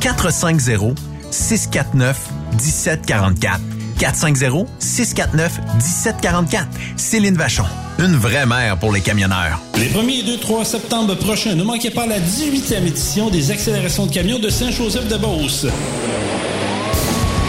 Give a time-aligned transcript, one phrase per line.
[0.00, 0.96] 450
[1.30, 2.16] 649
[2.52, 3.60] 1744.
[3.98, 6.66] 450-649-1744.
[6.96, 7.64] Céline Vachon.
[7.98, 9.60] Une vraie mère pour les camionneurs.
[9.76, 14.06] Les 1er et 2, 3 septembre prochains, ne manquez pas la 18e édition des accélérations
[14.06, 15.66] de camions de Saint-Joseph de Beauce.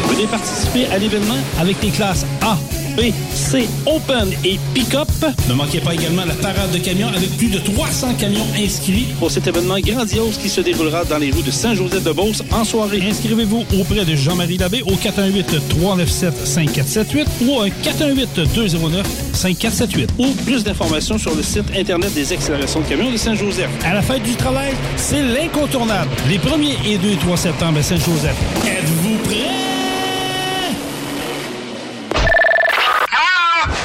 [0.08, 2.58] Venez participer à l'événement avec les classes A,
[3.00, 5.08] B, C, Open et Pick-up.
[5.48, 9.32] Ne manquez pas également la parade de camions avec plus de 300 camions inscrits pour
[9.32, 13.02] cet événement grandiose qui se déroulera dans les rues de Saint-Joseph-de-Beauce en soirée.
[13.10, 21.44] Inscrivez-vous auprès de Jean-Marie Labbé au 418-397-5478 ou au 418-209-5478 ou plus d'informations sur le
[21.44, 23.70] site Internet des accélérations de camions de Saint-Joseph.
[23.86, 26.10] À la fête du travail, c'est l'incontournable.
[26.28, 28.36] Les 1er et 2 et 3 septembre à Saint-Joseph.
[28.66, 29.69] Êtes-vous prêts?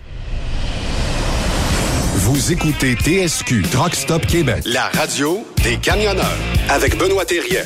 [2.18, 6.38] Vous écoutez TSQ Truck Stop Québec, la radio des camionneurs
[6.70, 7.64] avec Benoît Thérien.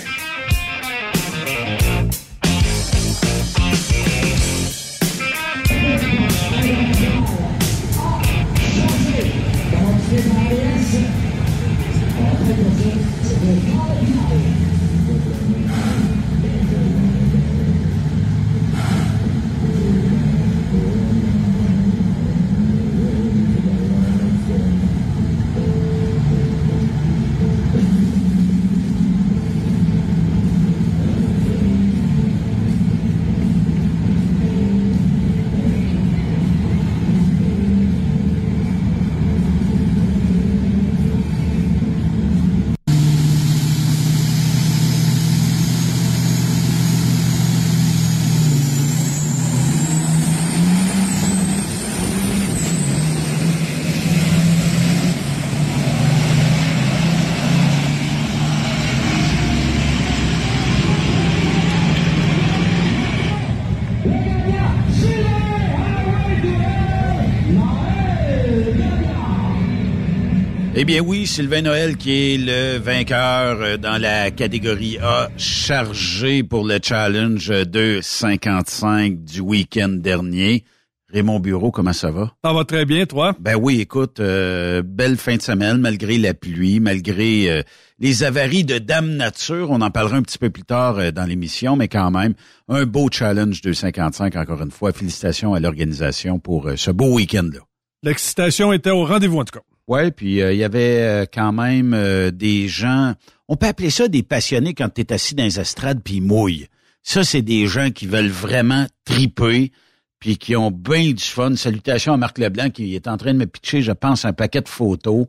[70.87, 76.65] Bien oui, Sylvain Noël qui est le vainqueur euh, dans la catégorie A, chargé pour
[76.65, 80.63] le challenge de 55 du week-end dernier.
[81.11, 82.31] Raymond Bureau, comment ça va?
[82.41, 83.35] Ça va très bien, toi?
[83.37, 87.63] Ben oui, écoute, euh, belle fin de semaine, malgré la pluie, malgré euh,
[87.99, 89.69] les avaries de Dame Nature.
[89.71, 92.33] On en parlera un petit peu plus tard dans l'émission, mais quand même,
[92.69, 94.93] un beau challenge 255, encore une fois.
[94.93, 97.59] Félicitations à l'organisation pour ce beau week-end-là.
[98.03, 99.65] L'excitation était au rendez-vous, en tout cas.
[99.87, 103.13] Ouais, puis euh, il y avait euh, quand même euh, des gens,
[103.47, 106.67] on peut appeler ça des passionnés quand tu assis dans les estrades puis mouillent.
[107.03, 109.71] Ça, c'est des gens qui veulent vraiment triper
[110.19, 111.55] puis qui ont bien du fun.
[111.55, 114.61] Salutations à Marc Leblanc qui est en train de me pitcher, je pense, un paquet
[114.61, 115.25] de photos.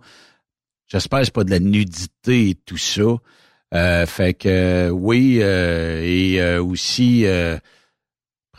[0.89, 4.07] J'espère que c'est pas de la nudité et tout ça.
[4.07, 7.27] fait que oui, et aussi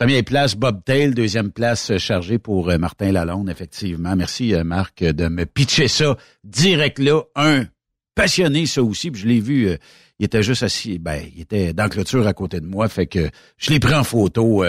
[0.00, 1.12] Première place, Bob Tail.
[1.12, 4.16] Deuxième place, chargée pour euh, Martin Lalonde, effectivement.
[4.16, 7.20] Merci, euh, Marc, de me pitcher ça direct là.
[7.36, 7.66] Un
[8.14, 9.10] passionné, ça aussi.
[9.10, 9.76] Puis je l'ai vu, euh,
[10.18, 12.88] il était juste assis, ben, il était dans la clôture à côté de moi.
[12.88, 14.64] Fait que je l'ai pris en photo.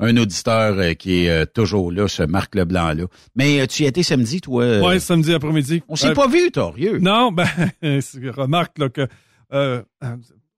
[0.00, 3.04] un auditeur qui est toujours là, ce Marc Leblanc-là.
[3.36, 4.86] Mais tu y étais samedi, toi?
[4.86, 5.82] Oui, samedi après-midi.
[5.88, 6.98] On s'est pas vu, Torieux.
[6.98, 7.48] Non, ben,
[8.36, 9.08] remarque là, que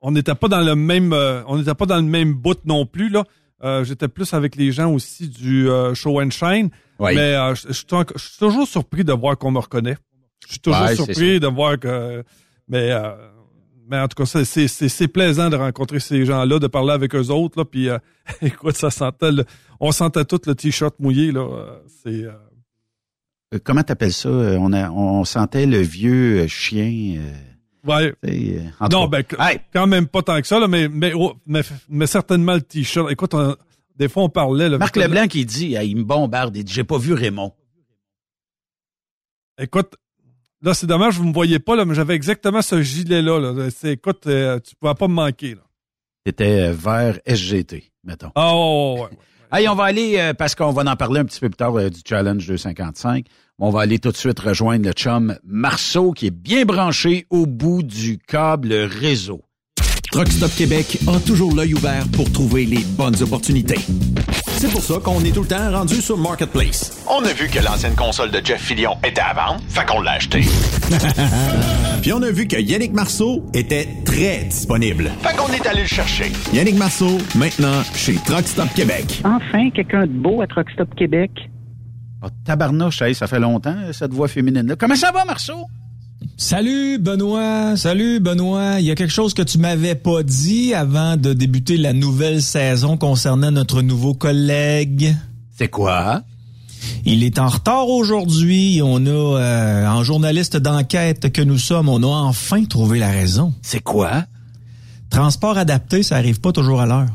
[0.00, 3.08] on n'était pas dans le même on n'était pas dans le même bout non plus,
[3.08, 3.22] là.
[3.62, 6.70] Euh, j'étais plus avec les gens aussi du euh, Show and Shine.
[6.98, 7.86] Mais euh, je, suis
[8.38, 9.96] toujours surpris de voir qu'on me reconnaît.
[10.46, 12.22] Je suis toujours surpris de voir que...
[12.68, 12.90] Mais,
[13.88, 17.58] mais en tout cas, c'est plaisant de rencontrer ces gens-là, de parler avec eux autres.
[17.58, 17.88] Là, puis
[18.42, 19.30] écoute, ça sentait...
[19.80, 21.32] on sentait tout le T-shirt mouillé.
[21.32, 21.46] là.
[22.02, 22.26] C'est...
[23.64, 24.28] Comment t'appelles ça?
[24.28, 27.20] On, a, on sentait le vieux chien...
[27.86, 28.14] Ouais.
[28.26, 28.60] Euh,
[28.90, 29.22] non, ben,
[29.72, 33.10] quand même pas tant que ça, là, mais, mais, oh, mais, mais, certainement le t-shirt.
[33.10, 33.34] Écoute,
[33.96, 34.68] des fois, on parlait.
[34.68, 37.52] Là, Marc Leblanc qui dit, il me bombarde, il dit, j'ai pas vu Raymond.
[39.58, 39.94] Écoute,
[40.62, 43.38] là, c'est dommage, vous me voyez pas, là, mais j'avais exactement ce gilet-là.
[43.52, 43.68] Là.
[43.84, 45.56] Écoute, euh, tu pouvais pas me manquer.
[46.26, 48.30] C'était euh, vert SGT, mettons.
[48.34, 49.60] Ah, oh, ouais, ouais.
[49.60, 52.00] Hey, on va aller, parce qu'on va en parler un petit peu plus tard du
[52.06, 53.26] Challenge 255.
[53.62, 57.44] On va aller tout de suite rejoindre le chum Marceau qui est bien branché au
[57.44, 59.42] bout du câble réseau.
[60.10, 63.78] Truck Stop Québec a toujours l'œil ouvert pour trouver les bonnes opportunités.
[64.46, 67.04] C'est pour ça qu'on est tout le temps rendu sur Marketplace.
[67.06, 70.12] On a vu que l'ancienne console de Jeff Fillion était à vendre, fait qu'on l'a
[70.12, 70.40] acheté.
[72.00, 75.10] Puis on a vu que Yannick Marceau était très disponible.
[75.20, 76.32] Fait qu'on est allé le chercher.
[76.54, 79.20] Yannick Marceau, maintenant chez Truck Stop Québec.
[79.22, 80.88] Enfin, quelqu'un de beau à Truck Stop
[82.22, 84.76] Oh, tabarnouche, ça fait longtemps, cette voix féminine-là.
[84.76, 85.66] Comment ça va, Marceau?
[86.36, 88.80] Salut Benoît, salut Benoît.
[88.80, 92.42] Il y a quelque chose que tu m'avais pas dit avant de débuter la nouvelle
[92.42, 95.14] saison concernant notre nouveau collègue.
[95.56, 96.22] C'est quoi?
[97.04, 98.80] Il est en retard aujourd'hui.
[98.82, 103.54] On a, euh, en journaliste d'enquête que nous sommes, on a enfin trouvé la raison.
[103.62, 104.24] C'est quoi?
[105.10, 107.08] Transport adapté, ça arrive pas toujours à l'heure.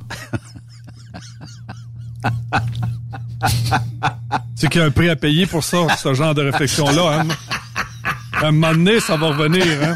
[4.55, 7.19] C'est qu'il y a un prix à payer pour ça, ce genre de réflexion-là.
[7.19, 7.27] Hein?
[8.41, 9.65] un moment donné, ça va revenir.
[9.83, 9.95] Hein?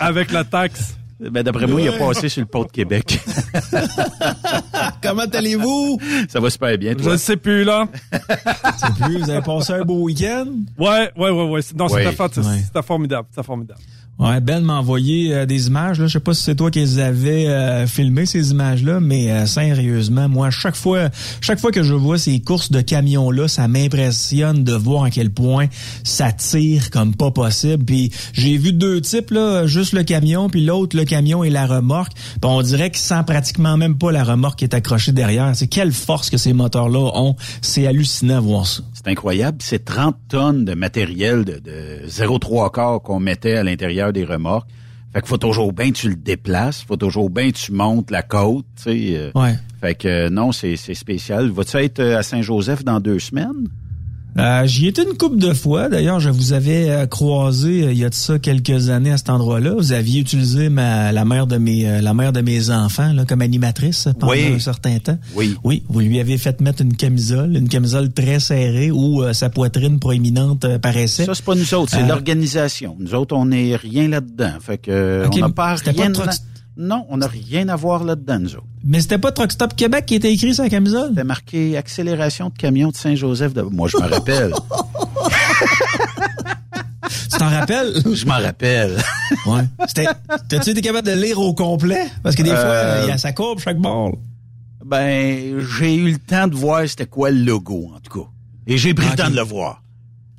[0.00, 0.96] Avec, la taxe.
[1.20, 3.20] Ben, d'après moi, il a passé sur le pont de Québec.
[5.02, 6.00] Comment allez-vous?
[6.28, 7.04] Ça va super bien, toi.
[7.04, 7.86] Je ne sais plus, là.
[8.76, 10.46] sais plus, vous avez passé un beau week-end?
[10.78, 11.60] Ouais, ouais, ouais, ouais.
[11.76, 12.12] Non, c'était
[12.82, 13.28] formidable.
[13.30, 13.80] C'était formidable.
[14.22, 15.98] Ouais, Ben m'a envoyé euh, des images.
[15.98, 16.06] Là.
[16.06, 17.86] Je sais pas si c'est toi qui les avais euh,
[18.24, 21.08] ces images-là, mais euh, sérieusement, moi, chaque fois,
[21.40, 25.30] chaque fois que je vois ces courses de camions-là, ça m'impressionne de voir à quel
[25.30, 25.66] point
[26.04, 27.84] ça tire comme pas possible.
[27.84, 31.66] Puis j'ai vu deux types, là, juste le camion, puis l'autre, le camion et la
[31.66, 32.12] remorque.
[32.14, 35.50] Puis on dirait qu'ils sent pratiquement même pas la remorque qui est accrochée derrière.
[35.56, 37.34] C'est quelle force que ces moteurs-là ont.
[37.60, 38.84] C'est hallucinant voir ça.
[38.94, 39.58] C'est incroyable.
[39.62, 44.68] C'est 30 tonnes de matériel de, de 0,3 quarts qu'on mettait à l'intérieur des remorques.
[45.12, 48.64] Fait qu'il faut toujours bien tu le déplaces, faut toujours bien tu montes la côte,
[48.76, 49.16] tu sais.
[49.16, 49.30] Euh.
[49.34, 49.54] Ouais.
[49.80, 51.50] Fait que non, c'est spécial.
[51.50, 53.68] Vas-tu être euh, à Saint-Joseph dans deux semaines?
[54.38, 55.88] Euh, J'y étais une couple de fois.
[55.88, 59.18] D'ailleurs, je vous avais euh, croisé euh, il y a de ça quelques années à
[59.18, 59.74] cet endroit-là.
[59.74, 63.24] Vous aviez utilisé ma, la mère de mes euh, la mère de mes enfants là,
[63.26, 65.18] comme animatrice pendant un certain temps.
[65.34, 65.56] Oui.
[65.64, 65.82] Oui.
[65.88, 70.78] Vous lui avez fait mettre une camisole, une camisole très serrée où sa poitrine proéminente
[70.78, 71.26] paraissait.
[71.26, 72.96] Ça c'est pas nous autres, c'est l'organisation.
[72.98, 74.52] Nous autres, on n'est rien là-dedans.
[74.60, 76.12] Fait que on n'a pas rien.
[76.76, 78.66] Non, on n'a rien à voir là-dedans, nous autres.
[78.84, 81.10] Mais c'était pas Truck Stop Québec qui était écrit sur la camisole?
[81.10, 83.52] C'était marqué accélération de camion de Saint-Joseph.
[83.52, 83.62] De...
[83.62, 84.52] Moi, je me rappelle.
[87.10, 87.92] tu t'en rappelles?
[88.12, 88.96] Je m'en rappelle.
[89.46, 89.62] ouais.
[90.48, 92.06] T'as-tu été capable de lire au complet?
[92.22, 94.16] Parce que des fois, il y a sa courbe chaque bord.
[94.84, 98.26] Ben, j'ai eu le temps de voir c'était quoi le logo, en tout cas.
[98.66, 99.82] Et j'ai pris le temps de le voir.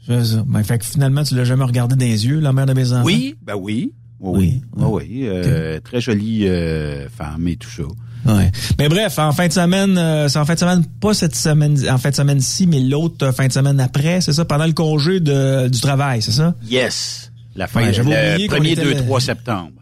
[0.06, 0.44] C'est ça.
[0.46, 2.92] Ben, fait que finalement, tu l'as jamais regardé dans les yeux, la mère de mes
[2.92, 3.06] enfants?
[3.06, 3.94] Oui, ben oui.
[4.24, 4.86] Oui, oui.
[4.88, 7.84] oui, euh, Très jolie euh, femme et tout ça.
[8.25, 8.50] Ouais.
[8.80, 11.77] Mais bref, en fin de semaine, euh, c'est en fin de semaine, pas cette semaine,
[11.89, 15.20] en fin de semaine-ci, mais l'autre fin de semaine après, c'est ça, pendant le congé
[15.20, 16.56] de, du travail, c'est ça?
[16.70, 17.34] Yes.
[17.58, 19.74] La fin, ouais, le 1er, 2, 3 septembre.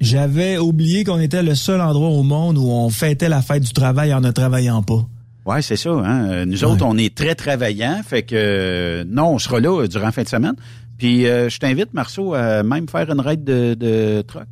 [0.00, 3.72] J'avais oublié qu'on était le seul endroit au monde où on fêtait la fête du
[3.72, 5.04] travail en ne travaillant pas.
[5.44, 5.90] Ouais, c'est ça.
[5.90, 6.46] Hein?
[6.46, 10.22] Nous autres, on est très travaillants, fait que non, on sera là durant la fin
[10.22, 10.54] de semaine.
[11.02, 14.46] Puis euh, je t'invite, Marceau, à même faire une raide de, de truck.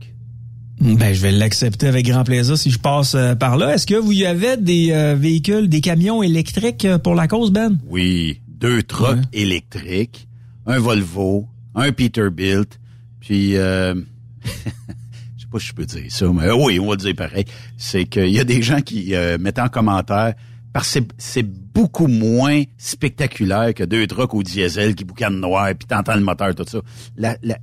[0.81, 3.73] Ben, je vais l'accepter avec grand plaisir si je passe euh, par là.
[3.73, 7.79] Est-ce que vous y avez des euh, véhicules, des camions électriques pour la cause, Ben?
[7.87, 10.27] Oui, deux trucks électriques,
[10.67, 12.81] un Volvo, un Peterbilt,
[13.21, 13.95] puis euh,
[14.43, 17.45] je sais pas si je peux dire ça, mais oui, on va le dire pareil.
[17.77, 20.35] C'est qu'il y a des gens qui mettent en commentaire
[20.73, 25.87] parce que c'est beaucoup moins spectaculaire que deux trucks au diesel qui boucanent noir, puis
[25.89, 26.81] t'entends le moteur, tout ça.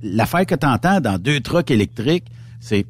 [0.02, 2.26] L'affaire que t'entends dans deux trucks électriques,
[2.60, 2.86] c'est...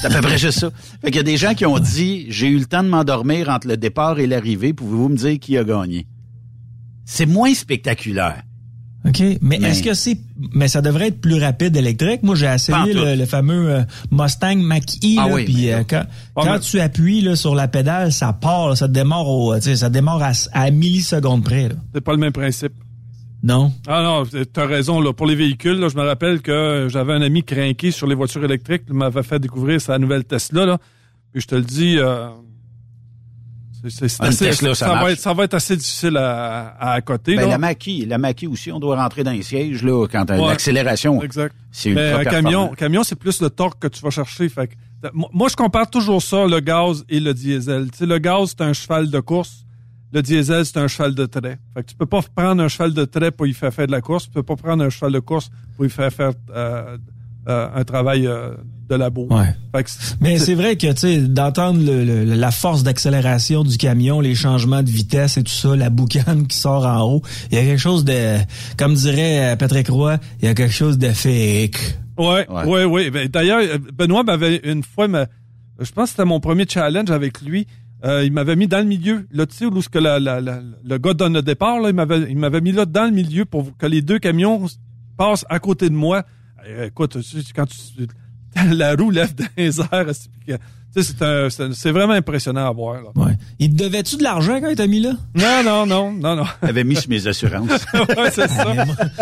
[0.00, 0.70] C'est à peu près juste ça.
[1.00, 3.48] Fait qu'il y a des gens qui ont dit, j'ai eu le temps de m'endormir
[3.48, 6.06] entre le départ et l'arrivée, pouvez-vous me dire qui a gagné?
[7.04, 8.42] C'est moins spectaculaire.
[9.06, 9.22] OK?
[9.40, 10.18] Mais, est-ce que c'est.
[10.54, 12.22] Mais ça devrait être plus rapide électrique?
[12.22, 15.16] Moi, j'ai essayé le, fameux euh, Mustang Mach-E.
[15.18, 16.02] Ah oui, puis euh, quand,
[16.34, 20.32] quand tu appuies là, sur la pédale, ça part, ça démarre au, ça démarre à,
[20.52, 21.70] à millisecondes près.
[21.94, 22.72] C'est pas le même principe.
[23.42, 23.72] Non?
[23.86, 25.00] Ah non, tu as raison.
[25.00, 25.14] Là.
[25.14, 28.44] Pour les véhicules, là, je me rappelle que j'avais un ami craqué sur les voitures
[28.44, 28.82] électriques.
[28.88, 30.66] Il m'avait fait découvrir sa nouvelle Tesla.
[30.66, 30.78] Là.
[31.32, 32.28] Puis je te le dis, euh,
[33.88, 37.36] c'est, ça, va être, assez difficile à, à côté.
[37.36, 41.22] Ben, la maquille, la maquille aussi, on doit rentrer dans les sièges là, quand l'accélération.
[41.22, 41.54] Exact.
[41.72, 44.48] C'est Mais un camion, camion, c'est plus le torque que tu vas chercher.
[44.48, 44.70] Fait
[45.12, 47.90] moi, je compare toujours ça, le gaz et le diesel.
[47.90, 49.64] Tu sais, le gaz, c'est un cheval de course.
[50.12, 51.58] Le diesel, c'est un cheval de trait.
[51.72, 53.92] Fait que tu peux pas prendre un cheval de trait pour y faire faire de
[53.92, 54.24] la course.
[54.24, 56.98] Tu peux pas prendre un cheval de course pour y faire faire euh,
[57.48, 58.54] euh, un travail euh,
[58.90, 59.28] de labo.
[59.30, 59.54] Ouais.
[60.20, 64.90] Mais c'est vrai que tu sais d'entendre la force d'accélération du camion, les changements de
[64.90, 68.04] vitesse et tout ça, la boucane qui sort en haut, il y a quelque chose
[68.04, 68.36] de,
[68.76, 71.78] comme dirait Patrick Roy, il y a quelque chose de fake.
[72.18, 73.10] Ouais, ouais, ouais.
[73.10, 73.62] Ben, d'ailleurs,
[73.94, 77.66] Benoît m'avait une fois, je pense que c'était mon premier challenge avec lui.
[78.04, 79.26] Euh, il m'avait mis dans le milieu.
[79.30, 82.38] Là, tu sais, où que la, le gars donne le départ, là, il m'avait, il
[82.38, 84.66] m'avait mis là dans le milieu pour que les deux camions
[85.16, 86.24] passent à côté de moi.
[86.66, 87.16] Euh, écoute,
[87.54, 87.76] quand tu,
[88.70, 90.58] la roue lève dans les airs,
[90.96, 92.94] c'est vraiment impressionnant à voir.
[92.94, 93.10] Là.
[93.14, 93.32] Ouais.
[93.60, 95.12] Il te devait-tu de l'argent quand il t'a mis là?
[95.36, 96.44] Non, non, non, non, non.
[96.60, 97.70] T'avais mis sur mes assurances.
[97.94, 98.74] ouais, c'est ça.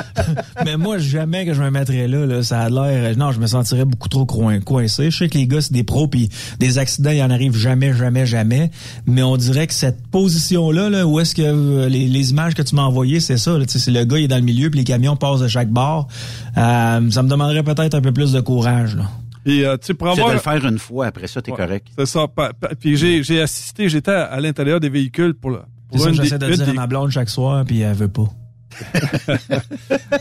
[0.64, 3.16] Mais moi, jamais que je me mettrais là, là ça a l'air...
[3.18, 5.10] Non, je me sentirais beaucoup trop coincé.
[5.10, 7.92] Je sais que les gars, c'est des pros, puis des accidents, il en arrive jamais,
[7.92, 8.70] jamais, jamais.
[9.06, 12.74] Mais on dirait que cette position-là, là, où est-ce que euh, les, images que tu
[12.76, 13.52] m'as envoyées, c'est ça.
[13.66, 16.08] C'est le gars, il est dans le milieu, puis les camions passent de chaque bord.
[16.56, 18.96] Euh, ça me demanderait peut-être un peu plus de courage.
[18.96, 19.04] Là.
[19.44, 20.28] Puis, euh, tu pour avoir...
[20.28, 21.88] de le faire une fois, après ça, t'es correct.
[21.96, 22.26] C'est ça.
[22.80, 25.60] Puis j'ai assisté, j'étais à, l'intérieur des véhicules pour le.
[25.88, 28.28] Pour ça, j'essaie de dire à ma blonde chaque soir, puis elle veut pas.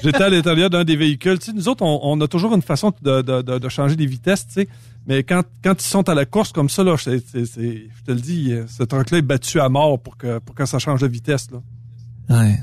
[0.04, 1.38] j'étais à l'intérieur d'un des véhicules.
[1.40, 4.48] Tu sais, nous autres, on, a toujours une façon de, de, de, changer des vitesses,
[4.48, 4.68] tu sais.
[5.06, 8.54] Mais quand, quand ils sont à la course comme ça, là, je te le dis,
[8.68, 11.52] ce truc-là est battu à mort pour que, pour que ça change de vitesse.
[11.52, 11.60] Là.
[12.30, 12.60] Ouais.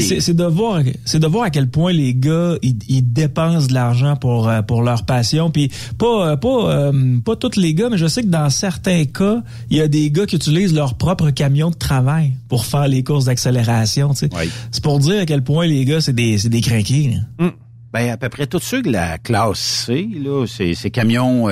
[0.00, 4.16] C'est de voir, c'est de voir à quel point les gars ils, dépensent de l'argent
[4.16, 5.50] pour euh, pour leur passion.
[5.50, 9.04] Puis pas euh, pas euh, pas tous les gars, mais je sais que dans certains
[9.04, 12.88] cas, il y a des gars qui utilisent leur propre camion de travail pour faire
[12.88, 14.14] les courses d'accélération.
[14.14, 14.30] Tu sais.
[14.70, 17.18] C'est pour dire à quel point les gars c'est des c'est des craqués.
[17.38, 17.48] Mm.
[17.92, 21.48] Ben à peu près tous ceux de la classe C là, c'est ces camions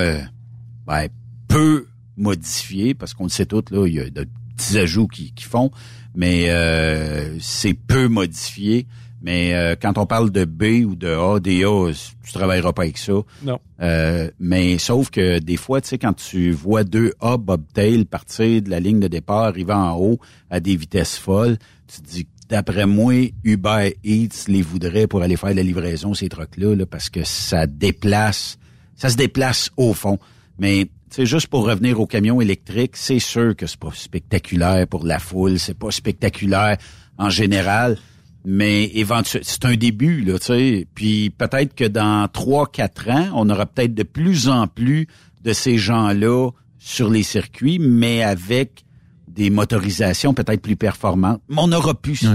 [0.87, 1.07] ben,
[1.47, 1.85] peu
[2.17, 4.27] modifiés parce qu'on le sait tous là, il y a de
[4.57, 5.71] petits ajouts qui, qui font
[6.15, 8.87] mais euh, c'est peu modifié.
[9.21, 11.91] Mais euh, quand on parle de B ou de A, des A,
[12.23, 13.13] tu travailleras pas avec ça.
[13.43, 13.59] Non.
[13.79, 18.63] Euh, mais sauf que des fois, tu sais, quand tu vois deux A bobtail partir
[18.63, 22.27] de la ligne de départ, arriver en haut à des vitesses folles, tu te dis
[22.49, 27.09] d'après moi, Uber Eats les voudrait pour aller faire la livraison ces trucks-là, là, parce
[27.09, 28.57] que ça déplace,
[28.95, 30.17] ça se déplace au fond.
[30.57, 35.05] Mais c'est juste pour revenir au camion électrique, c'est sûr que c'est pas spectaculaire pour
[35.05, 36.77] la foule, c'est pas spectaculaire
[37.17, 37.97] en général,
[38.45, 40.87] mais éventuellement, c'est un début, là, tu sais.
[40.95, 45.07] Puis peut-être que dans trois, quatre ans, on aura peut-être de plus en plus
[45.43, 46.49] de ces gens-là
[46.79, 48.85] sur les circuits, mais avec
[49.27, 51.41] des motorisations peut-être plus performantes.
[51.49, 52.25] Mais on aura plus.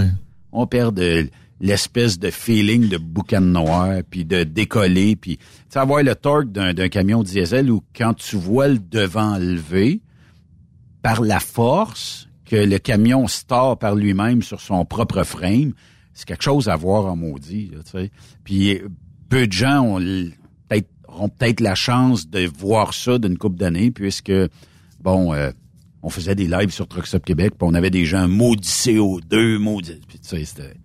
[0.51, 5.39] On perd de l'espèce de feeling de boucan noir, puis de décoller, puis
[5.75, 10.01] avoir le torque d'un camion diesel où quand tu vois le devant levé,
[11.01, 15.73] par la force que le camion store par lui-même sur son propre frame,
[16.13, 17.71] c'est quelque chose à voir en maudit.
[17.85, 18.11] sais.
[18.43, 18.81] Puis
[19.29, 19.99] peu de gens ont
[20.67, 24.33] peut-être auront peut-être la chance de voir ça d'une couple d'années, puisque
[24.99, 25.51] bon, euh,
[26.01, 30.01] on faisait des lives sur Truck Québec, puis on avait des gens maudits CO2, maudits.
[30.07, 30.75] Puis tu sais, c'était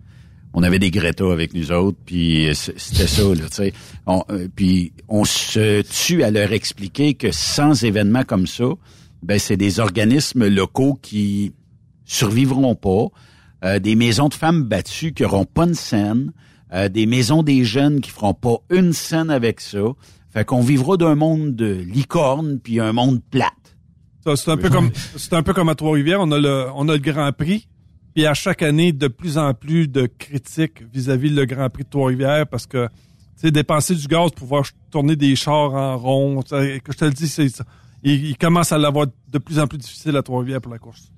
[0.53, 3.73] on avait des Greta avec nous autres, puis c'était ça, là, tu sais.
[4.07, 8.65] Euh, puis on se tue à leur expliquer que sans événements comme ça,
[9.23, 11.53] ben c'est des organismes locaux qui
[12.05, 13.07] survivront pas,
[13.63, 16.31] euh, des maisons de femmes battues qui auront pas de scène,
[16.73, 19.83] euh, des maisons des jeunes qui feront pas une scène avec ça.
[20.31, 23.51] Fait qu'on vivra d'un monde de licorne puis un monde plate.
[24.35, 26.93] C'est un peu comme c'est un peu comme à Trois-Rivières, on a le on a
[26.93, 27.67] le Grand Prix
[28.13, 31.89] puis à chaque année, de plus en plus de critiques vis-à-vis le Grand Prix de
[31.89, 32.91] Trois-Rivières parce que, tu
[33.35, 37.11] sais, dépenser du gaz pour pouvoir tourner des chars en rond, que je te le
[37.11, 37.47] dis, c'est,
[38.03, 41.11] il, il commence à l'avoir de plus en plus difficile à Trois-Rivières pour la course.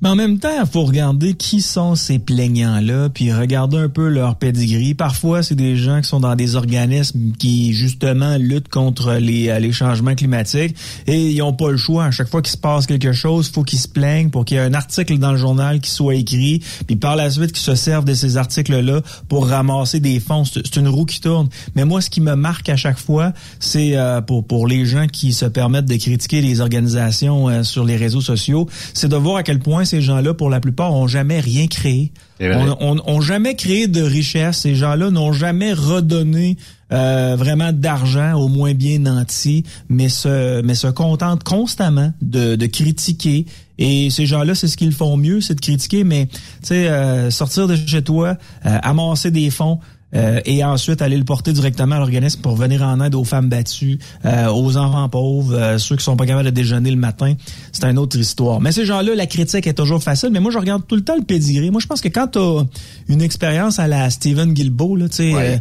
[0.00, 4.06] Mais en même temps, il faut regarder qui sont ces plaignants-là, puis regarder un peu
[4.08, 4.94] leur pedigree.
[4.94, 9.58] Parfois, c'est des gens qui sont dans des organismes qui, justement, luttent contre les, euh,
[9.58, 10.76] les changements climatiques
[11.08, 12.04] et ils n'ont pas le choix.
[12.04, 14.60] À chaque fois qu'il se passe quelque chose, faut qu'ils se plaignent pour qu'il y
[14.60, 17.74] ait un article dans le journal qui soit écrit, puis par la suite qu'ils se
[17.74, 20.44] servent de ces articles-là pour ramasser des fonds.
[20.44, 21.48] C'est une roue qui tourne.
[21.74, 25.08] Mais moi, ce qui me marque à chaque fois, c'est euh, pour, pour les gens
[25.08, 29.36] qui se permettent de critiquer les organisations euh, sur les réseaux sociaux, c'est de voir
[29.36, 32.12] à quel point ces gens-là, pour la plupart, ont jamais rien créé.
[32.40, 34.58] On, on, jamais créé de richesse.
[34.58, 36.56] Ces gens-là n'ont jamais redonné
[36.92, 42.66] euh, vraiment d'argent au moins bien nanti, mais se, mais se contentent constamment de, de
[42.66, 43.46] critiquer.
[43.78, 47.30] Et ces gens-là, c'est ce qu'ils font mieux, c'est de critiquer, mais tu sais, euh,
[47.30, 49.80] sortir de chez toi, euh, amasser des fonds,
[50.14, 53.48] euh, et ensuite aller le porter directement à l'organisme pour venir en aide aux femmes
[53.48, 57.34] battues, euh, aux enfants pauvres, euh, ceux qui sont pas capables de déjeuner le matin.
[57.72, 58.60] C'est une autre histoire.
[58.60, 60.30] Mais ces gens-là, la critique est toujours facile.
[60.32, 61.70] Mais moi, je regarde tout le temps le pedigree.
[61.70, 62.64] Moi, je pense que quand tu as
[63.08, 65.60] une expérience à la Stephen Guilbeault, là, tu sais,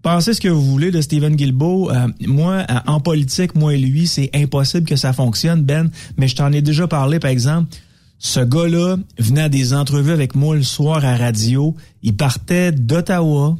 [0.00, 1.90] pensez ce que vous voulez de Stephen Guilbeault.
[2.26, 5.90] moi, en politique, moi et lui, c'est impossible que ça fonctionne, Ben.
[6.16, 7.68] Mais je t'en ai déjà parlé, par exemple.
[8.18, 11.74] Ce gars-là venait à des entrevues avec moi le soir à radio.
[12.02, 13.56] Il partait d'Ottawa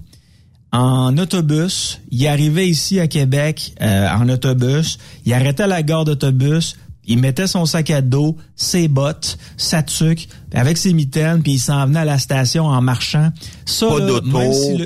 [0.76, 2.00] en autobus.
[2.10, 4.98] Il arrivait ici à Québec euh, en autobus.
[5.24, 6.76] Il arrêtait à la gare d'autobus.
[7.08, 11.58] Il mettait son sac à dos, ses bottes, sa tuque, avec ses mitaines, puis il
[11.60, 13.30] s'en venait à la station en marchant.
[13.64, 14.28] Ça, pas d'auto,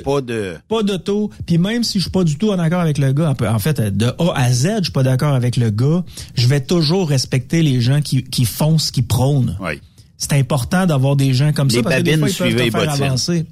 [0.04, 0.56] pas de...
[0.68, 1.30] Pas d'auto.
[1.46, 3.80] Puis même si je suis pas du tout en accord avec le gars, en fait,
[3.80, 7.62] de A à Z, je suis pas d'accord avec le gars, je vais toujours respecter
[7.62, 9.56] les gens qui, qui font ce qu'ils prônent.
[9.58, 9.80] Oui.
[10.18, 12.90] C'est important d'avoir des gens comme ça parce que des fois, ils peuvent te faire
[12.90, 13.46] avancer.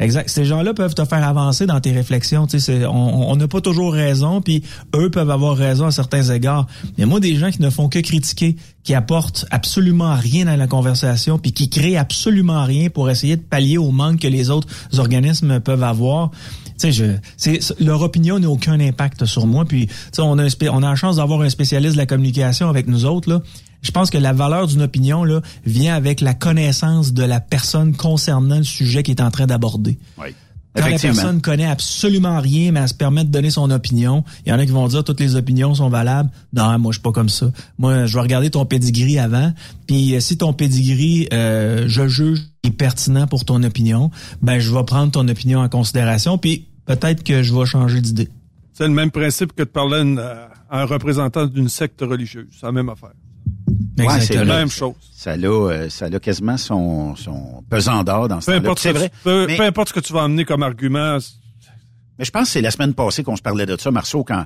[0.00, 0.28] Exact.
[0.28, 2.46] Ces gens-là peuvent te faire avancer dans tes réflexions.
[2.46, 4.62] Tu sais, on n'a pas toujours raison, puis
[4.94, 6.66] eux peuvent avoir raison à certains égards.
[6.96, 10.68] Mais moi, des gens qui ne font que critiquer, qui apportent absolument rien dans la
[10.68, 14.68] conversation, puis qui créent absolument rien pour essayer de pallier au manque que les autres
[14.96, 16.30] organismes peuvent avoir.
[16.78, 19.64] Tu sais, je, leur opinion n'a aucun impact sur moi.
[19.64, 22.68] Puis, tu sais, on a, on a la chance d'avoir un spécialiste de la communication
[22.68, 23.40] avec nous autres là
[23.82, 27.96] je pense que la valeur d'une opinion là, vient avec la connaissance de la personne
[27.96, 29.98] concernant le sujet qui est en train d'aborder.
[30.18, 30.34] Oui.
[30.76, 34.50] Quand la personne connaît absolument rien, mais elle se permet de donner son opinion, il
[34.50, 36.30] y en a qui vont dire toutes les opinions sont valables.
[36.52, 37.50] Non, moi je suis pas comme ça.
[37.78, 39.52] Moi, je vais regarder ton pedigree avant,
[39.86, 44.10] puis euh, si ton pedigree, euh, je juge est pertinent pour ton opinion,
[44.42, 48.28] ben je vais prendre ton opinion en considération, puis peut-être que je vais changer d'idée.
[48.72, 52.46] C'est le même principe que de parler à un représentant d'une secte religieuse.
[52.52, 53.12] C'est la même affaire.
[53.98, 54.94] Ouais, c'est la même chose.
[55.12, 59.10] Ça a, euh, ça a quasiment son, son pesant d'or dans ce peu importe, vrai.
[59.24, 61.18] Peu, peu, importe ce que tu vas amener comme argument.
[62.18, 64.44] Mais je pense que c'est la semaine passée qu'on se parlait de ça, Marceau, quand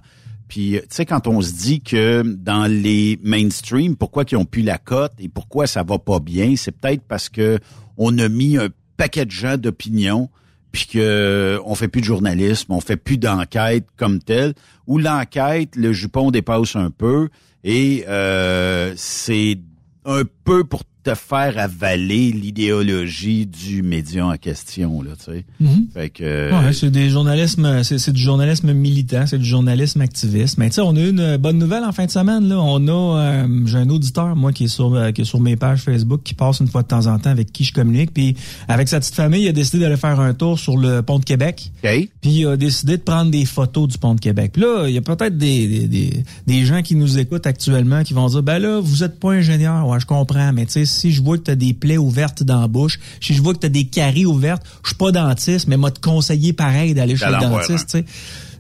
[0.53, 4.61] puis, tu sais, quand on se dit que dans les mainstream, pourquoi ils ont pu
[4.61, 7.59] la cote et pourquoi ça va pas bien, c'est peut-être parce que
[7.97, 10.29] on a mis un paquet de gens d'opinion
[10.73, 14.55] puis que on fait plus de journalisme, on fait plus d'enquête comme telle,
[14.87, 17.29] ou l'enquête, le jupon dépasse un peu,
[17.63, 19.59] et euh, c'est
[20.05, 25.45] un peu pour te faire avaler l'idéologie du média en question là, tu sais.
[25.59, 25.87] Mhm.
[25.93, 30.59] Fait que ouais, c'est des journalismes c'est du journalisme militant, c'est du journalisme activiste.
[30.59, 32.87] Mais tu sais, on a eu une bonne nouvelle en fin de semaine là, on
[32.87, 35.81] a euh, j'ai un auditeur moi qui est sur euh, qui est sur mes pages
[35.81, 38.37] Facebook qui passe une fois de temps en temps avec qui je communique puis
[38.69, 41.25] avec sa petite famille, il a décidé d'aller faire un tour sur le pont de
[41.25, 41.73] Québec.
[41.83, 42.11] Okay.
[42.21, 44.53] Puis il a décidé de prendre des photos du pont de Québec.
[44.53, 48.05] Puis là, il y a peut-être des, des, des, des gens qui nous écoutent actuellement
[48.05, 50.92] qui vont dire ben là, vous êtes pas ingénieur, ouais, je comprends, mais tu sais
[50.93, 53.55] si je vois que tu as des plaies ouvertes dans la bouche, si je vois
[53.55, 56.95] que tu as des caries ouvertes, je suis pas dentiste, mais moi te conseiller pareil
[56.95, 58.05] d'aller chez le dentiste, sais.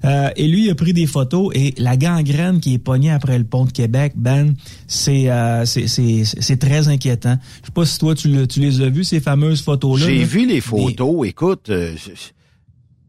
[0.04, 3.38] Euh, et lui, il a pris des photos et la gangrène qui est pognée après
[3.38, 4.54] le pont de Québec, Ben,
[4.88, 7.38] c'est euh, c'est très inquiétant.
[7.60, 10.06] Je sais pas si toi, tu, tu les as vues, ces fameuses photos-là.
[10.06, 11.28] J'ai vu les photos.
[11.28, 11.94] Écoute, euh,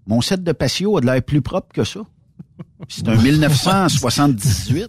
[0.05, 2.01] mon set de patio a de l'air plus propre que ça.
[2.89, 4.87] C'est un 1978.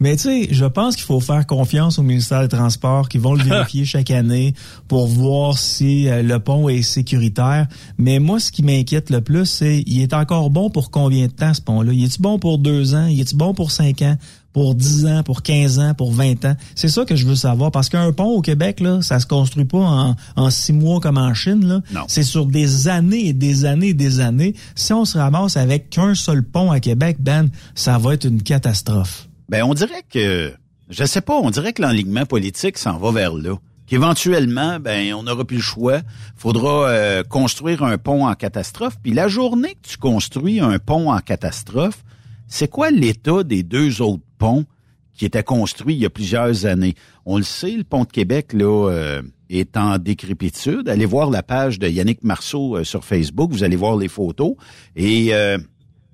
[0.00, 3.34] Mais tu sais, je pense qu'il faut faire confiance au ministère des Transports qui vont
[3.34, 4.54] le vérifier chaque année
[4.88, 7.66] pour voir si euh, le pont est sécuritaire.
[7.98, 11.32] Mais moi, ce qui m'inquiète le plus, c'est il est encore bon pour combien de
[11.32, 11.92] temps ce pont-là?
[11.92, 13.06] Il est-tu bon pour deux ans?
[13.06, 14.16] Il est-tu bon pour cinq ans?
[14.52, 16.54] Pour dix ans, pour quinze ans, pour vingt ans?
[16.76, 17.72] C'est ça que je veux savoir.
[17.72, 21.18] Parce qu'un pont au Québec, là, ça se construit pas en, en six mois comme
[21.18, 21.66] en Chine.
[21.66, 21.80] Là.
[22.06, 24.54] C'est sur des années et des années et des années.
[24.76, 28.42] Si on se ramasse avec qu'un seul pont à Québec, Ben, ça va être une
[28.42, 29.28] catastrophe.
[29.48, 30.52] Ben, on dirait que,
[30.88, 33.56] je sais pas, on dirait que l'enlignement politique s'en va vers là.
[33.86, 36.00] Qu'éventuellement, ben, on n'aura plus le choix.
[36.36, 38.96] Faudra euh, construire un pont en catastrophe.
[39.02, 42.02] Puis la journée que tu construis un pont en catastrophe,
[42.48, 44.64] c'est quoi l'état des deux autres ponts
[45.12, 46.94] qui étaient construits il y a plusieurs années?
[47.26, 50.88] On le sait, le pont de Québec, là, euh, est en décrépitude.
[50.88, 54.54] Allez voir la page de Yannick Marceau euh, sur Facebook, vous allez voir les photos.
[54.96, 55.32] Et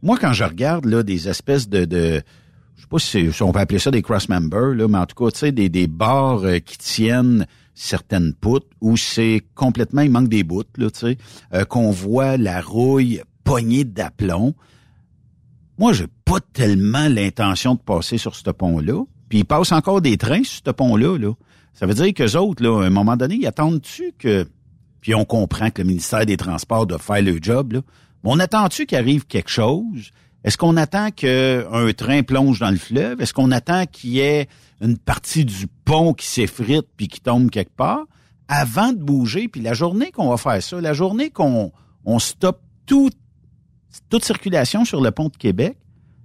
[0.02, 2.22] moi, quand je regarde là des espèces de, de
[2.90, 5.38] pas si, on peut appeler ça des cross members, là, mais en tout cas, tu
[5.38, 10.42] sais, des, des barres euh, qui tiennent certaines poutres où c'est complètement, il manque des
[10.42, 11.18] bouts, là, tu sais,
[11.54, 14.54] euh, qu'on voit la rouille poignée d'aplomb.
[15.78, 19.04] Moi, j'ai pas tellement l'intention de passer sur ce pont-là.
[19.28, 21.32] Puis il passe encore des trains sur ce pont-là, là.
[21.72, 24.46] Ça veut dire que autres, là, à un moment donné, ils attendent-tu que.
[25.00, 27.80] Puis on comprend que le ministère des Transports doit faire le job, là.
[28.22, 30.10] Mais on attend-tu qu'il arrive quelque chose?
[30.44, 33.20] Est-ce qu'on attend qu'un train plonge dans le fleuve?
[33.20, 34.48] Est-ce qu'on attend qu'il y ait
[34.80, 38.04] une partie du pont qui s'effrite puis qui tombe quelque part?
[38.48, 39.48] Avant de bouger?
[39.48, 41.72] Puis la journée qu'on va faire ça, la journée qu'on
[42.04, 43.10] on stoppe tout,
[44.08, 45.76] toute circulation sur le pont de Québec,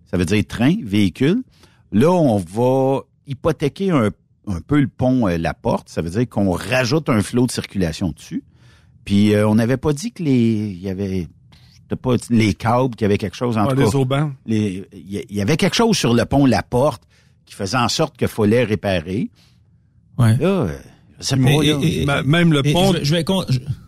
[0.09, 1.43] ça veut dire train, véhicule,
[1.91, 4.11] là, on va hypothéquer un,
[4.47, 5.89] un peu le pont euh, La Porte.
[5.89, 8.43] Ça veut dire qu'on rajoute un flot de circulation dessus.
[9.03, 11.27] Puis euh, on n'avait pas dit que les il y avait
[11.93, 13.67] pas les câbles, qu'il y avait quelque chose en
[14.45, 17.03] les Il y avait quelque chose sur le pont La Porte
[17.45, 19.29] qui faisait en sorte qu'il fallait réparer.
[20.17, 20.35] Ouais.
[20.37, 20.67] Là,
[21.19, 22.93] je pas, même le pont.
[23.01, 23.23] Je, vais,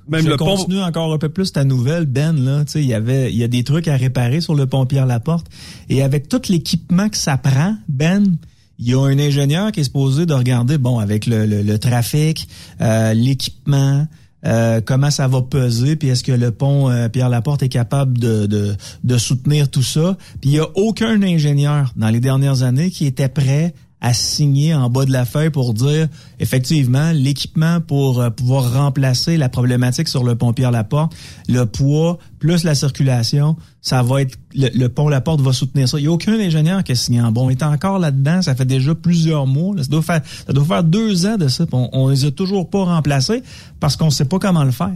[0.07, 2.33] même le continuer encore un peu plus ta nouvelle, Ben.
[2.33, 5.05] Là, il y avait, il y a des trucs à réparer sur le pont Pierre
[5.05, 5.47] Laporte,
[5.89, 8.37] et avec tout l'équipement que ça prend, Ben,
[8.79, 12.47] il y a un ingénieur qui est supposé de regarder, bon, avec le, le, trafic,
[12.79, 14.07] euh, l'équipement,
[14.45, 18.17] euh, comment ça va peser, puis est-ce que le pont euh, Pierre Laporte est capable
[18.19, 20.15] de, de, de soutenir tout ça?
[20.41, 24.73] Puis il n'y a aucun ingénieur dans les dernières années qui était prêt à signer
[24.75, 26.07] en bas de la feuille pour dire
[26.39, 31.15] effectivement l'équipement pour euh, pouvoir remplacer la problématique sur le pont Pierre-Laporte,
[31.47, 35.97] le poids plus la circulation, ça va être le, pont La-Porte va soutenir ça.
[35.97, 37.49] Il n'y a aucun ingénieur qui a signé en bon.
[37.49, 39.75] Il est encore là-dedans, ça fait déjà plusieurs mois.
[39.77, 41.65] ça doit faire ça doit faire deux ans de ça.
[41.71, 43.41] On, on les a toujours pas remplacés
[43.79, 44.93] parce qu'on ne sait pas comment le faire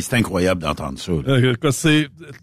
[0.00, 1.12] c'est incroyable d'entendre ça.
[1.12, 1.54] Euh,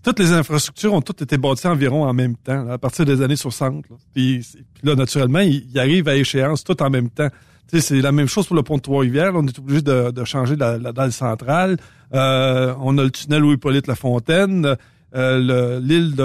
[0.03, 3.35] toutes les infrastructures ont toutes été bâties environ en même temps, à partir des années
[3.35, 3.85] 60.
[3.89, 3.95] Là.
[4.13, 4.45] Puis,
[4.83, 7.29] là, naturellement, ils, arrivent à échéance tout en même temps.
[7.71, 9.31] c'est la même chose pour le pont de Trois-Rivières.
[9.35, 11.77] On est obligé de, changer la, dalle centrale.
[12.13, 14.75] Euh, on a le tunnel Louis-Hippolyte Lafontaine,
[15.15, 16.15] euh, l'île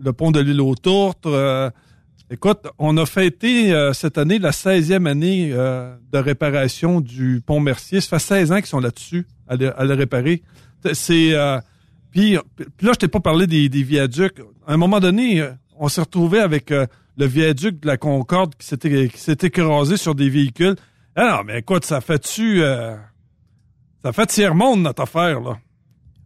[0.00, 1.26] le pont de l'île aux Tourtes.
[1.26, 1.68] Euh,
[2.30, 8.00] écoute, on a fêté cette année la 16e année de réparation du pont Mercier.
[8.00, 10.42] Ça fait 16 ans qu'ils sont là-dessus à le, réparer.
[10.92, 11.60] C'est euh,
[12.10, 14.40] puis, là, je t'ai pas parlé des, viaducs.
[14.66, 18.54] À un moment donné, euh, on s'est retrouvé avec euh, le viaduc de la Concorde
[18.54, 20.76] qui s'était qui écrasé sur des véhicules.
[21.16, 22.62] Non, mais écoute, ça fait-tu
[24.02, 25.58] ça fait tiers monde notre affaire là.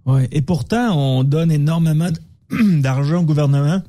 [0.06, 2.08] Ouais, et pourtant on donne énormément
[2.50, 3.82] d'argent au gouvernement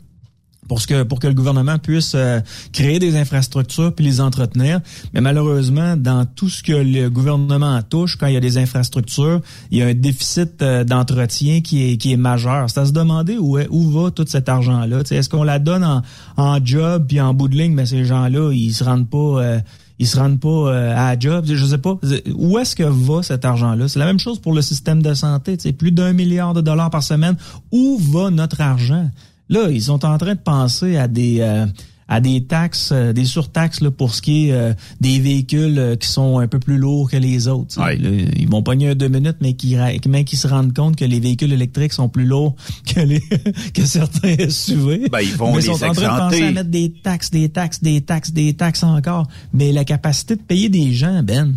[0.67, 2.39] pour que pour que le gouvernement puisse euh,
[2.73, 4.81] créer des infrastructures puis les entretenir.
[5.13, 9.41] Mais malheureusement, dans tout ce que le gouvernement touche, quand il y a des infrastructures,
[9.71, 12.69] il y a un déficit euh, d'entretien qui est qui est majeur.
[12.69, 15.01] C'est à se demander où est, où va tout cet argent-là.
[15.09, 16.01] Est-ce qu'on la donne en,
[16.37, 19.59] en job puis en bout de ligne, mais ces gens-là, ils se rendent pas euh,
[19.99, 21.45] ils se rendent pas à la job.
[21.47, 21.97] Je sais pas.
[22.35, 23.87] Où est-ce que va cet argent-là?
[23.87, 25.57] C'est la même chose pour le système de santé.
[25.73, 27.35] Plus d'un milliard de dollars par semaine.
[27.71, 29.09] Où va notre argent?
[29.49, 31.65] Là, ils sont en train de penser à des euh,
[32.09, 36.07] à des taxes, euh, des surtaxes là, pour ce qui est euh, des véhicules qui
[36.07, 37.77] sont un peu plus lourds que les autres.
[37.99, 41.51] ils vont pogner deux minutes, mais qui mais qui se rendent compte que les véhicules
[41.51, 42.55] électriques sont plus lourds
[42.93, 43.21] que les
[43.73, 45.09] que certains SUV.
[45.09, 47.49] Ben, ils vont mais les sont en train de penser à mettre des taxes, des
[47.49, 49.27] taxes, des taxes, des taxes encore.
[49.53, 51.55] Mais la capacité de payer des gens, Ben,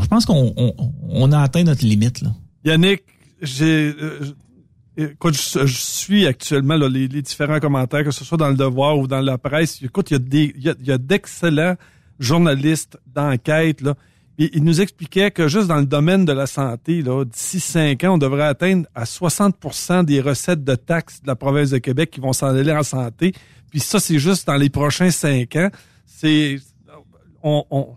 [0.00, 0.54] je pense qu'on
[1.08, 2.30] on, a atteint notre limite là.
[2.64, 3.02] Yannick,
[3.42, 3.94] j'ai
[4.96, 9.20] écoute, je, suis actuellement les, différents commentaires, que ce soit dans le Devoir ou dans
[9.20, 9.82] la presse.
[9.82, 11.76] Écoute, il y a des, il y a, d'excellents
[12.18, 13.94] journalistes d'enquête là.
[14.36, 18.02] Et il nous expliquait que juste dans le domaine de la santé, là, d'ici cinq
[18.02, 22.10] ans, on devrait atteindre à 60% des recettes de taxes de la province de Québec
[22.10, 23.32] qui vont s'en aller en santé.
[23.70, 25.70] Puis ça, c'est juste dans les prochains cinq ans.
[26.04, 26.58] C'est
[27.44, 27.94] on, on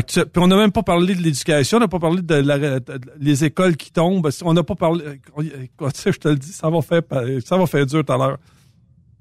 [0.00, 2.82] puis on n'a même pas parlé de l'éducation, on n'a pas parlé de,
[3.20, 4.28] les écoles qui tombent.
[4.42, 5.04] On n'a pas parlé.
[5.38, 7.02] je te le dis, ça va faire,
[7.44, 8.38] ça va faire dur tout à l'heure.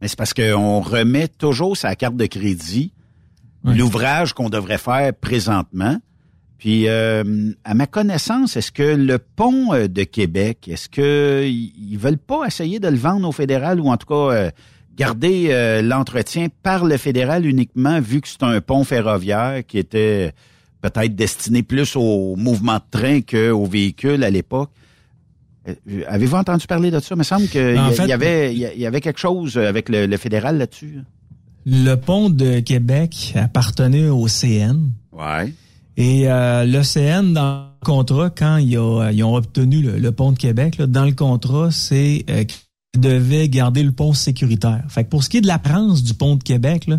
[0.02, 2.94] Mais c'est parce qu'on remet toujours sa carte de crédit
[3.64, 5.98] l'ouvrage qu'on devrait faire présentement.
[6.58, 11.98] Puis, euh, à ma connaissance, est-ce que le pont euh, de Québec, est-ce que ils
[11.98, 14.52] veulent pas essayer de le vendre au fédéral ou en tout cas euh,
[14.96, 20.34] garder l'entretien par le fédéral uniquement, vu que c'est un pont ferroviaire qui était
[20.82, 24.72] peut-être destiné plus au mouvement de train qu'aux véhicules à l'époque.
[26.08, 27.14] Avez-vous entendu parler de ça?
[27.16, 30.58] Il me semble qu'il ben, y, avait, il y avait quelque chose avec le, fédéral
[30.58, 31.00] là-dessus.
[31.66, 34.90] Le pont de Québec appartenait au CN.
[35.12, 35.54] Ouais.
[35.98, 41.06] Et euh, l'OCN, dans le contrat, quand ils ont, obtenu le, pont de Québec, dans
[41.06, 42.44] le contrat, c'est euh,
[43.00, 44.84] devait garder le pont sécuritaire.
[44.90, 46.90] Fait que pour ce qui est de l'apparence du pont de Québec,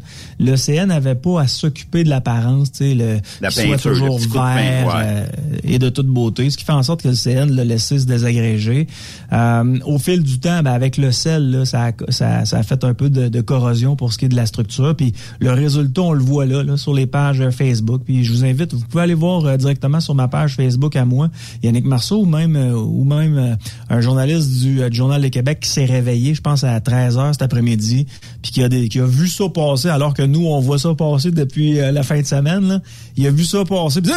[0.40, 5.26] l'OCN n'avait pas à s'occuper de l'apparence, tu sais, le la soit toujours vert euh,
[5.62, 8.06] et de toute beauté, ce qui fait en sorte que le CN l'a laissé se
[8.06, 8.86] désagréger.
[9.34, 12.62] Euh, au fil du temps, ben, avec le sel, là, ça, a, ça, ça, a
[12.62, 14.96] fait un peu de, de, corrosion pour ce qui est de la structure.
[14.96, 18.00] Puis le résultat, on le voit là, là sur les pages Facebook.
[18.06, 21.04] Puis je vous invite, vous pouvez aller voir euh, directement sur ma page Facebook à
[21.04, 21.28] moi,
[21.62, 23.58] Yannick Marceau, ou même ou même
[23.90, 27.32] un journaliste du, du Journal de Québec qui s'est réveillé, je pense, à 13 h
[27.32, 28.06] cet après-midi,
[28.42, 30.94] puis qui a, des, qui a vu ça passer, alors que nous, on voit ça
[30.94, 32.68] passer depuis euh, la fin de semaine.
[32.68, 32.80] Là.
[33.16, 34.12] Il a vu ça passer, puis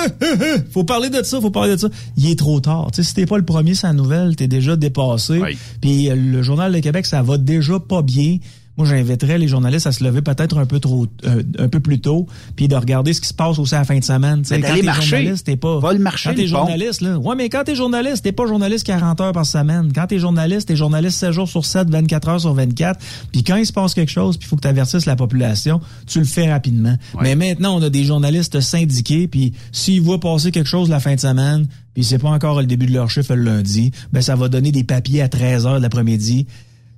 [0.71, 1.89] faut parler de ça, faut parler de ça.
[2.17, 2.89] Il est trop tard.
[2.91, 5.41] Tu sais, si t'es pas le premier sa nouvelle, t'es déjà dépassé.
[5.81, 8.37] Puis euh, le Journal de Québec, ça va déjà pas bien
[8.77, 11.99] moi j'inviterais les journalistes à se lever peut-être un peu trop euh, un peu plus
[11.99, 14.49] tôt puis de regarder ce qui se passe aussi à la fin de semaine tu
[14.49, 17.17] sais quand t'es journaliste t'es pas va le marché quand t'es journaliste là.
[17.17, 19.91] Ouais mais quand t'es journaliste t'es pas journaliste 40 heures par semaine.
[19.93, 22.99] Quand t'es journaliste t'es journaliste 7 jours sur 7 24 heures sur 24
[23.31, 26.19] puis quand il se passe quelque chose puis faut que tu avertisses la population tu
[26.19, 26.95] le fais rapidement.
[27.21, 31.15] Mais maintenant on a des journalistes syndiqués puis s'ils voient passer quelque chose la fin
[31.15, 34.35] de semaine puis c'est pas encore le début de leur chiffre le lundi ben ça
[34.35, 36.45] va donner des papiers à 13 heures de l'après-midi.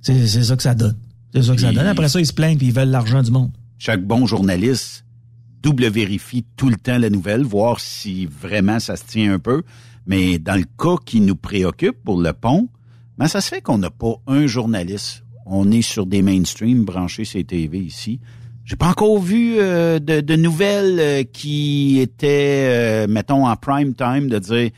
[0.02, 0.96] C'est ça que ça donne
[1.34, 1.86] c'est ça que ça donne.
[1.86, 3.50] Après ça, ils se plaignent puis ils veulent l'argent du monde.
[3.78, 5.04] Chaque bon journaliste
[5.62, 9.62] double vérifie tout le temps la nouvelle, voir si vraiment ça se tient un peu.
[10.06, 12.68] Mais dans le cas qui nous préoccupe pour le pont,
[13.18, 15.24] ben ça se fait qu'on n'a pas un journaliste.
[15.44, 18.20] On est sur des mainstream branchés sur TV ici.
[18.64, 24.28] J'ai pas encore vu euh, de, nouvelles euh, qui étaient, euh, mettons, en prime time,
[24.28, 24.70] de dire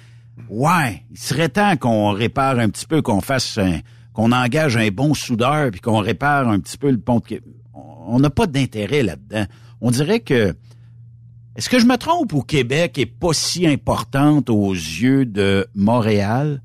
[0.49, 3.81] Ouais, il serait temps qu'on répare un petit peu, qu'on fasse un,
[4.13, 7.41] qu'on engage un bon soudeur puis qu'on répare un petit peu le pont de
[7.73, 9.47] On n'a pas d'intérêt là-dedans.
[9.81, 10.55] On dirait que
[11.57, 16.63] est-ce que je me trompe ou Québec est pas si importante aux yeux de Montréal?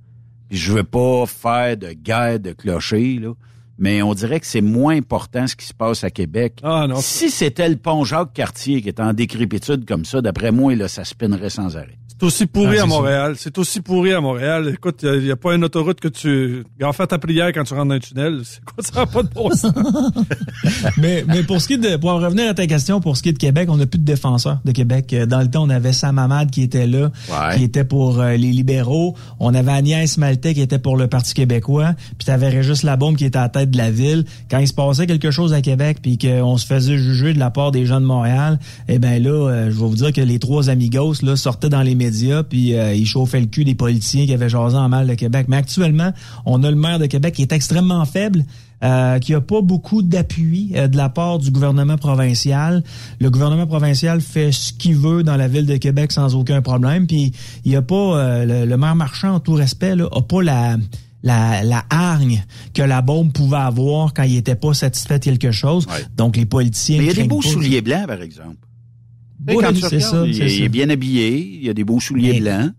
[0.49, 3.33] Puis je veux pas faire de guerre de clocher, là,
[3.77, 6.59] mais on dirait que c'est moins important ce qui se passe à Québec.
[6.63, 6.97] Ah, non.
[6.99, 11.03] Si c'était le pont Jacques-Cartier qui était en décrépitude comme ça, d'après moi, là, ça
[11.03, 11.97] spinnerait sans arrêt.
[12.17, 13.35] C'est aussi pourri à Montréal.
[13.37, 14.71] C'est aussi pourri à Montréal.
[14.73, 16.63] Écoute, il n'y a, pas une autoroute que tu...
[16.81, 18.41] En fait ta prière quand tu rentres dans un tunnel.
[18.45, 19.73] C'est quoi, ça n'a pas de bon sens?
[20.97, 21.97] mais, mais pour ce qui est de...
[21.97, 23.99] Pour en revenir à ta question, pour ce qui est de Québec, on n'a plus
[23.99, 25.11] de défenseurs de Québec.
[25.11, 27.11] Euh, dans le temps, on avait Sam Hamad qui était là,
[27.57, 29.15] qui était pour euh, les libéraux.
[29.41, 31.95] On avait Agnès Maltais qui était pour le Parti québécois.
[32.17, 34.25] Puis t'avais Régis Labombe qui était à la tête de la ville.
[34.49, 37.51] Quand il se passait quelque chose à Québec puis qu'on se faisait juger de la
[37.51, 40.39] part des gens de Montréal, eh ben là, euh, je vais vous dire que les
[40.39, 44.25] trois amigos là sortaient dans les médias puis euh, il chauffait le cul des politiciens
[44.25, 45.47] qui avaient jasé en mal de Québec.
[45.49, 46.11] Mais actuellement,
[46.45, 48.43] on a le maire de Québec qui est extrêmement faible.
[48.83, 52.83] Euh, qui a pas beaucoup d'appui de la part du gouvernement provincial.
[53.21, 57.07] Le gouvernement provincial fait ce qu'il veut dans la ville de Québec sans aucun problème.
[57.07, 57.31] Puis
[57.63, 60.75] il y a pas le, maire marchand, en tout respect, là, a pas la
[61.25, 65.51] la, la hargne que la bombe pouvait avoir quand il était pas satisfait de quelque
[65.51, 65.85] chose.
[66.15, 66.99] Donc les politiciens.
[66.99, 68.55] Mais il y a des beaux souliers blancs, par exemple
[69.73, 72.71] c'est ça, il, est bien habillé, il a des beaux souliers blancs.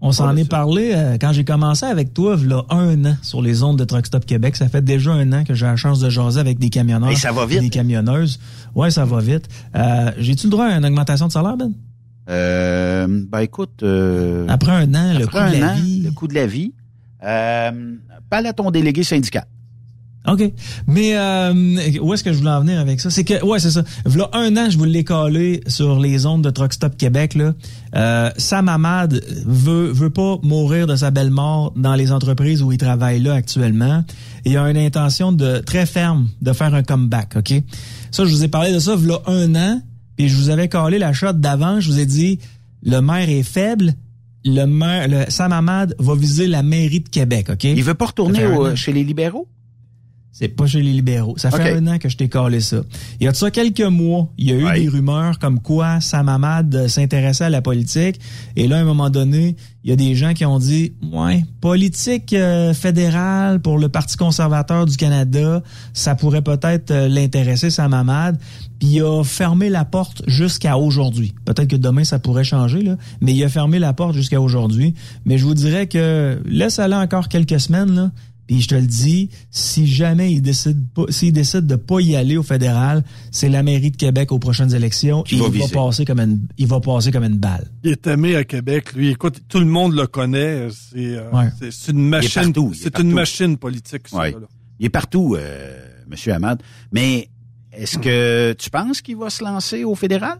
[0.00, 3.64] On s'en est parlé euh, quand j'ai commencé avec toi, là, un an sur les
[3.64, 4.54] ondes de Truck Stop Québec.
[4.54, 7.10] Ça fait déjà un an que j'ai la chance de jaser avec des camionneurs.
[7.10, 7.62] Et ça va vite.
[7.62, 8.38] Des camionneuses.
[8.76, 9.48] Ouais, ça va vite.
[9.74, 11.72] Euh, J'ai-tu le droit à une augmentation de salaire, Ben?
[12.30, 13.82] Euh, ben écoute...
[13.82, 16.02] Euh, après un an, le coût de la vie...
[16.02, 16.72] Le coût de la vie.
[17.24, 17.96] Euh,
[18.30, 19.46] parle ton délégué syndical.
[20.26, 20.52] OK.
[20.86, 21.52] Mais euh,
[22.02, 23.08] où est-ce que je voulais en venir avec ça?
[23.10, 23.82] C'est que, ouais, c'est ça.
[24.04, 27.34] Voilà un an, je voulais les coller sur les ondes de Truck Stop Québec.
[27.34, 27.54] Là.
[27.94, 32.72] Euh, Sam Hamad veut, veut pas mourir de sa belle mort dans les entreprises où
[32.72, 34.04] il travaille là actuellement.
[34.44, 37.54] il a une intention de très ferme de faire un comeback, OK?
[38.10, 39.80] Ça, je vous ai parlé de ça voilà un an,
[40.16, 41.80] puis je vous avais collé la shot d'avant.
[41.80, 42.38] Je vous ai dit,
[42.82, 43.94] le maire est faible,
[44.44, 47.64] le maire, le, Sam Hamad va viser la mairie de Québec, OK?
[47.64, 49.48] Il veut pas retourner chez les libéraux?
[50.38, 51.36] C'est pas chez les libéraux.
[51.36, 52.76] Ça fait un an que je t'ai collé ça.
[53.18, 56.00] Il y a de ça quelques mois, il y a eu des rumeurs comme quoi
[56.00, 58.20] Sam Hamad s'intéressait à la politique.
[58.54, 61.44] Et là, à un moment donné, il y a des gens qui ont dit, ouais,
[61.60, 65.60] politique euh, fédérale pour le Parti conservateur du Canada,
[65.92, 68.38] ça pourrait peut-être euh, l'intéresser, Sam Hamad.
[68.78, 71.34] Puis il a fermé la porte jusqu'à aujourd'hui.
[71.46, 74.94] Peut-être que demain, ça pourrait changer, là, mais il a fermé la porte jusqu'à aujourd'hui.
[75.24, 78.10] Mais je vous dirais que laisse aller encore quelques semaines, là,
[78.48, 82.16] puis je te le dis, si jamais il décide pas, s'il décide de pas y
[82.16, 85.22] aller au fédéral, c'est la mairie de Québec aux prochaines élections.
[85.30, 87.70] il va, passer comme une, il va passer comme une balle.
[87.84, 88.94] Il est aimé à Québec.
[88.94, 90.68] Lui, écoute, tout le monde le connaît.
[90.70, 91.30] C'est, euh,
[91.88, 92.54] une machine.
[92.72, 94.06] C'est une machine politique.
[94.80, 96.62] Il est partout, euh, Monsieur Hamad.
[96.90, 97.28] Mais
[97.70, 100.38] est-ce que tu penses qu'il va se lancer au fédéral?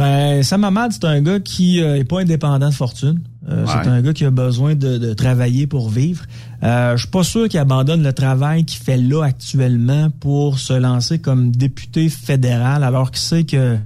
[0.00, 3.20] Ben, Sam Hamad, c'est un gars qui euh, est pas indépendant de fortune.
[3.46, 6.24] Euh, c'est un gars qui a besoin de, travailler pour vivre.
[6.62, 10.72] Euh, je suis pas sûr qu'il abandonne le travail qu'il fait là actuellement pour se
[10.72, 13.76] lancer comme député fédéral, alors qu'il sait que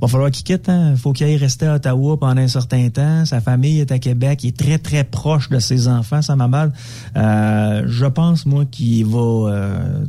[0.00, 0.68] va falloir qu'il quitte.
[0.68, 0.94] Hein?
[0.96, 3.24] faut qu'il aille rester à Ottawa pendant un certain temps.
[3.24, 4.44] Sa famille est à Québec.
[4.44, 6.72] Il est très, très proche de ses enfants, ça m'abale.
[7.16, 9.18] Euh, je pense, moi, qu'il va...
[9.18, 10.04] Euh,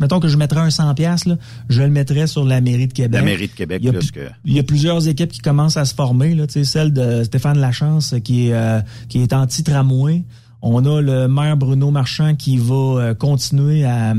[0.00, 1.36] mettons que je mettrais un 100 pièces là,
[1.68, 3.20] je le mettrais sur la mairie de Québec.
[3.20, 4.28] La mairie de Québec, il y a, plus que...
[4.44, 6.34] Il y a plusieurs équipes qui commencent à se former.
[6.34, 10.24] Là, celle de Stéphane Lachance qui est, euh, qui est anti-tramway.
[10.62, 14.14] On a le maire Bruno Marchand qui va euh, continuer à...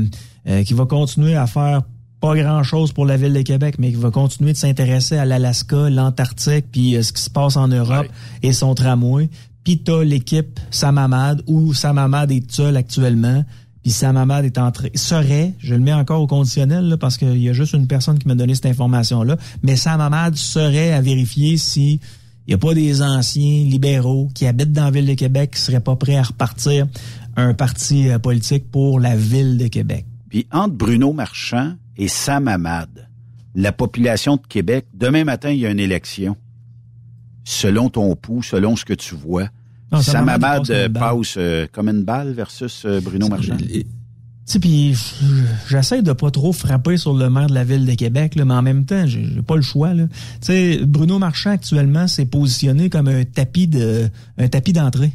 [0.48, 1.82] Euh, qui va continuer à faire
[2.20, 5.88] pas grand-chose pour la ville de Québec, mais qui va continuer de s'intéresser à l'Alaska,
[5.90, 8.06] l'Antarctique, puis euh, ce qui se passe en Europe
[8.42, 9.28] et son tramway.
[9.64, 13.44] Puis t'as l'équipe Samamad, où Samamad est seul actuellement.
[13.82, 17.48] Puis Samamad est entré, serait, je le mets encore au conditionnel, là, parce qu'il y
[17.48, 22.00] a juste une personne qui m'a donné cette information-là, mais Samamad serait à vérifier si
[22.46, 25.60] il n'y a pas des anciens libéraux qui habitent dans la ville de Québec qui
[25.60, 26.86] seraient pas prêts à repartir
[27.36, 30.06] un parti euh, politique pour la ville de Québec.
[30.30, 33.08] Puis entre Bruno Marchand et Sam Hamad,
[33.54, 36.36] la population de Québec, demain matin, il y a une élection.
[37.44, 39.48] Selon ton pouls, selon ce que tu vois,
[40.00, 43.56] Sam Hamad passe, euh, comme une balle versus euh, Bruno Marchand?
[44.46, 44.96] Tu puis
[45.68, 48.54] j'essaie de pas trop frapper sur le maire de la ville de Québec, là, mais
[48.54, 49.92] en même temps, j'ai pas le choix.
[49.92, 50.04] Là.
[50.40, 54.08] sais, Bruno Marchand actuellement s'est positionné comme un tapis de
[54.38, 55.12] un tapis d'entrée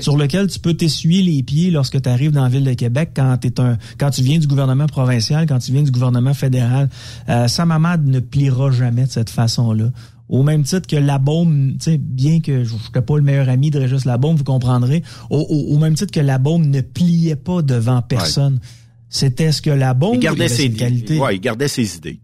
[0.00, 3.10] sur lequel tu peux t'essuyer les pieds lorsque tu arrives dans la ville de Québec
[3.14, 6.88] quand es un quand tu viens du gouvernement provincial, quand tu viens du gouvernement fédéral.
[7.28, 7.72] Euh, Sam
[8.04, 9.90] ne pliera jamais de cette façon-là.
[10.28, 13.78] Au même titre que la bombe, bien que je n'étais pas le meilleur ami de
[13.78, 18.60] Régis Labaume, vous comprendrez, au, même titre que la bombe ne pliait pas devant personne.
[19.10, 21.18] C'était ce que la bombe il gardait ses qualités.
[21.18, 22.20] Ouais, il gardait ses idées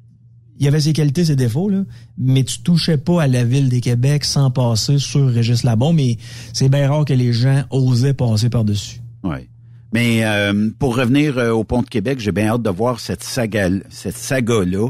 [0.59, 1.85] il y avait ses qualités, ses défauts, là,
[2.16, 6.16] mais tu touchais pas à la ville des Québec sans passer sur Régis Labon, mais
[6.53, 9.01] c'est bien rare que les gens osaient passer par-dessus.
[9.23, 9.49] Oui.
[9.92, 13.23] Mais euh, pour revenir euh, au pont de Québec, j'ai bien hâte de voir cette
[13.23, 14.88] saga, cette saga-là,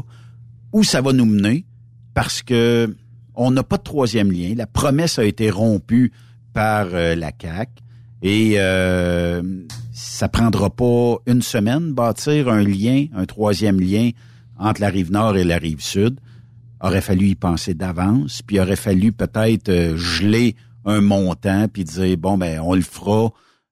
[0.73, 1.65] où ça va nous mener,
[2.13, 2.95] parce que
[3.35, 4.53] on n'a pas de troisième lien.
[4.57, 6.11] La promesse a été rompue
[6.53, 7.69] par euh, la CAC
[8.21, 8.57] et
[9.93, 14.09] ça prendra pas une semaine bâtir un lien, un troisième lien
[14.59, 16.19] entre la rive nord et la rive sud.
[16.81, 22.17] Aurait fallu y penser d'avance, puis aurait fallu peut-être euh, geler un montant, puis dire,
[22.17, 23.31] bon, ben, on le fera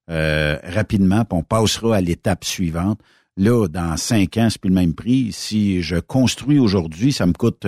[0.10, 3.00] euh, rapidement, puis on passera à l'étape suivante.
[3.38, 5.32] Là, dans cinq ans, c'est plus le même prix.
[5.32, 7.68] Si je construis aujourd'hui, ça me coûte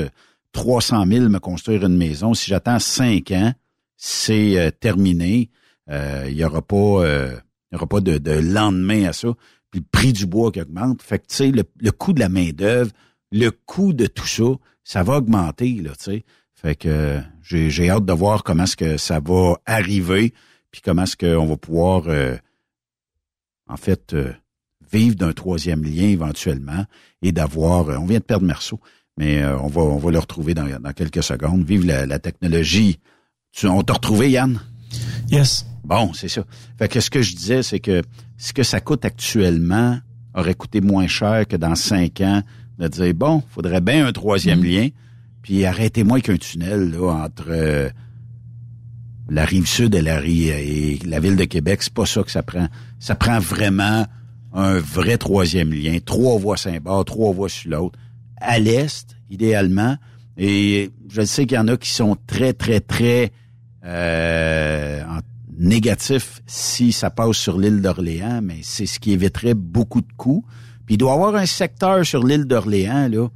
[0.51, 2.33] 300 euh, 000 me construire une maison.
[2.33, 3.53] Si j'attends cinq ans,
[3.95, 5.49] c'est terminé.
[5.89, 9.29] Il n'y aura pas, il y aura pas de, lendemain à ça.
[9.71, 11.01] Puis le prix du bois qui augmente.
[11.01, 12.91] Fait que, tu sais, le, le coût de la main-d'œuvre,
[13.31, 16.25] le coût de tout ça, ça va augmenter, là, tu sais.
[16.61, 20.33] Fait que j'ai hâte de voir comment est-ce que ça va arriver,
[20.71, 22.35] puis comment est-ce qu'on va pouvoir, euh,
[23.67, 24.33] en fait, euh,
[24.91, 26.85] vivre d'un troisième lien éventuellement
[27.21, 27.89] et d'avoir.
[27.89, 28.79] Euh, on vient de perdre Merceau,
[29.17, 31.63] mais on va on va le retrouver dans, dans quelques secondes.
[31.63, 32.99] Vive la, technologie.
[33.53, 34.59] Tu, on t'a retrouvé, Yann?
[35.29, 35.65] Yes.
[35.85, 36.43] Bon, c'est ça.
[36.77, 38.01] Fait que ce que je disais, c'est que
[38.37, 39.97] ce que ça coûte actuellement
[40.33, 42.43] aurait coûté moins cher que dans cinq ans
[42.79, 44.65] de dire, bon, faudrait bien un troisième mm.
[44.65, 44.87] lien,
[45.41, 47.89] puis arrêtez-moi qu'un tunnel là, entre euh,
[49.29, 51.83] la rive sud et la, rive, et la ville de Québec.
[51.83, 52.67] C'est pas ça que ça prend.
[52.99, 54.05] Ça prend vraiment
[54.53, 57.99] un vrai troisième lien, trois voies Saint-Bar, trois voies sur l'autre,
[58.37, 59.97] à l'est, idéalement.
[60.37, 63.31] Et je sais qu'il y en a qui sont très, très, très
[63.85, 65.03] euh,
[65.57, 70.45] négatifs si ça passe sur l'île d'Orléans, mais c'est ce qui éviterait beaucoup de coûts.
[70.89, 73.27] Puis il doit y avoir un secteur sur l'île d'Orléans, là,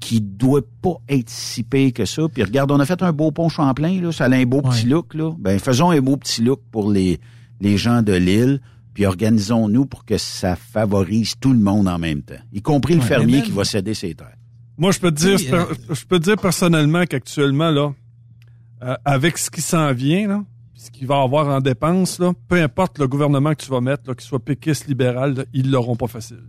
[0.00, 2.22] qui doit pas être si payé que ça.
[2.28, 4.86] Puis regarde, on a fait un beau pont Champlain, là, ça a un beau petit
[4.86, 5.30] look, là.
[5.38, 7.20] Ben, faisons un beau petit look pour les,
[7.60, 8.60] les gens de l'île,
[8.92, 13.02] puis organisons-nous pour que ça favorise tout le monde en même temps, y compris le
[13.02, 14.34] fermier qui va céder ses terres.
[14.76, 17.92] Moi, je peux te dire, euh, je peux te dire personnellement qu'actuellement, là,
[18.82, 20.44] euh, avec ce qui s'en vient, là,
[20.74, 24.12] ce qu'il va avoir en dépenses, là, peu importe le gouvernement que tu vas mettre,
[24.12, 26.42] qu'il soit péquiste, libéral, là, ils l'auront pas facile.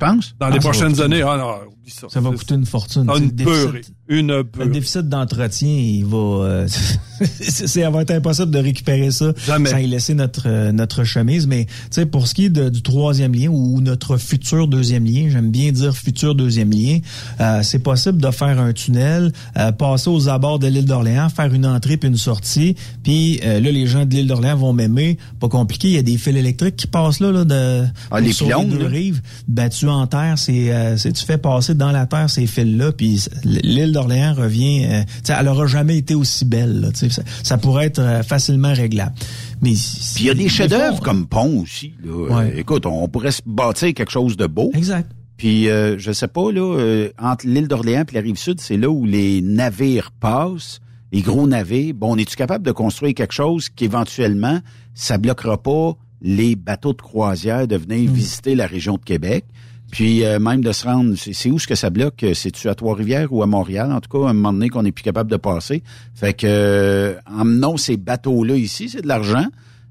[0.00, 0.34] Penses?
[0.40, 1.60] Dans les Ah, prochaines années, ah non,
[1.90, 2.06] oublie ça.
[2.10, 3.06] Ça va coûter une fortune.
[3.08, 3.80] Ah, une le.
[4.12, 4.68] Une Le beurrée.
[4.70, 6.68] déficit d'entretien, il va, euh,
[7.40, 9.70] c'est, ça va être impossible de récupérer ça Jamais.
[9.70, 11.46] sans y laisser notre euh, notre chemise.
[11.46, 15.04] Mais tu sais, pour ce qui est de- du troisième lien ou notre futur deuxième
[15.04, 16.98] lien, j'aime bien dire futur deuxième lien,
[17.40, 21.52] euh, c'est possible de faire un tunnel, euh, passer aux abords de l'île d'Orléans, faire
[21.54, 22.74] une entrée puis une sortie.
[23.04, 25.18] Puis euh, là, les gens de l'île d'Orléans vont m'aimer.
[25.38, 28.30] Pas compliqué, il y a des fils électriques qui passent là, là de Ah, les
[28.30, 28.88] pylônes, deux là.
[28.88, 29.22] rives.
[29.46, 33.24] Battu en terre, c'est euh, c'est- tu fais passer dans la terre ces fils-là, puis
[33.44, 34.86] l'île d'Orléans revient.
[34.86, 36.80] euh, elle aura jamais été aussi belle.
[36.80, 39.14] Là, ça, ça pourrait être euh, facilement réglable.
[39.62, 41.94] Mais Puis il y a des chefs-d'œuvre comme pont aussi.
[42.04, 42.12] Là.
[42.12, 42.52] Ouais.
[42.52, 44.70] Euh, écoute, on pourrait se bâtir quelque chose de beau.
[44.74, 45.10] Exact.
[45.36, 48.90] Puis euh, je sais pas là, entre l'île d'Orléans et la rive sud, c'est là
[48.90, 50.80] où les navires passent,
[51.12, 51.94] les gros navires.
[51.94, 54.60] Bon, on est-tu capable de construire quelque chose qui éventuellement
[54.94, 59.46] ça bloquera pas les bateaux de croisière de venir visiter la région de Québec?
[59.90, 62.24] Puis euh, même de se rendre, c'est où ce que ça bloque?
[62.34, 63.92] C'est-tu à Trois-Rivières ou à Montréal?
[63.92, 65.82] En tout cas, à un moment donné qu'on n'est plus capable de passer.
[66.14, 69.46] Fait que euh, emmenons ces bateaux-là ici, c'est de l'argent.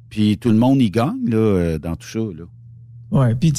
[0.10, 2.20] Puis tout le monde y gagne là, euh, dans tout ça.
[2.20, 2.46] Là.
[3.12, 3.52] Ouais, puis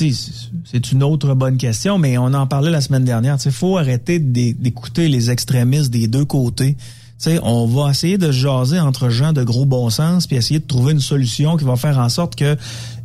[0.64, 3.40] c'est- une autre bonne question, mais on en parlait la semaine dernière.
[3.40, 6.74] Sais, faut arrêter d'é- d'écouter les extrémistes des deux côtés.
[6.74, 6.84] Tu
[7.18, 10.58] sais, on va essayer de se jaser entre gens de gros bon sens, puis essayer
[10.60, 12.56] de trouver une solution qui va faire en sorte que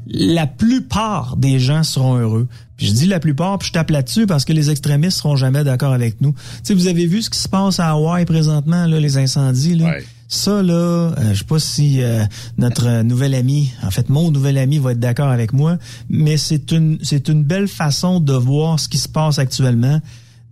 [0.08, 2.48] la plupart des gens seront heureux.
[2.78, 5.64] Puis je dis la plupart, puis je tape là-dessus parce que les extrémistes seront jamais
[5.64, 6.34] d'accord avec nous.
[6.34, 9.76] Tu sais, vous avez vu ce qui se passe à Hawaï présentement, là, les incendies,
[9.76, 9.96] là?
[10.28, 12.26] Ça, là, euh, je sais pas si euh,
[12.58, 15.78] notre nouvel ami, en fait, mon nouvel ami va être d'accord avec moi,
[16.10, 20.02] mais c'est une, c'est une belle façon de voir ce qui se passe actuellement.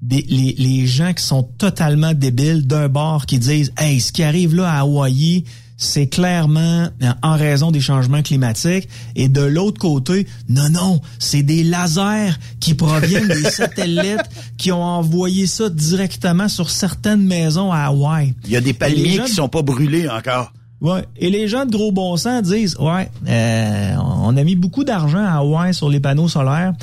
[0.01, 4.21] Des, les, les gens qui sont totalement débiles d'un bord qui disent, hey, ce qui
[4.21, 5.43] arrive là à Hawaï,
[5.77, 8.87] c'est clairement euh, en raison des changements climatiques.
[9.15, 14.83] Et de l'autre côté, non, non, c'est des lasers qui proviennent des satellites qui ont
[14.83, 18.33] envoyé ça directement sur certaines maisons à Hawaï.
[18.45, 20.53] Il y a des palmiers gens- qui sont pas brûlés encore.
[20.81, 21.03] Ouais.
[21.17, 25.23] Et les gens de gros bon sens disent, ouais, euh, on a mis beaucoup d'argent
[25.23, 26.73] à Hawaï sur les panneaux solaires.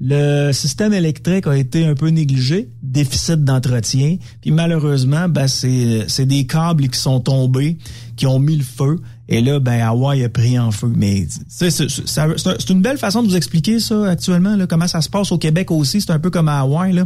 [0.00, 4.16] Le système électrique a été un peu négligé, déficit d'entretien.
[4.40, 7.78] Puis malheureusement, ben c'est c'est des câbles qui sont tombés,
[8.18, 9.00] qui ont mis le feu.
[9.30, 10.92] Et là, ben Hawaï a pris en feu.
[10.94, 15.32] Mais c'est une belle façon de vous expliquer ça actuellement, là, comment ça se passe
[15.32, 16.00] au Québec aussi.
[16.00, 16.92] C'est un peu comme à Hawaï.
[16.92, 17.04] Là.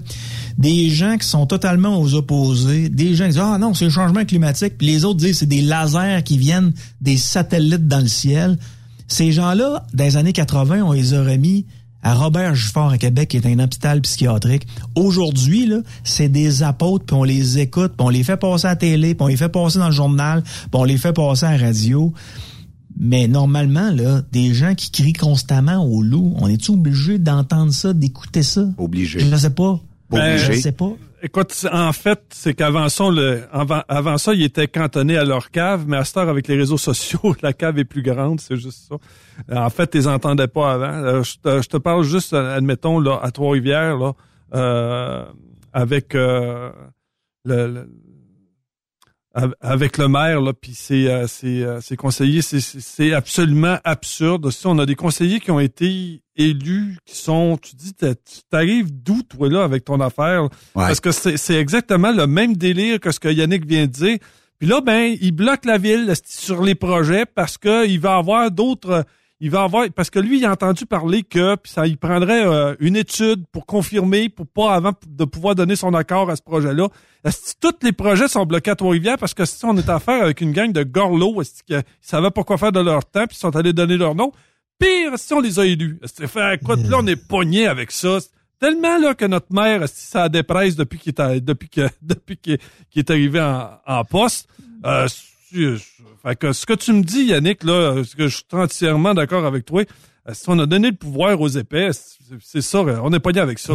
[0.59, 3.91] Des gens qui sont totalement aux opposés, des gens qui disent ah non c'est le
[3.91, 8.09] changement climatique, puis les autres disent c'est des lasers qui viennent des satellites dans le
[8.09, 8.59] ciel.
[9.07, 11.67] Ces gens-là, dans les années 80, on les a remis
[12.03, 14.67] à Robert Gifford à Québec, qui est un hôpital psychiatrique.
[14.95, 18.71] Aujourd'hui, là, c'est des apôtres, puis on les écoute, puis on les fait passer à
[18.71, 21.47] la télé, puis on les fait passer dans le journal, puis on les fait passer
[21.47, 22.13] à la radio.
[22.99, 27.93] Mais normalement, là, des gens qui crient constamment au loup, on est-tu obligé d'entendre ça,
[27.93, 28.67] d'écouter ça?
[28.77, 29.21] Obligé.
[29.21, 29.81] Je ne sais pas.
[30.11, 30.93] Ben, Je sais pas.
[31.25, 35.85] Écoute, en fait, c'est qu'avant ça, le, avant, ça, ils étaient cantonnés à leur cave,
[35.87, 38.89] mais à cette heure, avec les réseaux sociaux, la cave est plus grande, c'est juste
[38.89, 38.97] ça.
[39.51, 40.93] Euh, En fait, ils entendaient pas avant.
[41.05, 44.13] Euh, Je te, je te parle juste, euh, admettons, là, à Trois-Rivières, là,
[44.55, 45.25] euh,
[45.73, 46.71] avec euh,
[47.45, 47.89] le, le-
[49.61, 54.51] avec le maire, là, puis ses, euh, ses, euh, ses conseillers, c'est- absolument absurde.
[54.51, 58.15] Si on a des conseillers qui ont été élus, qui sont, tu dis, tu
[58.51, 60.49] t'arrives d'où, toi, là, avec ton affaire?
[60.89, 64.19] Parce que c'est c'est exactement le même délire que ce que Yannick vient de dire.
[64.59, 68.51] Puis là, ben, il bloque la ville sur les projets parce que il va avoir
[68.51, 69.05] d'autres...
[69.45, 72.47] Il va avoir parce que lui il a entendu parler que puis ça il prendrait
[72.47, 76.43] euh, une étude pour confirmer pour pas avant de pouvoir donner son accord à ce
[76.43, 76.89] projet-là.
[77.61, 79.19] Tous les projets sont bloqués à Trois-Rivières?
[79.19, 82.31] Parce que si on est à faire avec une gang de gorlots, est-ce qu'ils savaient
[82.31, 84.31] pas quoi faire de leur temps puis ils sont allés donner leur nom?
[84.79, 85.99] Pire, si on les a élus.
[86.17, 88.19] Que fait écoute, là on est pogné avec ça.
[88.61, 92.61] Tellement là que notre maire, ça dépresse depuis qu'il est depuis que depuis qu'il
[92.95, 94.49] est arrivé en, en poste.
[94.87, 95.09] Euh,
[96.53, 99.83] ce que tu me dis, Yannick, là, ce que je suis entièrement d'accord avec toi.
[100.29, 101.91] Euh, Si on a donné le pouvoir aux épais,
[102.41, 103.75] c'est- ça, euh, on pas bien avec ça.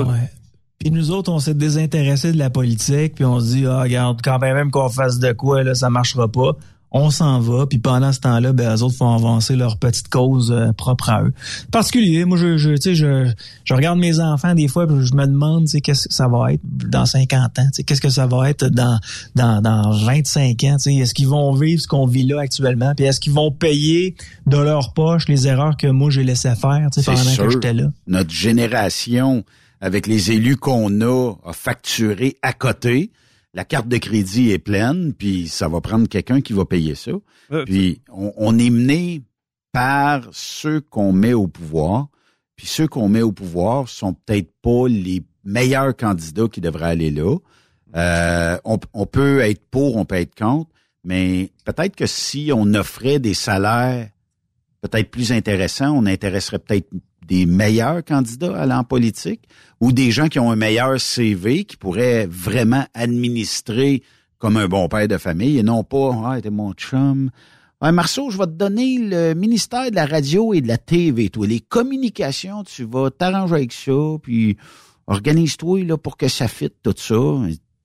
[0.80, 4.22] Puis nous autres, on s'est désintéressés de la politique, puis on se dit, ah, regarde,
[4.24, 6.56] quand même qu'on fasse de quoi, là, ça marchera pas.
[6.92, 10.52] On s'en va, puis pendant ce temps-là, ben, eux autres font avancer leur petite cause
[10.52, 11.34] euh, propre à eux.
[11.70, 13.30] Particulier, moi, je, je, tu sais, je,
[13.66, 16.30] je regarde mes enfants des fois, puis je me demande, tu sais, qu'est-ce que ça
[16.30, 19.00] va être dans 50 ans, tu sais, qu'est-ce que ça va être dans,
[19.36, 22.94] dans, dans 25 ans, tu sais, est-ce qu'ils vont vivre ce qu'on vit là actuellement,
[22.96, 24.16] puis est-ce qu'ils vont payer
[24.46, 27.46] de leur poche les erreurs que moi j'ai laissé faire, pendant sûr.
[27.46, 27.92] que j'étais là.
[28.08, 29.44] Notre génération,
[29.82, 33.12] avec les élus qu'on a, a facturé à côté.
[33.54, 37.12] La carte de crédit est pleine, puis ça va prendre quelqu'un qui va payer ça.
[37.52, 39.24] Euh, Puis on, on est mené
[39.72, 42.08] par ceux qu'on met au pouvoir.
[42.56, 47.12] Puis ceux qu'on met au pouvoir sont peut-être pas les meilleurs candidats qui devraient aller
[47.12, 47.38] là.
[47.96, 50.70] Euh, on, on peut être pour, on peut être contre,
[51.04, 54.10] mais peut-être que si on offrait des salaires
[54.82, 56.90] peut-être plus intéressants, on intéresserait peut-être
[57.28, 59.42] des meilleurs candidats à en politique
[59.80, 64.04] ou des gens qui ont un meilleur CV qui pourraient vraiment administrer
[64.40, 67.30] comme un bon père de famille et non pas ah t'es mon chum
[67.80, 71.30] Ouais, Marceau, je vais te donner le ministère de la radio et de la TV,
[71.30, 71.46] toi.
[71.46, 74.58] Les communications, tu vas t'arranger avec ça, puis
[75.06, 77.16] organise-toi là pour que ça fitte tout ça.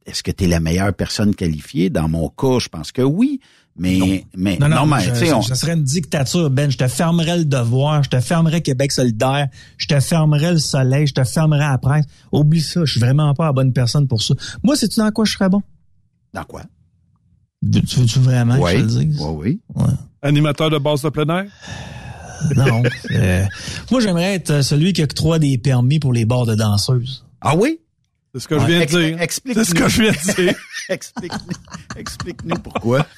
[0.06, 1.90] Est-ce que tu es la meilleure personne qualifiée?
[1.90, 3.40] Dans mon cas, je pense que oui.
[3.74, 6.70] Mais, mais, Non, non, mais, je- tu sais, je- on- ça serait une dictature, Ben.
[6.70, 9.48] Je te fermerais le devoir, je te fermerais Québec solidaire,
[9.78, 12.04] je te fermerais le soleil, je te fermerais la presse.
[12.32, 14.34] Oublie ça, je suis vraiment pas la bonne personne pour ça.
[14.62, 15.62] Moi, sais-tu dans quoi je serais bon?
[16.34, 16.62] Dans quoi?
[17.62, 19.20] Tu veux-tu vraiment que je te le dise?
[19.20, 19.60] oui.
[20.20, 21.44] Animateur de base de plein air?
[22.56, 22.82] Non.
[23.12, 23.44] euh,
[23.92, 27.24] moi, j'aimerais être celui qui octroie des permis pour les bars de danseuses.
[27.40, 27.78] Ah oui?
[28.34, 29.20] C'est ce que je viens de dire.
[29.22, 29.62] Explique-nous.
[29.64, 30.54] C'est ce que je viens de dire.
[30.88, 31.54] Explique-nous
[31.96, 33.06] explique-nous pourquoi.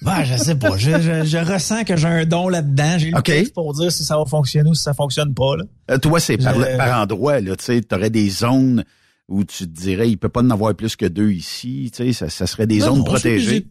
[0.00, 0.76] Ben, je sais pas.
[0.76, 2.98] Je, je- je ressens que j'ai un don là-dedans.
[2.98, 3.24] J'ai le OK.
[3.24, 5.56] texte pour dire si ça va fonctionner ou si ça fonctionne pas.
[5.56, 5.64] Là.
[5.90, 8.84] Euh, toi, c'est par, Je- par endroit, là, tu sais, t'aurais des zones
[9.28, 12.46] où tu te dirais, il peut pas en avoir plus que deux ici, ça, ça
[12.46, 13.46] serait des Non, zones non, protégées.
[13.46, 13.66] c'est des-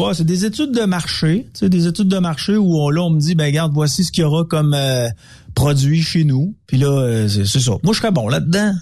[0.00, 1.46] Ouais, c'est des études de marché.
[1.54, 4.02] Tu sais, des études de marché où on, là, on me dit, ben regarde, voici
[4.04, 5.08] ce qu'il y aura comme euh,
[5.54, 6.54] produit chez nous.
[6.66, 7.72] Puis là, euh, c'est ça.
[7.82, 8.72] Moi, je serais bon là-dedans.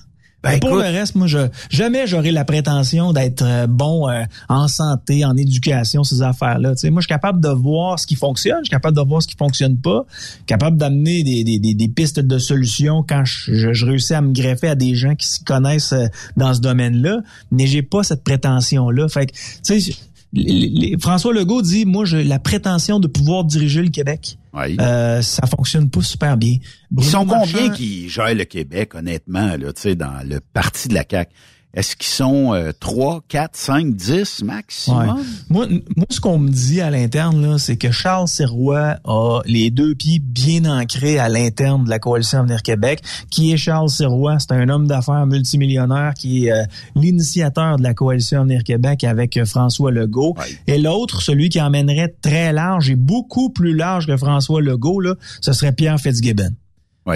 [0.43, 1.39] Ben, pour écoute- le reste, moi, je
[1.71, 6.71] jamais j'aurai la prétention d'être euh, bon euh, en santé, en éducation, ces affaires-là.
[6.85, 9.29] Moi, je suis capable de voir ce qui fonctionne, je suis capable de voir ce
[9.29, 10.05] qui fonctionne pas,
[10.47, 14.21] capable d'amener des, des, des, des pistes de solutions quand je, je, je réussis à
[14.21, 17.21] me greffer à des gens qui s'y connaissent euh, dans ce domaine-là.
[17.51, 19.09] Mais j'ai pas cette prétention-là.
[19.09, 19.33] Fait que,
[19.65, 19.95] tu sais,
[20.33, 24.39] les- les- François Legault dit, moi, j'ai la prétention de pouvoir diriger le Québec.
[24.55, 24.77] Oui.
[24.81, 26.57] Euh, ça fonctionne pas super bien.
[26.97, 30.95] Ils sont combien qui gèrent le Québec, honnêtement, là, tu sais, dans le parti de
[30.95, 31.31] la CAQ?
[31.75, 35.09] Est-ce qu'ils sont euh, 3, 4, 5, 10 maximum?
[35.09, 35.23] Ouais.
[35.49, 35.67] Moi,
[35.97, 39.95] moi, ce qu'on me dit à l'interne, là, c'est que Charles Sirois a les deux
[39.95, 43.01] pieds bien ancrés à l'interne de la Coalition Avenir Québec.
[43.31, 44.39] Qui est Charles Sirois?
[44.39, 46.65] C'est un homme d'affaires multimillionnaire qui est euh,
[46.95, 50.37] l'initiateur de la Coalition Avenir Québec avec euh, François Legault.
[50.67, 55.15] Et l'autre, celui qui emmènerait très large et beaucoup plus large que François Legault, là,
[55.41, 56.51] ce serait Pierre Fitzgibbon.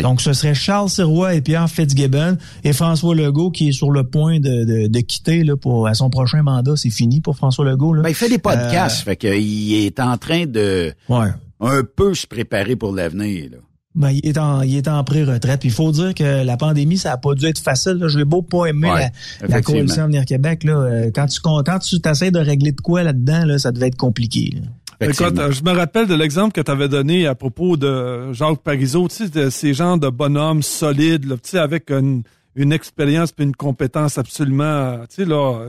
[0.03, 4.05] Donc, ce serait Charles Sirois et Pierre Fitzgibbon et François Legault qui est sur le
[4.05, 6.74] point de, de, de quitter là, pour à son prochain mandat.
[6.76, 7.95] C'est fini pour François Legault.
[7.95, 8.03] Là.
[8.03, 11.28] Ben, il fait des podcasts, fait qu'il est en train de Ouais.
[11.61, 13.51] un peu se préparer pour l'avenir.
[13.53, 13.59] là.
[13.95, 15.62] Ben, il est en, il est en pré-retraite.
[15.64, 17.93] Il faut dire que la pandémie, ça a pas dû être facile.
[17.95, 18.09] Là.
[18.09, 19.11] Je l'ai beau pas aimé Ouais,
[19.41, 20.64] la, la coalition Avenir Québec.
[20.64, 20.72] Là.
[20.74, 23.97] Euh, Quand tu quand tu t'essayes de régler de quoi là-dedans, là, ça devait être
[23.97, 24.53] compliqué.
[24.55, 24.61] là.
[25.01, 28.62] Écoute, euh, je me rappelle de l'exemple que tu avais donné à propos de Jacques
[28.62, 32.22] Parizeau, tu sais, de ces gens de bonhommes solides, là, tu sais, avec une,
[32.55, 35.68] une expérience puis une compétence absolument, euh, tu sais, là.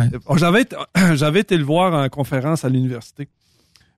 [0.00, 0.04] euh,
[0.36, 0.76] J'avais été-
[1.14, 3.28] j'avais été le voir en conférence à l'université.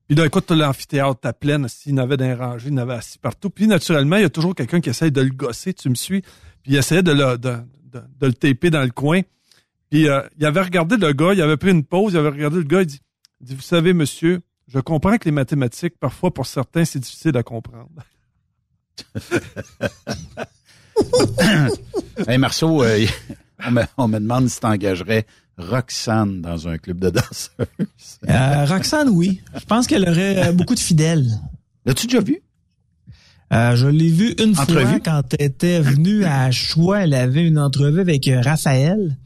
[0.07, 3.49] Puis là, écoute, l'amphithéâtre à pleine, s'il n'avait d'un rangé, il n'avait assis partout.
[3.49, 6.21] Puis naturellement, il y a toujours quelqu'un qui essaye de le gosser, tu me suis.
[6.63, 7.55] Puis il essayait de le, de,
[7.93, 9.21] de, de le taper dans le coin.
[9.89, 12.57] Puis euh, il avait regardé le gars, il avait pris une pause, il avait regardé
[12.59, 13.01] le gars, il dit,
[13.41, 14.41] il dit Vous savez, monsieur,
[14.73, 17.89] je comprends que les mathématiques, parfois, pour certains, c'est difficile à comprendre.
[22.29, 23.07] hey Marceau, euh,
[23.67, 25.27] on, me, on me demande si t'engagerais
[25.59, 27.51] Roxane dans un club de danseuses.
[28.29, 29.41] Euh, Roxane, oui.
[29.55, 31.27] Je pense qu'elle aurait euh, beaucoup de fidèles.
[31.85, 32.41] L'as-tu déjà vu?
[33.53, 34.87] Euh, je l'ai vu une Entrevue?
[34.87, 37.01] fois quand elle était venue à Choix.
[37.01, 39.17] Elle avait une entrevue avec euh, Raphaël.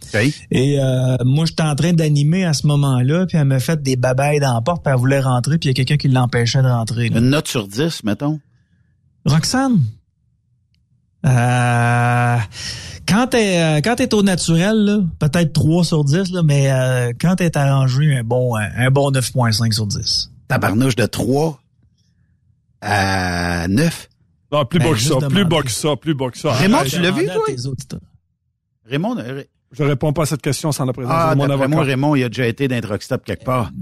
[0.51, 3.97] Et euh, moi, j'étais en train d'animer à ce moment-là, puis elle m'a fait des
[3.97, 6.63] babayes dans la porte, puis elle voulait rentrer, puis il y a quelqu'un qui l'empêchait
[6.63, 7.11] de rentrer.
[7.11, 7.19] là.
[7.19, 8.41] Une note sur 10, mettons.
[9.27, 9.81] Roxane?
[11.27, 12.37] Euh,
[13.09, 17.37] quand t'es euh, quand t'es au naturel, peut-être 3 sur 10, là, mais euh, quand
[17.37, 20.31] t'es arrangé, un bon un, un bon 9.5 sur 10.
[20.49, 21.59] Tabarnouche de 3
[22.83, 24.09] à 9.
[24.55, 26.53] Non, plus Ben, bas que ça, plus bas que ça, plus bas que ça.
[26.53, 27.43] Raymond, tu l'as vu, toi?
[27.47, 28.01] tes auditeurs.
[28.87, 29.43] Raymond, euh,
[29.73, 31.69] Je réponds pas à cette question sans la présence ah, de mon avocat.
[31.69, 33.73] moi, Raymond, il a déjà été dans un truck stop quelque part.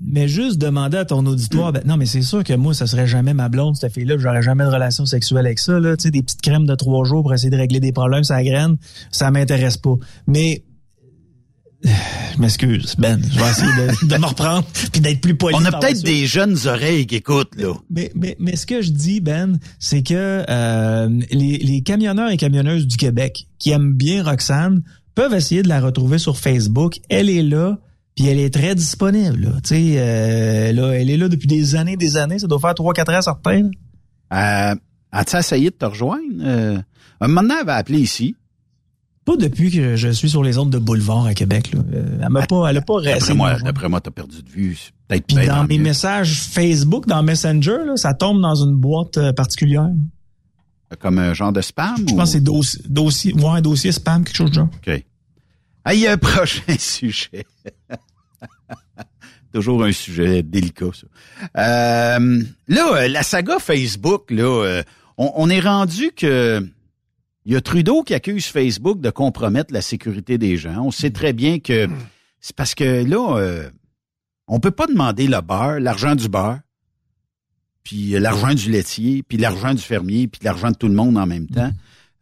[0.00, 3.06] Mais juste demander à ton auditoire, ben, non, mais c'est sûr que moi, ça serait
[3.06, 5.96] jamais ma blonde, cette fille-là, j'aurais jamais de relation sexuelle avec ça, là.
[5.96, 8.42] Tu sais, des petites crèmes de trois jours pour essayer de régler des problèmes, ça
[8.42, 8.76] graine,
[9.10, 9.94] ça m'intéresse pas.
[10.26, 10.64] Mais,
[11.84, 15.54] je m'excuse, Ben, je vais essayer de, de me reprendre puis d'être plus poli.
[15.58, 17.74] On a peut-être des jeunes oreilles qui écoutent, là.
[17.90, 22.36] Mais, mais, mais ce que je dis, Ben, c'est que euh, les, les camionneurs et
[22.36, 24.82] camionneuses du Québec qui aiment bien Roxane
[25.14, 26.98] peuvent essayer de la retrouver sur Facebook.
[27.08, 27.78] Elle est là,
[28.16, 29.40] puis elle est très disponible.
[29.42, 29.50] Là.
[29.62, 32.38] Tu sais, euh, là, elle est là depuis des années, des années.
[32.38, 33.70] Ça doit faire trois, quatre ans certains.
[34.32, 34.74] Euh,
[35.12, 36.24] As-tu essayé de te rejoindre?
[36.40, 36.78] Euh,
[37.20, 38.34] un moment donné, elle va appeler ici.
[39.24, 41.72] Pas depuis que je suis sur les ondes de boulevard à Québec.
[41.72, 41.80] Là.
[41.94, 43.32] Euh, Elle m'a pas, elle a pas D'après resté.
[43.34, 44.78] moi, d'après moi, t'as perdu de vue.
[45.08, 49.32] Peut-être Puis dans mes messages Facebook, dans Messenger, là, ça tombe dans une boîte euh,
[49.32, 49.88] particulière.
[51.00, 51.96] Comme un genre de spam?
[52.08, 54.68] Je pense que c'est dossier, dossier, ouais, un dossier spam, quelque chose de genre.
[54.86, 55.04] OK.
[55.84, 57.44] Ah, il y a un prochain sujet.
[59.52, 61.06] Toujours un sujet délicat, ça.
[62.18, 64.82] Euh, là, euh, la saga Facebook, là,
[65.16, 66.66] on, on est rendu que
[67.44, 70.82] il y a Trudeau qui accuse Facebook de compromettre la sécurité des gens.
[70.84, 71.88] On sait très bien que
[72.40, 73.70] c'est parce que là, euh,
[74.48, 76.60] on peut pas demander le beurre, l'argent du beurre,
[77.82, 81.26] puis l'argent du laitier, puis l'argent du fermier, puis l'argent de tout le monde en
[81.26, 81.70] même temps.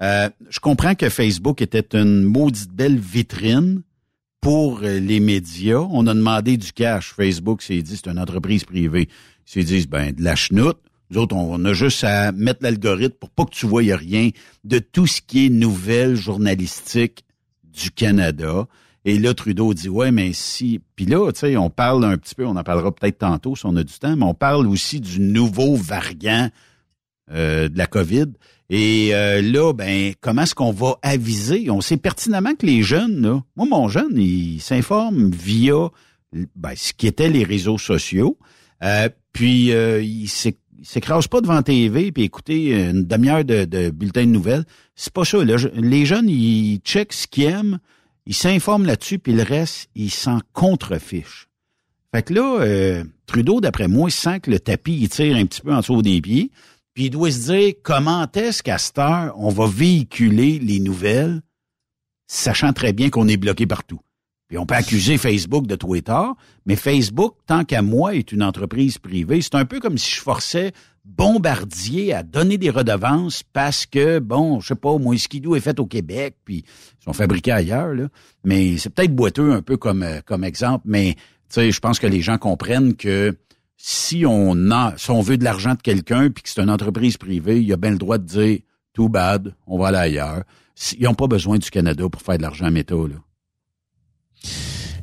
[0.02, 3.82] Euh, je comprends que Facebook était une maudite belle vitrine
[4.40, 5.78] pour euh, les médias.
[5.78, 7.12] On a demandé du cash.
[7.14, 9.08] Facebook s'est dit, c'est une entreprise privée.
[9.46, 10.80] Ils s'est dit, ben, de la chenoute.
[11.12, 14.30] Nous autres, on a juste à mettre l'algorithme pour pas que tu voyes rien
[14.64, 17.24] de tout ce qui est nouvelles journalistiques
[17.64, 18.66] du Canada.
[19.04, 20.80] Et là, Trudeau dit, ouais, mais si...
[20.96, 23.66] Puis là, tu sais, on parle un petit peu, on en parlera peut-être tantôt si
[23.66, 26.50] on a du temps, mais on parle aussi du nouveau variant
[27.30, 28.28] euh, de la COVID.
[28.70, 31.68] Et euh, là, ben, comment est-ce qu'on va aviser?
[31.68, 35.90] On sait pertinemment que les jeunes, là, moi, mon jeune, il s'informe via
[36.56, 38.38] ben, ce qui était les réseaux sociaux.
[38.82, 43.90] Euh, puis euh, il s'é- il s'écrase pas devant TV puis écouter une demi-heure de,
[43.90, 44.64] bulletin de nouvelles.
[44.96, 45.38] C'est pas ça.
[45.44, 47.78] les jeunes, ils checkent ce qu'ils aiment,
[48.26, 51.48] ils s'informent là-dessus, puis le reste, ils s'en contrefichent.
[52.12, 55.46] Fait que là, euh, Trudeau, d'après moi, il sent que le tapis, il tire un
[55.46, 56.50] petit peu en dessous des pieds.
[56.94, 61.42] Puis il doit se dire comment est-ce qu'à cette heure, on va véhiculer les nouvelles,
[62.26, 64.00] sachant très bien qu'on est bloqué partout.
[64.52, 66.24] Puis on peut accuser Facebook de Twitter,
[66.66, 69.40] mais Facebook, tant qu'à moi, est une entreprise privée.
[69.40, 70.72] C'est un peu comme si je forçais
[71.06, 75.80] Bombardier à donner des redevances parce que, bon, je sais pas, moi, skidoo est fait
[75.80, 78.08] au Québec, puis ils sont fabriqués ailleurs, là.
[78.44, 81.16] Mais c'est peut-être boiteux un peu comme, euh, comme exemple, mais,
[81.56, 83.34] je pense que les gens comprennent que
[83.78, 87.16] si on a, si on veut de l'argent de quelqu'un puis que c'est une entreprise
[87.16, 88.58] privée, il a bien le droit de dire
[88.92, 90.42] too bad, on va aller ailleurs.
[90.98, 93.14] Ils n'ont pas besoin du Canada pour faire de l'argent métaux, là.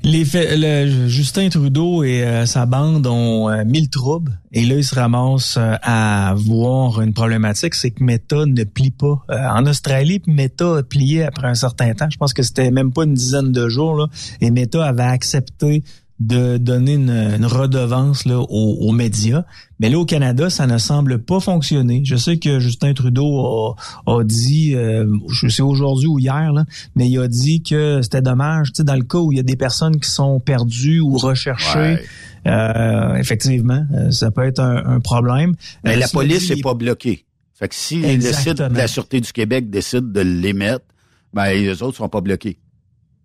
[0.02, 4.66] Les faits- le- Justin Trudeau et euh, sa bande ont euh, mis le trouble et
[4.66, 9.26] là ils se ramassent euh, à voir une problématique, c'est que Meta ne plie pas.
[9.30, 12.10] Euh, en Australie, Meta a plié après un certain temps.
[12.10, 14.08] Je pense que c'était même pas une dizaine de jours là,
[14.40, 15.84] et Meta avait accepté
[16.20, 19.46] de donner une, une redevance là, aux, aux médias.
[19.80, 22.02] Mais là, au Canada, ça ne semble pas fonctionner.
[22.04, 26.66] Je sais que Justin Trudeau a, a dit, euh, je sais aujourd'hui ou hier, là,
[26.96, 29.40] mais il a dit que c'était dommage, tu sais, dans le cas où il y
[29.40, 32.00] a des personnes qui sont perdues ou recherchées,
[32.48, 35.56] euh, effectivement, euh, ça peut être un, un problème.
[35.84, 37.26] Mais Euh, la police dit, n'est pas bloquée.
[37.54, 40.86] Fait que si le site de la Sûreté du Québec décide de l'émettre,
[41.34, 42.58] ben, les autres sont pas bloqués.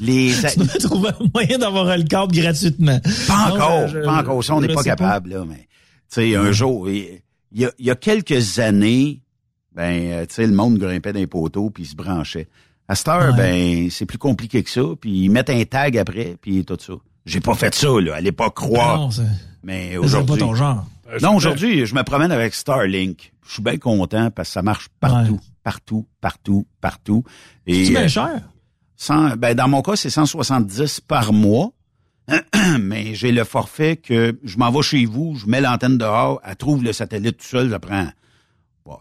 [0.00, 0.32] Les...
[0.32, 2.98] Tu dois trouver un moyen d'avoir le câble gratuitement.
[3.28, 4.44] Pas encore, pas encore.
[4.44, 5.68] Ça, on n'est pas capable, là, mais...
[6.12, 9.22] Tu sais, un jour, il y, a, il y a quelques années,
[9.72, 12.48] ben, euh, tu sais, le monde grimpait dans les poteaux puis il se branchait.
[12.88, 16.36] À cette heure, ben, c'est plus compliqué que ça, puis ils mettent un tag après,
[16.40, 16.94] puis tout ça.
[17.24, 18.14] J'ai pas fait ça, là.
[18.14, 18.98] Allez pas croire.
[18.98, 19.10] Non,
[19.62, 20.36] mais aujourd'hui.
[20.36, 20.86] pas ton genre.
[21.22, 23.32] Non, aujourd'hui, je me promène avec Starlink.
[23.46, 27.24] Je suis bien content parce que ça marche partout, partout, partout, partout.
[27.66, 28.42] Et, c'est bien cher?
[29.36, 31.72] ben, dans mon cas, c'est 170 par mois.
[32.80, 36.56] mais j'ai le forfait que je m'en vais chez vous, je mets l'antenne dehors, elle
[36.56, 38.08] trouve le satellite tout seul, ça prend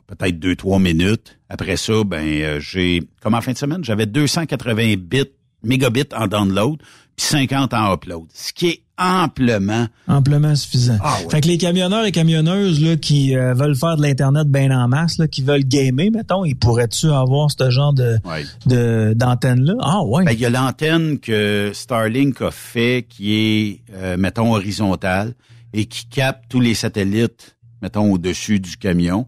[0.07, 1.39] peut-être deux, trois minutes.
[1.49, 5.25] Après ça, ben euh, j'ai, comme en fin de semaine, j'avais 280 bits,
[5.63, 6.77] mégabits en download,
[7.15, 8.25] puis 50 en upload.
[8.33, 9.87] Ce qui est amplement...
[10.07, 10.97] Amplement suffisant.
[11.01, 14.71] Ah, Fait que les camionneurs et camionneuses là, qui euh, veulent faire de l'Internet bien
[14.71, 18.17] en masse, là, qui veulent gamer, mettons, ils pourraient-tu avoir ce genre de,
[18.65, 19.73] de d'antenne-là?
[19.81, 20.25] Ah ouais.
[20.25, 25.33] Ben, il y a l'antenne que Starlink a fait qui est, euh, mettons, horizontale
[25.73, 29.27] et qui capte tous les satellites, mettons, au-dessus du camion.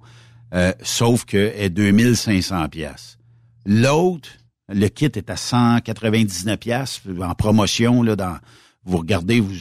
[0.54, 3.18] Euh, sauf que est 2500 pièces.
[3.66, 4.30] L'autre,
[4.70, 8.38] le kit est à 199 pièces en promotion là dans
[8.86, 9.53] vous regardez vous,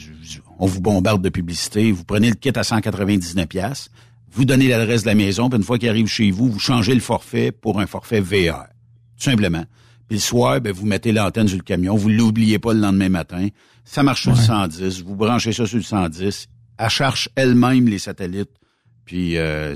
[0.59, 3.89] on vous bombarde de publicité, vous prenez le kit à 199 pièces,
[4.31, 6.93] vous donnez l'adresse de la maison, puis une fois qu'il arrive chez vous, vous changez
[6.93, 8.65] le forfait pour un forfait VR.
[9.17, 9.65] Tout simplement.
[10.07, 13.09] Puis le soir, ben, vous mettez l'antenne sur le camion, vous l'oubliez pas le lendemain
[13.09, 13.47] matin.
[13.83, 16.47] Ça marche sur le 110, vous branchez ça sur le 110.
[16.77, 18.51] Elle cherche elle-même les satellites,
[19.05, 19.73] puis euh,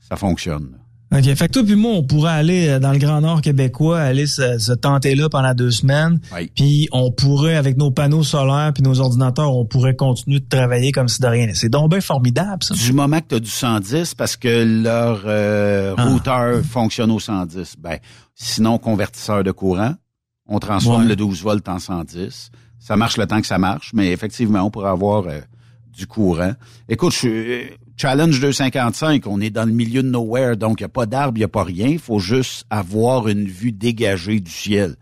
[0.00, 0.79] ça fonctionne.
[1.12, 1.24] OK.
[1.34, 4.26] Fait que toi puis moi, on pourrait aller euh, dans le Grand Nord québécois, aller
[4.26, 6.20] se, tenter là pendant deux semaines.
[6.54, 10.92] Puis on pourrait, avec nos panneaux solaires puis nos ordinateurs, on pourrait continuer de travailler
[10.92, 11.48] comme si de rien.
[11.54, 12.74] C'est donc bien formidable, ça.
[12.74, 16.04] Du moment que tu as du 110, parce que leur euh, ah.
[16.04, 17.76] routeur fonctionne au 110.
[17.80, 17.98] Ben,
[18.36, 19.94] sinon, convertisseur de courant,
[20.46, 22.50] on transforme le 12 volts en 110.
[22.78, 25.40] Ça marche le temps que ça marche, mais effectivement, on pourrait avoir euh,
[25.92, 26.52] du courant.
[26.88, 27.66] Écoute, je,
[28.00, 31.36] Challenge 255, on est dans le milieu de nowhere, donc il n'y a pas d'arbre,
[31.36, 31.86] il n'y a pas rien.
[31.86, 34.96] Il faut juste avoir une vue dégagée du ciel.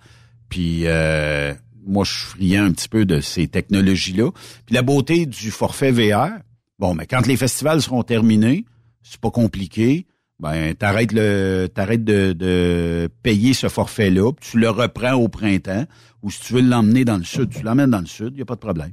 [0.48, 1.54] Puis euh,
[1.86, 4.32] moi, je suis un petit peu de ces technologies-là.
[4.66, 6.40] Puis la beauté du forfait VR,
[6.80, 8.64] bon, mais quand les festivals seront terminés,
[9.04, 10.08] c'est pas compliqué.
[10.40, 15.86] Ben, t'arrêtes le, t'arrêtes de, de payer ce forfait-là, tu le reprends au printemps,
[16.22, 18.42] ou si tu veux l'emmener dans le sud, tu l'emmènes dans le sud, il n'y
[18.42, 18.90] a pas de problème.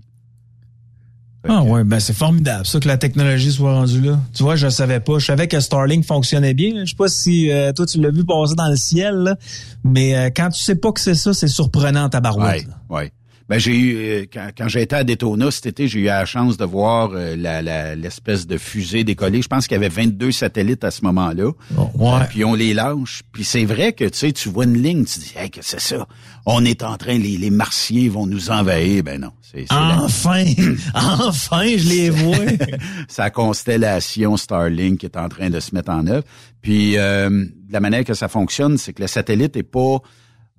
[1.48, 4.20] Ah ouais, ben c'est formidable ça que la technologie soit rendue là.
[4.34, 5.20] Tu vois, je savais pas.
[5.20, 6.86] Je savais que Starlink fonctionnait bien.
[6.86, 9.36] Je sais pas si euh, toi tu l'as vu passer dans le ciel, là.
[9.84, 12.68] mais euh, quand tu sais pas que c'est ça, c'est surprenant ta barouette.
[12.90, 13.12] Ouais, ouais.
[13.48, 16.58] Ben j'ai eu euh, quand, quand j'étais à Daytona cet été, j'ai eu la chance
[16.58, 19.44] de voir euh, la, l'espèce de fusée décoller.
[19.44, 21.52] Je pense qu'il y avait 22 satellites à ce moment-là.
[21.78, 22.26] Oh, ouais.
[22.28, 23.22] puis on les lâche.
[23.32, 25.80] Puis c'est vrai que tu sais, tu vois une ligne, tu dis, hey, que c'est
[25.80, 26.08] ça?
[26.48, 29.04] On est en train, les, les Martiens vont nous envahir.
[29.04, 29.32] Ben non.
[29.42, 30.44] C'est, enfin,
[30.96, 32.36] enfin, je les vois.
[33.08, 36.26] Sa constellation Starlink est en train de se mettre en œuvre.
[36.64, 40.00] Puis euh, la manière que ça fonctionne, c'est que le satellite est pas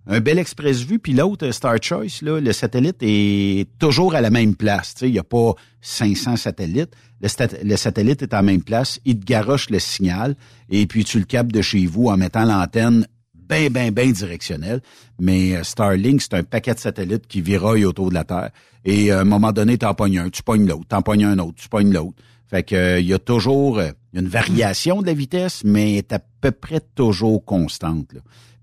[0.08, 4.30] un bel express vue, puis l'autre, Star Choice, là, le satellite est toujours à la
[4.30, 4.94] même place.
[5.02, 6.92] Il n'y a pas 500 satellites.
[7.20, 9.00] Le, satellite est à la même place.
[9.04, 10.36] Il te garoche le signal
[10.68, 13.06] et puis tu le captes de chez vous en mettant l'antenne
[13.48, 14.80] bien, bien, bien directionnelle.
[15.18, 18.50] Mais euh, Starlink, c'est un paquet de satellites qui viraille autour de la Terre.
[18.84, 21.56] Et à un moment donné, t'en pognes un, tu pognes l'autre, t'en pognes un autre,
[21.56, 22.22] tu pognes l'autre.
[22.48, 26.12] Fait que euh, il y a toujours euh, une variation de la vitesse, mais est
[26.12, 28.14] à peu près toujours constante.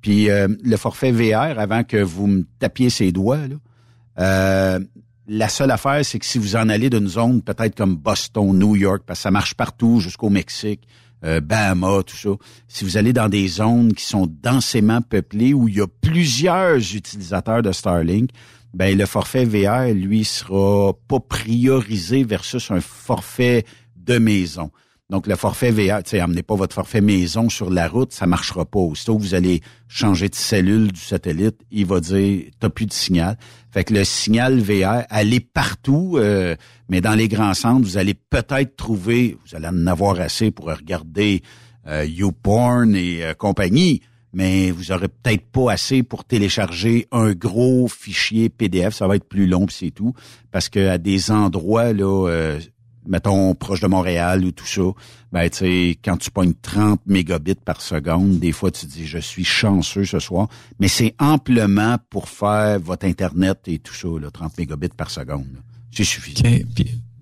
[0.04, 3.40] Puis euh, le forfait VR, avant que vous me tapiez ses doigts,
[4.20, 4.80] euh,
[5.28, 8.76] la seule affaire, c'est que si vous en allez d'une zone peut-être comme Boston, New
[8.76, 10.82] York, parce que ça marche partout jusqu'au Mexique,
[11.24, 12.32] euh, Bahama, tout ça.
[12.68, 16.76] Si vous allez dans des zones qui sont densément peuplées, où il y a plusieurs
[16.76, 18.30] utilisateurs de Starlink,
[18.74, 23.64] ben le forfait VR, lui, sera pas priorisé versus un forfait
[23.96, 24.70] de maison.
[25.14, 28.26] Donc, le forfait VR, tu sais, amenez pas votre forfait maison sur la route, ça
[28.26, 28.80] marchera pas.
[28.80, 33.38] Aussitôt vous allez changer de cellule du satellite, il va dire, t'as plus de signal.
[33.70, 36.56] Fait que le signal VR, allez partout, euh,
[36.90, 40.66] mais dans les grands centres, vous allez peut-être trouver, vous allez en avoir assez pour
[40.66, 41.44] regarder
[41.86, 44.02] euh, YouPorn et euh, compagnie,
[44.34, 48.96] mais vous aurez peut-être pas assez pour télécharger un gros fichier PDF.
[48.96, 50.16] Ça va être plus long, c'est tout.
[50.52, 52.60] Parce que à des endroits, là, euh,
[53.08, 54.82] mettons, proche de Montréal ou tout ça,
[55.32, 59.18] ben, tu sais, quand tu pognes 30 mégabits par seconde, des fois, tu dis, je
[59.18, 60.48] suis chanceux ce soir.
[60.80, 65.62] Mais c'est amplement pour faire votre Internet et tout ça, là, 30 mégabits par seconde.
[65.92, 66.50] C'est suffisant.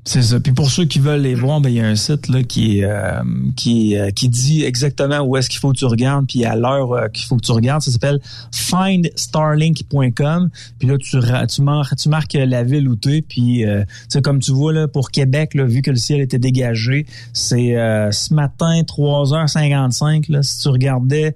[0.03, 0.39] C'est ça.
[0.39, 2.83] Puis pour ceux qui veulent les voir, ben il y a un site là qui
[2.83, 3.21] euh,
[3.55, 6.91] qui euh, qui dit exactement où est-ce qu'il faut que tu regardes puis à l'heure
[6.93, 7.83] euh, qu'il faut que tu regardes.
[7.83, 8.19] Ça s'appelle
[8.51, 10.49] findstarlink.com.
[10.79, 13.63] Puis là tu tu marques tu marques la ville où tu es puis
[14.09, 17.75] c'est comme tu vois là pour Québec là vu que le ciel était dégagé, c'est
[18.11, 21.35] ce matin 3h55 là si tu regardais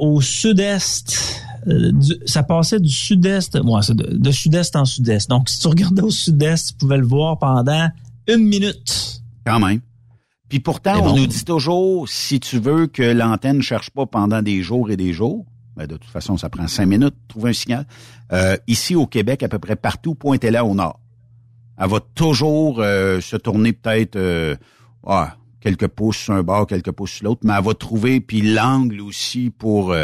[0.00, 1.92] au sud-est euh,
[2.26, 5.30] ça passait du sud-est, de, sud-est en sud-est.
[5.30, 7.88] Donc, si tu regardais au sud-est, tu pouvais le voir pendant
[8.26, 9.22] une minute.
[9.46, 9.80] Quand même.
[10.48, 14.42] Puis pourtant, on nous dit toujours, si tu veux que l'antenne ne cherche pas pendant
[14.42, 15.46] des jours et des jours,
[15.76, 17.86] ben de toute façon, ça prend cinq minutes de trouver un signal.
[18.32, 21.00] Euh, ici au Québec, à peu près partout, pointez-la au nord.
[21.78, 24.18] Elle va toujours euh, se tourner peut-être
[25.06, 28.42] ah, quelques pouces sur un bord, quelques pouces sur l'autre, mais elle va trouver puis
[28.42, 29.94] l'angle aussi pour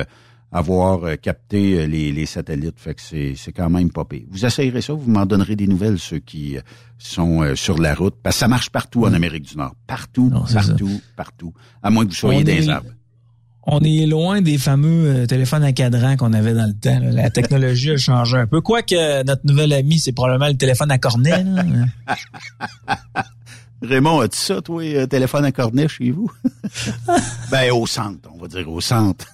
[0.52, 2.78] avoir euh, capté euh, les, les, satellites.
[2.78, 4.22] Fait que c'est, c'est quand même pas pire.
[4.30, 6.60] Vous essayerez ça, vous m'en donnerez des nouvelles, ceux qui euh,
[6.98, 8.14] sont sur la route.
[8.22, 9.74] Parce que ça marche partout en Amérique du Nord.
[9.86, 11.52] Partout, partout, partout.
[11.82, 12.90] À moins que vous soyez des arbres.
[13.70, 17.00] On est loin des fameux téléphones à cadran qu'on avait dans le temps.
[17.02, 18.62] La technologie a changé un peu.
[18.62, 21.44] Quoique notre nouvel ami, c'est probablement le téléphone à cornet.
[23.80, 26.30] Raymond, as-tu ça, toi, euh, téléphone à cornet chez vous?
[27.50, 29.26] ben, au centre, on va dire au centre.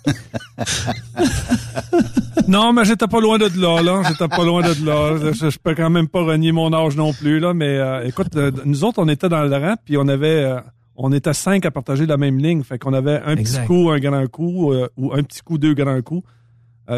[2.48, 4.02] non, mais j'étais pas loin de là, là.
[4.06, 5.32] J'étais pas loin de là.
[5.32, 7.54] Je, peux quand même pas renier mon âge non plus, là.
[7.54, 10.54] Mais euh, écoute, euh, nous autres, on était dans le rang, puis on avait...
[10.96, 12.62] on était cinq à partager la même ligne.
[12.62, 16.02] Fait qu'on avait un petit coup, un grand coup, ou un petit coup, deux grands
[16.02, 16.28] coups.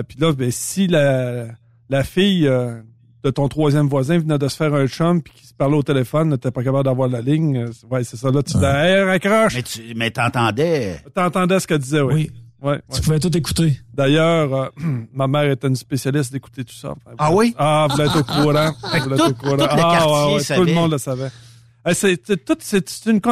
[0.08, 1.46] puis là, ben, si la,
[1.90, 2.50] la fille
[3.26, 5.82] de ton troisième voisin venait de se faire un chum puis qui se parlait au
[5.82, 7.56] téléphone, n'était pas capable d'avoir la ligne.
[7.56, 8.30] Euh, ouais, c'est ça.
[8.30, 9.54] Là, tu disais, hey, raccroche.
[9.56, 11.00] Mais tu, mais t'entendais.
[11.12, 12.14] T'entendais ce qu'elle disait, oui.
[12.14, 12.30] oui.
[12.62, 13.78] Ouais, Tu pouvais tout écouter.
[13.92, 14.68] D'ailleurs, euh,
[15.12, 16.94] ma mère était une spécialiste d'écouter tout ça.
[17.18, 17.54] ah oui?
[17.58, 18.70] Ah, vous êtes au courant.
[18.82, 19.56] vous êtes au courant.
[19.56, 21.30] Tout ah, ouais, tout le monde le savait.
[21.92, 23.28] C'est tout, c'est une, tu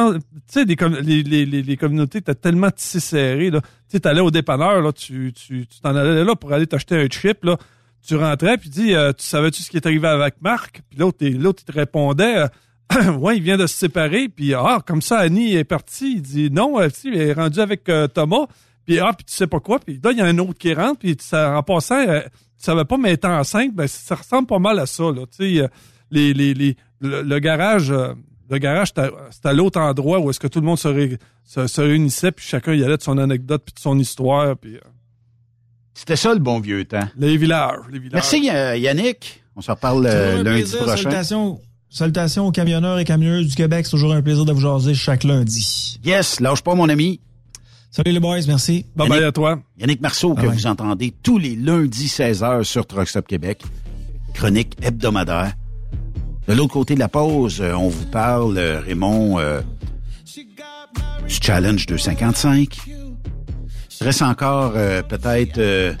[0.47, 3.59] sais, les, les, les, les communautés étaient tellement tissées serrées, là.
[3.61, 6.95] Tu sais, t'allais au dépanneur, là, tu, tu, tu t'en allais là pour aller t'acheter
[6.95, 7.57] un chip, là
[8.05, 10.81] tu rentrais puis dis euh, tu savais-tu ce qui est arrivé avec Marc?
[10.89, 14.79] Puis l'autre l'autre il te répondait euh, ouais il vient de se séparer puis ah
[14.85, 16.15] comme ça Annie est partie.
[16.15, 18.45] Il dit non elle, est rendu avec euh, Thomas.
[18.85, 19.79] Puis ah puis tu sais pas quoi.
[19.79, 22.21] Puis là il y a un autre qui rentre puis ça en passant tu
[22.57, 25.25] savais pas mais être enceinte ben ça ressemble pas mal à ça là.
[25.37, 25.69] Tu sais
[26.11, 30.59] les, les, les le, garage le garage c'était à, l'autre endroit où est-ce que tout
[30.59, 33.97] le monde se, se, réunissait puis chacun y allait de son anecdote puis de son
[33.97, 34.79] histoire puis
[35.95, 37.07] c'était ça le bon vieux temps.
[37.17, 38.13] Les villages, les villages.
[38.13, 39.41] Merci euh, Yannick.
[39.55, 40.97] On se reparle euh, lundi prochain.
[40.97, 43.85] Salutations, salutations aux camionneurs et camionneuses du Québec.
[43.85, 45.97] C'est toujours un plaisir de vous jaser chaque lundi.
[46.03, 47.21] Yes, lâche pas mon ami.
[47.91, 48.85] Salut les boys, merci.
[48.93, 49.57] Bye bye à toi.
[49.79, 53.63] Yannick Marceau, que vous entendez tous les lundis 16h sur Truck Québec.
[54.33, 55.53] Chronique hebdomadaire.
[56.45, 59.39] De l'autre côté de la pause, euh, on vous parle, Raymond,
[61.25, 63.04] du Challenge 255
[64.05, 65.93] reste encore euh, peut-être euh,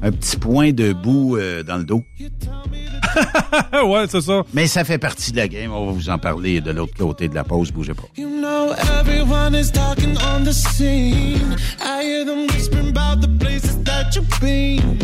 [0.00, 2.04] un petit point de boue euh, dans le dos.
[3.72, 4.42] ouais, c'est ça.
[4.54, 5.72] Mais ça fait partie de la game.
[5.72, 7.72] On va vous en parler de l'autre côté de la pause.
[7.72, 8.04] Bougez pas.
[8.16, 11.56] You know everyone is talking on the scene.
[11.80, 14.98] I hear them whispering about the places that you've been.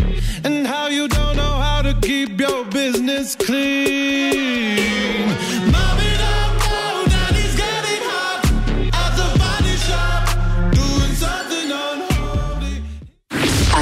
[0.44, 4.82] And how you don't know how to keep your business clean.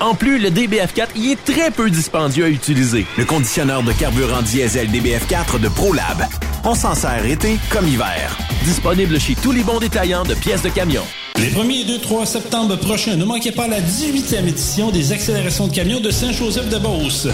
[0.00, 3.04] En plus, le DBF4 y est très peu dispendieux à utiliser.
[3.16, 6.24] Le conditionneur de carburant diesel DBF4 de ProLab.
[6.62, 8.36] On s'en sert été comme hiver.
[8.64, 11.02] Disponible chez tous les bons détaillants de pièces de camion.
[11.36, 15.74] Les 1er et 2-3 septembre prochains, ne manquez pas la 18e édition des accélérations de
[15.74, 17.28] camions de Saint-Joseph-de-Beauce.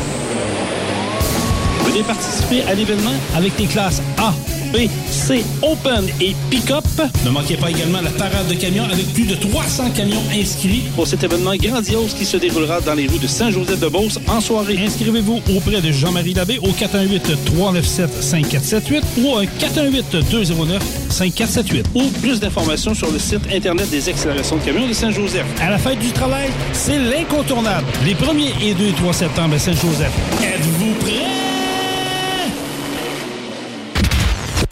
[1.85, 4.33] Venez participer à l'événement avec les classes A
[4.75, 6.85] B, C, Open et Pick-up.
[7.25, 11.07] Ne manquez pas également la parade de camions avec plus de 300 camions inscrits pour
[11.07, 14.77] cet événement grandiose qui se déroulera dans les rues de Saint-Joseph-de-Beauce en soirée.
[14.85, 23.21] Inscrivez-vous auprès de Jean-Marie Labbé au 418-397-5478 ou au 418-209-5478 ou plus d'informations sur le
[23.21, 25.47] site Internet des accélérations de camions de Saint-Joseph.
[25.61, 27.87] À la fête du travail, c'est l'incontournable.
[28.05, 30.11] Les 1er et 2 et 3 septembre à Saint-Joseph.
[30.43, 31.64] Êtes-vous prêts?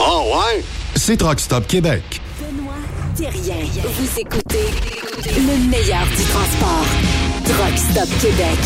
[0.00, 0.62] Oh ouais?
[0.96, 2.02] C'est Truck Stop Québec.
[2.40, 2.74] Benoît
[3.16, 3.56] Thérien.
[3.82, 4.66] Vous écoutez
[5.26, 6.86] le meilleur du transport.
[7.44, 8.58] Truck Stop Québec.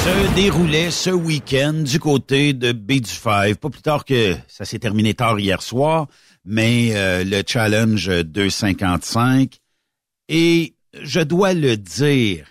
[0.00, 3.54] se déroulait ce week-end du côté de B5.
[3.56, 6.06] Pas plus tard que ça s'est terminé tard hier soir,
[6.44, 9.58] mais euh, le challenge 255.
[10.28, 12.46] Et je dois le dire,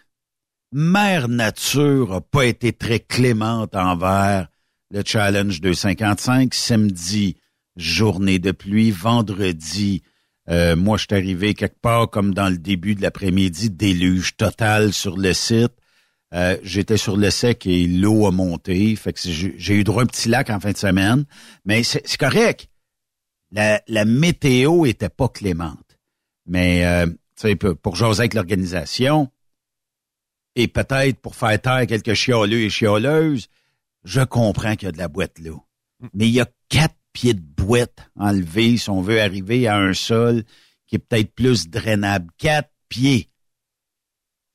[0.71, 4.48] Mère Nature a pas été très clémente envers
[4.91, 6.53] le challenge 255.
[6.53, 7.37] Samedi,
[7.75, 8.91] journée de pluie.
[8.91, 10.03] Vendredi,
[10.49, 14.93] euh, moi, je suis arrivé quelque part comme dans le début de l'après-midi, déluge total
[14.93, 15.73] sur le site.
[16.33, 18.95] Euh, j'étais sur le sec et l'eau a monté.
[18.95, 21.25] Fait que j'ai eu droit à un petit lac en fin de semaine.
[21.65, 22.67] Mais c'est correct.
[23.51, 25.97] La, la, météo était pas clémente.
[26.45, 27.07] Mais euh,
[27.55, 29.31] pour, pour jaser avec l'organisation
[30.55, 33.47] et peut-être pour faire taire quelques chialeux et chialeuses,
[34.10, 35.55] je comprends qu'il y a de la boîte là.
[36.16, 39.93] Mais il y a quatre pieds de boîte enlevés si on veut arriver à un
[39.93, 40.43] sol
[40.88, 42.32] qui est peut-être plus drainable.
[42.39, 43.30] Quatre pieds.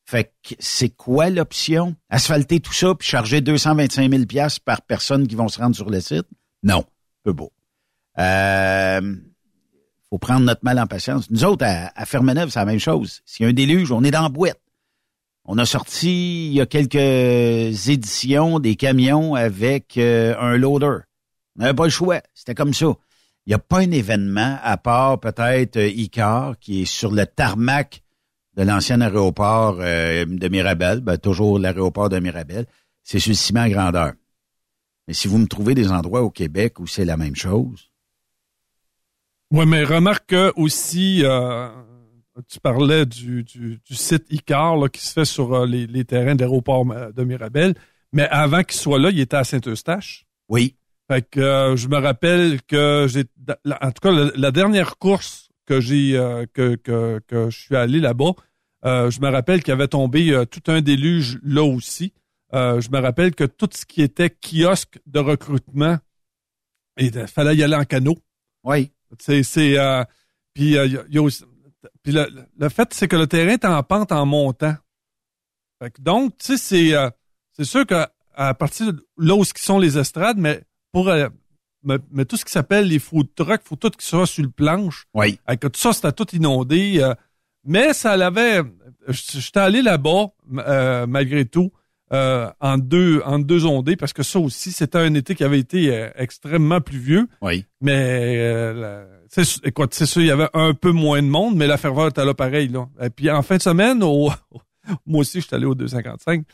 [0.06, 1.94] Fait que c'est quoi l'option?
[2.10, 5.88] Asphalter tout ça puis charger 225 000 pièces par personne qui vont se rendre sur
[5.88, 6.26] le site?
[6.64, 6.84] Non,
[7.22, 7.52] peu beau.
[8.18, 9.16] Euh,
[10.10, 11.30] faut prendre notre mal en patience.
[11.30, 13.22] Nous autres, à, à Fermeneuve, c'est la même chose.
[13.24, 14.60] S'il y a un déluge, on est dans la boîte.
[15.46, 21.00] On a sorti il y a quelques éditions des camions avec euh, un loader.
[21.56, 22.22] On n'avait pas le choix.
[22.32, 22.86] C'était comme ça.
[23.46, 27.26] Il n'y a pas un événement, à part peut-être euh, Icar, qui est sur le
[27.26, 28.02] tarmac
[28.56, 32.64] de l'ancien aéroport euh, de Mirabel, ben, toujours l'aéroport de Mirabel,
[33.02, 34.12] c'est sur le ciment grandeur.
[35.06, 37.90] Mais si vous me trouvez des endroits au Québec où c'est la même chose.
[39.50, 41.22] Oui, mais remarque aussi,
[42.48, 46.04] tu parlais du, du, du site Icar là, qui se fait sur euh, les, les,
[46.04, 47.74] terrains d'aéroport de Mirabel,
[48.12, 50.26] mais avant qu'il soit là, il était à Saint-Eustache.
[50.48, 50.76] Oui.
[51.08, 55.50] Fait que euh, je me rappelle que j'ai, en tout cas, la, la dernière course
[55.66, 58.32] que j'ai euh, que, que, que, je suis allé là-bas,
[58.84, 62.12] euh, je me rappelle qu'il y avait tombé euh, tout un déluge là aussi.
[62.52, 65.98] je me rappelle que tout ce qui était kiosque de recrutement,
[66.98, 68.18] il fallait y aller en canot.
[68.62, 68.92] Oui.
[69.18, 69.76] C'est c'est
[70.54, 71.44] puis il y a aussi,
[72.02, 72.28] puis le,
[72.58, 74.76] le fait c'est que le terrain est en pente en montant.
[75.82, 77.12] Fait que donc tu sais c'est
[77.52, 80.62] c'est sûr que à partir de là où sont les estrades, mais
[80.92, 81.10] pour
[81.84, 84.50] mais, mais, tout ce qui s'appelle les food trucks, faut tout qui soit sur le
[84.50, 85.06] planche.
[85.14, 85.38] Oui.
[85.46, 86.98] Avec tout ça, c'était tout inondé.
[87.00, 87.14] Euh,
[87.64, 88.62] mais ça l'avait.
[89.08, 90.28] J'étais allé là-bas,
[90.58, 91.70] euh, malgré tout.
[92.12, 95.58] Euh, en deux en deux ondées parce que ça aussi c'était un été qui avait
[95.58, 97.26] été euh, extrêmement pluvieux.
[97.40, 97.64] Oui.
[97.80, 101.66] Mais euh, c'est écoute, c'est sûr il y avait un peu moins de monde, mais
[101.66, 102.86] la ferveur était là pareil là.
[103.00, 104.30] Et puis en fin de semaine, au,
[105.06, 106.44] moi aussi je suis allé au 255.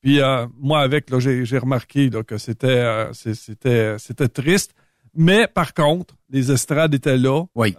[0.00, 0.20] Puis
[0.58, 4.72] moi avec là j'ai remarqué là, que c'était c'était c'était triste.
[5.12, 7.42] Mais par contre, les estrades étaient là.
[7.56, 7.72] Oui.
[7.72, 7.76] Tu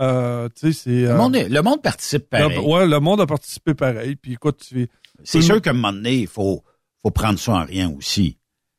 [0.56, 0.90] sais, c'est.
[1.04, 2.54] Le monde, le monde participe pareil.
[2.58, 4.18] le- ouais, le monde a participé pareil.
[4.18, 4.70] Puis écoute,
[5.24, 6.62] C'est sûr qu'à un moment donné, il faut,
[7.04, 8.38] faut prendre ça en rien aussi.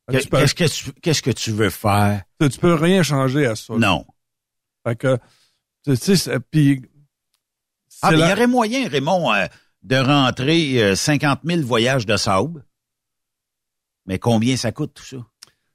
[0.08, 2.22] Ah, peux- Qu'est-ce que tu, qu'est-ce que tu veux faire?
[2.40, 3.74] Tu peux rien changer à ça.
[3.74, 4.04] Non.
[4.86, 5.18] Fait que,
[5.84, 6.82] tu sais, puis.
[8.02, 9.46] Ah, il y aurait moyen, Raymond, euh,
[9.82, 12.64] de rentrer euh, 50 000 voyages de sable.
[14.06, 15.16] Mais combien ça coûte tout ça?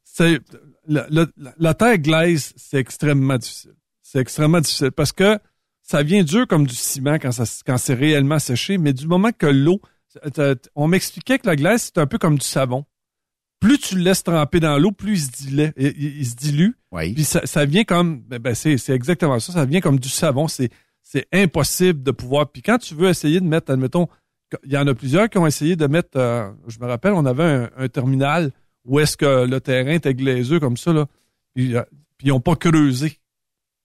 [0.04, 0.40] c'est
[0.88, 1.28] la, la-
[1.58, 3.76] la terre glaise, c'est extrêmement difficile.
[4.02, 5.38] C'est extrêmement difficile parce que
[5.84, 9.32] ça vient dur comme du ciment quand ça quand c'est réellement séché, mais du moment
[9.32, 9.80] que l'eau,
[10.76, 12.86] on m'expliquait que la glace c'est un peu comme du savon.
[13.60, 15.70] Plus tu le laisses tremper dans l'eau, plus il se dilue.
[15.78, 16.78] Il, se dilue.
[16.92, 17.14] Oui.
[17.14, 19.54] Puis ça, ça vient comme, ben, ben, c'est c'est exactement ça.
[19.54, 20.48] Ça vient comme du savon.
[20.48, 20.70] C'est
[21.02, 22.52] c'est impossible de pouvoir.
[22.52, 24.08] Puis quand tu veux essayer de mettre, admettons,
[24.64, 26.18] il y en a plusieurs qui ont essayé de mettre.
[26.18, 28.52] euh, je me rappelle, on avait un, un terminal
[28.86, 31.08] où est-ce que le terrain était glaiseux comme ça là.
[31.54, 31.82] Puis, euh,
[32.18, 33.20] puis ils n'ont pas creusé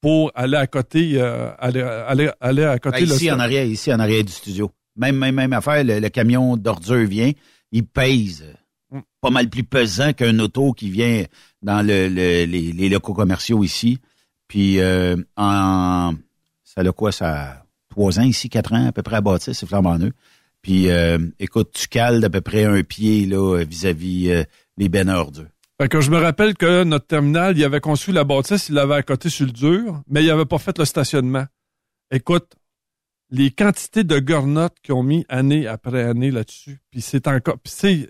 [0.00, 3.06] pour aller à côté, euh, aller, aller, aller à côté.
[3.06, 4.70] Ben, ici, en arrière, ici, en arrière du studio.
[4.96, 7.32] Même, même, même affaire, le, le camion d'ordure vient,
[7.72, 8.44] il pèse
[8.92, 9.00] Mm.
[9.22, 11.24] pas mal plus pesant qu'un auto qui vient
[11.62, 13.98] dans le, le- les, les locaux commerciaux ici.
[14.48, 16.12] Puis, euh, en,
[16.62, 19.54] ça a quoi, ça, a trois ans ici, quatre ans à peu près à bâtir,
[19.54, 20.12] c'est flambant neuf.
[20.60, 24.44] Puis, euh, écoute, tu cales d'à peu près un pied, là, vis-à-vis euh,
[24.76, 25.48] les à ordures.
[25.80, 28.96] Fait que je me rappelle que notre terminal, il avait conçu la bâtisse, il l'avait
[28.96, 31.46] à côté sur le dur, mais il avait pas fait le stationnement.
[32.10, 32.52] Écoute,
[33.34, 37.72] les quantités de gornottes qu'ils ont mis année après année là-dessus, puis c'est encore, puis
[37.74, 38.08] c'est,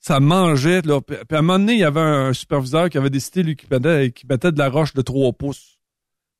[0.00, 1.00] ça mangeait, là.
[1.00, 3.66] Puis à un moment donné, il y avait un superviseur qui avait décidé, lui, qui
[3.70, 5.78] mettait, qui mettait de la roche de 3 pouces.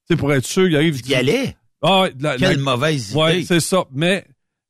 [0.07, 1.01] Tu sais, pour être sûr, il arrive.
[1.05, 1.57] Il y allait?
[1.81, 3.19] Ah, la- Quelle la- mauvaise idée.
[3.19, 3.85] Ouais, c'est ça.
[3.93, 4.27] Mais,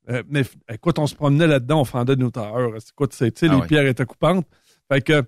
[0.09, 2.71] euh, mais écoute, on se promenait là-dedans, on fendait nos tailleurs.
[2.77, 3.67] Écoute, c'est, tu sais, Ah les ouais.
[3.67, 4.45] pierres étaient coupantes.
[4.91, 5.23] Fait que,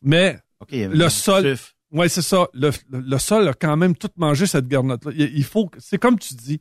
[0.00, 0.38] mais,
[0.72, 1.56] le sol,
[1.92, 2.48] ouais, c'est ça.
[2.54, 5.12] Le, le- le sol a quand même tout mangé cette garnotte-là.
[5.14, 6.60] Il, il faut, c'est comme tu dis,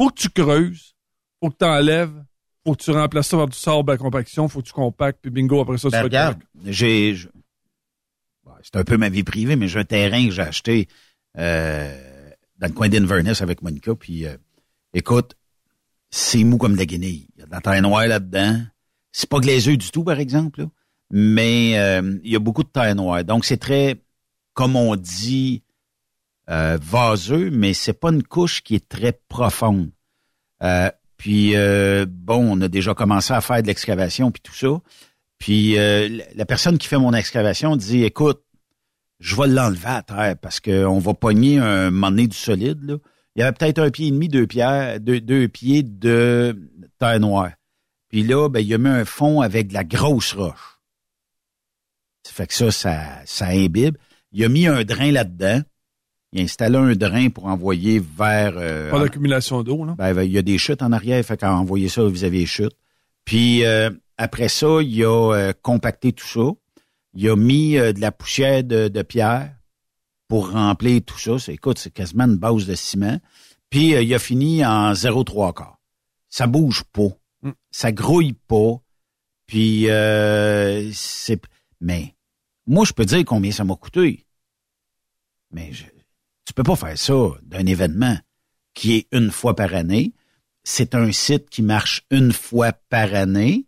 [0.00, 0.94] faut que tu creuses,
[1.42, 2.24] faut que tu enlèves,
[2.64, 5.30] faut que tu remplaces ça par du sable à compaction, faut que tu compactes, puis
[5.30, 7.28] bingo, après ça, tu Ben, être regarde, j'ai, je-
[8.44, 10.88] bon, c'est un peu ma vie privée, mais j'ai un terrain que j'ai acheté
[11.38, 13.94] euh, dans le coin d'Inverness avec Monica.
[13.94, 14.36] Puis, euh,
[14.94, 15.34] écoute,
[16.10, 17.28] c'est mou comme de la guenille.
[17.36, 18.60] Il y a de la terre noire là-dedans.
[19.12, 20.66] C'est pas glaiseux du tout, par exemple, là.
[21.10, 23.24] mais euh, il y a beaucoup de terre noire.
[23.24, 24.00] Donc, c'est très,
[24.54, 25.62] comme on dit,
[26.50, 29.90] euh, vaseux, mais c'est pas une couche qui est très profonde.
[30.62, 34.80] Euh, puis, euh, bon, on a déjà commencé à faire de l'excavation puis tout ça.
[35.38, 38.42] Puis euh, la- personne qui fait mon excavation dit écoute,
[39.20, 42.82] je vais l'enlever à terre parce qu'on va pogner un moment du solide.
[42.82, 42.96] Là.
[43.36, 46.58] Il y avait peut-être un pied et demi, deux pierres, deux, deux pieds de
[46.98, 47.52] terre noire.
[48.08, 50.80] Puis là, ben, il a mis un fond avec de la grosse roche.
[52.26, 53.96] Ça fait que ça, ça, ça imbibe.
[54.32, 55.62] Il a mis un drain là-dedans.
[56.32, 58.54] Il a installé un drain pour envoyer vers...
[58.56, 59.94] euh, Pas d'accumulation d'eau, là.
[59.98, 62.46] ben, ben, il y a des chutes en arrière, fait qu'à envoyer ça vis-à-vis des
[62.46, 62.76] chutes.
[63.24, 66.50] Puis euh, après ça, il a euh, compacté tout ça.
[67.14, 69.54] Il a mis euh, de la poussière de, de pierre
[70.28, 71.38] pour remplir tout ça.
[71.40, 73.18] C'est, écoute, c'est quasiment une base de ciment.
[73.68, 75.78] Puis il a fini en 0,3 quart.
[76.28, 77.08] Ça bouge pas.
[77.42, 77.50] Mm.
[77.72, 78.80] Ça grouille pas.
[79.46, 81.40] Puis euh, c'est.
[81.80, 82.14] Mais
[82.66, 84.24] moi, je peux dire combien ça m'a coûté.
[85.52, 85.84] Mais je,
[86.50, 88.18] tu peux pas faire ça d'un événement
[88.74, 90.14] qui est une fois par année.
[90.64, 93.66] C'est un site qui marche une fois par année.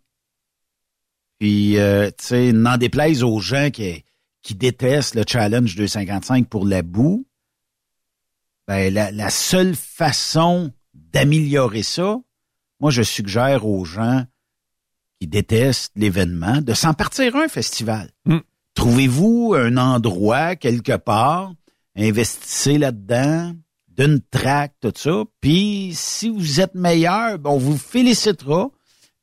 [1.39, 4.03] Puis, euh, tu sais, n'en déplaise aux gens qui,
[4.41, 7.25] qui détestent le challenge 255 pour la boue,
[8.67, 12.19] ben, la, la seule façon d'améliorer ça,
[12.81, 14.25] moi, je suggère aux gens
[15.21, 18.11] qui détestent l'événement de s'en partir un festival.
[18.25, 18.39] Mm.
[18.73, 21.53] Trouvez-vous un endroit quelque part,
[21.97, 23.53] investissez là-dedans,
[23.87, 25.23] d'une traque, tout ça.
[25.41, 28.69] Puis si vous êtes meilleur, ben, on vous félicitera.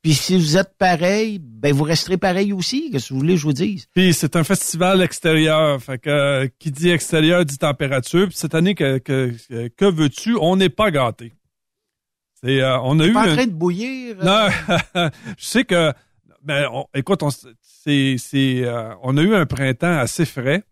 [0.01, 2.89] Puis si vous êtes pareil, ben vous resterez pareil aussi.
[2.89, 3.85] Qu'est-ce que vous voulez que je vous dise?
[3.93, 5.79] Puis c'est un festival extérieur.
[5.81, 8.27] Fait que euh, qui dit extérieur dit température.
[8.27, 9.35] Puis cette année, que, que,
[9.67, 10.35] que veux-tu?
[10.41, 11.33] On n'est pas gâté.
[12.43, 14.15] C'est, euh, on a eu Pas en un- train de bouillir?
[14.21, 14.23] euh?
[14.95, 15.93] Non, je sais que,
[16.43, 17.29] ben, on- écoute, on,
[17.61, 20.63] c'est, c'est, euh, on a eu un printemps assez frais.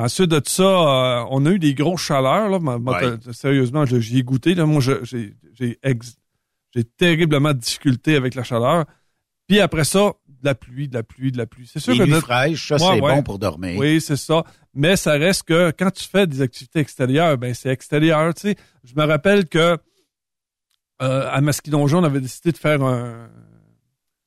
[0.00, 2.48] Ensuite de ça, euh, on a eu des grosses chaleurs.
[2.48, 2.58] Là.
[2.60, 3.16] Moi, Ouais.
[3.32, 4.54] sérieusement, j'y ai goûté.
[4.54, 4.64] Là.
[4.64, 6.16] Moi, j'ai, j'ai, ex-
[6.74, 8.84] j'ai terriblement de difficultés avec la chaleur.
[9.48, 10.12] Puis après ça,
[10.42, 11.66] la pluie, de la pluie, de la pluie.
[11.66, 13.14] C'est sûr Les que nuits notre- fraîches, ça, Ouais, c'est ouais.
[13.16, 13.76] bon pour dormir.
[13.78, 14.44] Oui, c'est ça.
[14.74, 18.32] Mais ça reste que quand tu fais des activités extérieures, ben c'est extérieur.
[18.34, 19.78] Tu sais, je me rappelle que
[21.02, 23.28] euh, à Masquidonjon, on avait décidé de faire un,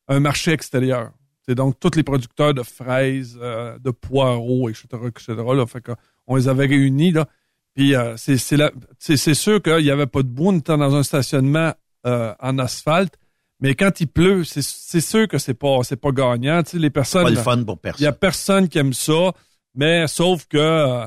[0.10, 1.12] un marché extérieur.
[1.52, 5.34] C'est donc tous les producteurs de fraises, euh, de poireaux, etc., etc.
[5.36, 5.84] Là, fait
[6.26, 7.28] on les avait réunis là.
[7.76, 11.74] Puis euh, c'est sûr qu'il y avait pas de boue, on était dans un stationnement
[12.08, 13.16] euh, en asphalte.
[13.60, 16.64] Mais quand il pleut, c'est c'est sûr que c'est pas c'est pas gagnant.
[16.64, 17.24] Tu sais, les personnes.
[17.24, 18.02] Pas le fun pour personne.
[18.02, 19.34] Il y a personne qui aime ça,
[19.76, 21.06] mais sauf que, euh,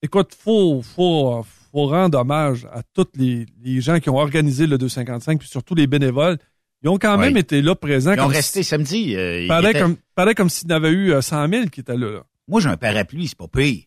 [0.00, 4.78] écoute, faut, faut, faut rendre hommage à tous les, les gens qui ont organisé le
[4.78, 6.38] 255, puis surtout les bénévoles.
[6.82, 7.40] Ils ont quand même Oui.
[7.40, 8.12] été là présents.
[8.14, 9.14] Ils ont resté si- samedi.
[9.14, 11.96] euh, ils Pareil étaient- comme, s'il y en avait eu euh, 100 000 qui étaient
[11.96, 12.10] là.
[12.10, 12.22] là.
[12.48, 13.84] Moi, j'ai un parapluie, c'est pas pire.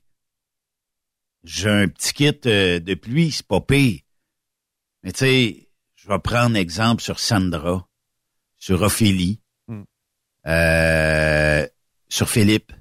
[1.44, 4.00] J'ai un petit kit euh, de pluie, c'est pas pire.
[5.04, 7.88] Mais tu sais, je vais prendre exemple sur Sandra,
[8.58, 9.84] sur Ophélie, Hmm.
[10.48, 11.68] euh,
[12.10, 12.72] sur Philippe,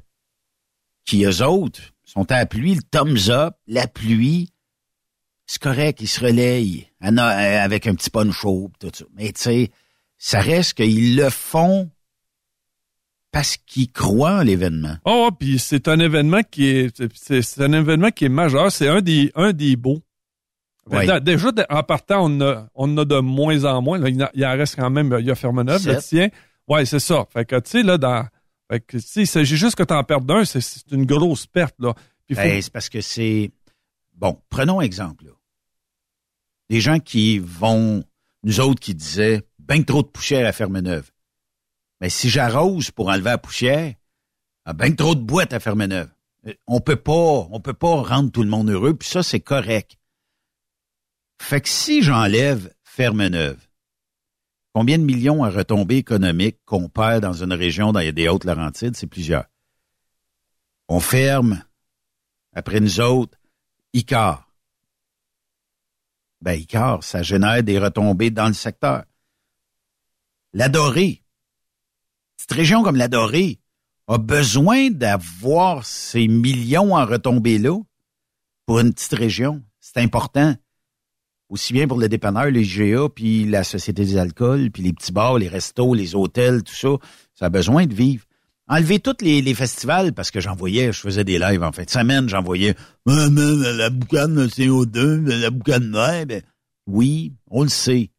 [1.05, 4.53] qui eux autres sont à la pluie, le thumbs up, la pluie,
[5.47, 9.05] c'est correct, ils se relayent euh, avec un petit poncho, pis tout ça.
[9.15, 9.71] Mais tu sais,
[10.25, 11.91] ça reste qu'ils le font
[13.33, 14.97] parce qu'ils croient en l'événement.
[15.05, 18.71] Oh, puis c'est un événement qui est, c'est, un événement qui est majeur.
[18.71, 20.01] C'est un des, un des beaux.
[21.21, 23.99] Déjà, en partant, on a, on a de moins en moins.
[23.99, 26.29] Là, il, en- reste quand même, il y a Fermeneuve, le tien.
[26.69, 27.27] Ouais, c'est ça.
[27.33, 28.25] Fait que, tu sais, là, dans,
[28.71, 31.05] fait que, tu sais, il s'agit juste que tu en perdes un, c'est, c'est une
[31.07, 31.95] grosse perte, là.
[32.29, 33.51] Faut- Ben, c'est parce que c'est...
[34.15, 35.25] Bon, prenons exemple.
[35.27, 35.33] Là.
[36.71, 38.05] Des gens qui vont...
[38.45, 41.11] Nous autres qui disaient, ben trop de poussière à Ferme-Neuve.
[42.01, 43.95] Mais si j'arrose pour enlever la poussière,
[44.75, 46.11] ben trop de boîtes à Ferme-Neuve.
[46.67, 49.97] On peut pas, on peut pas rendre tout le monde heureux, puis ça, c'est correct.
[51.41, 53.69] Fait que si j'enlève Ferme-Neuve,
[54.75, 59.07] combien de millions à retombées économiques qu'on perd dans une région, dans des Hautes-Laurentides, c'est
[59.07, 59.47] plusieurs.
[60.89, 61.65] On ferme
[62.53, 63.39] après nous autres,
[63.93, 64.49] Icar.
[66.41, 69.05] Ben, Icar, ça génère des retombées dans le secteur.
[70.55, 71.23] La Dorée.
[72.37, 73.59] Cette région comme la Dorée
[74.07, 77.79] a besoin d'avoir ces millions en retombées-là
[78.67, 79.63] pour une petite région.
[79.81, 80.55] C'est important.
[81.49, 85.13] Aussi bien pour le dépanneur, le IGA, puis la Société des alcools, puis les petits
[85.13, 86.97] bars, les restos, les hôtels, tout ça.
[87.35, 88.25] Ça a besoin de vivre.
[88.69, 91.85] Enlever tous les, les festivals, parce que j'en voyais, je faisais des lives en fin
[91.85, 92.75] de semaine, j'en voyais
[93.07, 96.27] Ah, man, la boucane de CO2, la boucane noire.
[96.27, 96.43] Ben,
[96.87, 98.11] oui, on le sait.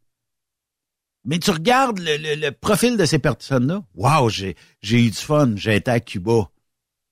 [1.26, 3.84] Mais tu regardes le, le- le profil de ces personnes-là.
[3.96, 6.50] Wow, j'ai, j'ai eu du fun, j'ai été à Cuba.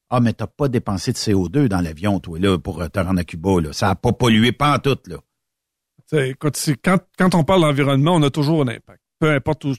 [0.10, 3.24] Ah, mais t'as pas dépensé de CO2 dans l'avion, toi, là, pour te rendre à
[3.24, 3.72] Cuba, là.
[3.74, 5.18] Ça a pas pollué pas en tout, là.
[6.10, 9.02] Tu sais, écoute, quand, quand on parle d'environnement, on a toujours un impact.
[9.20, 9.74] Peu importe où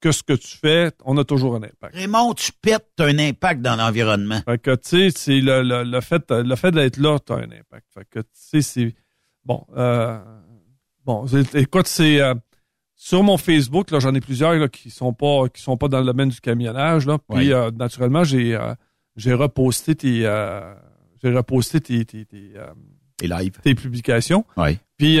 [0.00, 1.94] que ce que tu fais, on a toujours un impact.
[1.96, 4.40] Raymond, tu pètes, t'as un impact dans l'environnement.
[4.44, 7.50] Fait que, tu sais, c'est le, le, le fait, le fait d'être là, t'as un
[7.50, 7.86] impact.
[7.94, 8.94] Fait que, tu sais, c'est,
[9.44, 10.18] bon, euh,
[11.04, 12.34] bon, écoute, c'est, euh,
[13.04, 15.98] sur mon Facebook, là, j'en ai plusieurs, là, qui sont pas, qui sont pas dans
[15.98, 17.18] le domaine du camionnage, là.
[17.18, 17.52] Puis, Ouais.
[17.52, 18.74] euh, naturellement, j'ai, euh,
[19.16, 20.72] j'ai reposté tes, euh,
[21.20, 22.52] j'ai reposté tes, tes, tes,
[23.26, 23.58] live.
[23.60, 24.44] tes publications.
[24.96, 25.18] Puis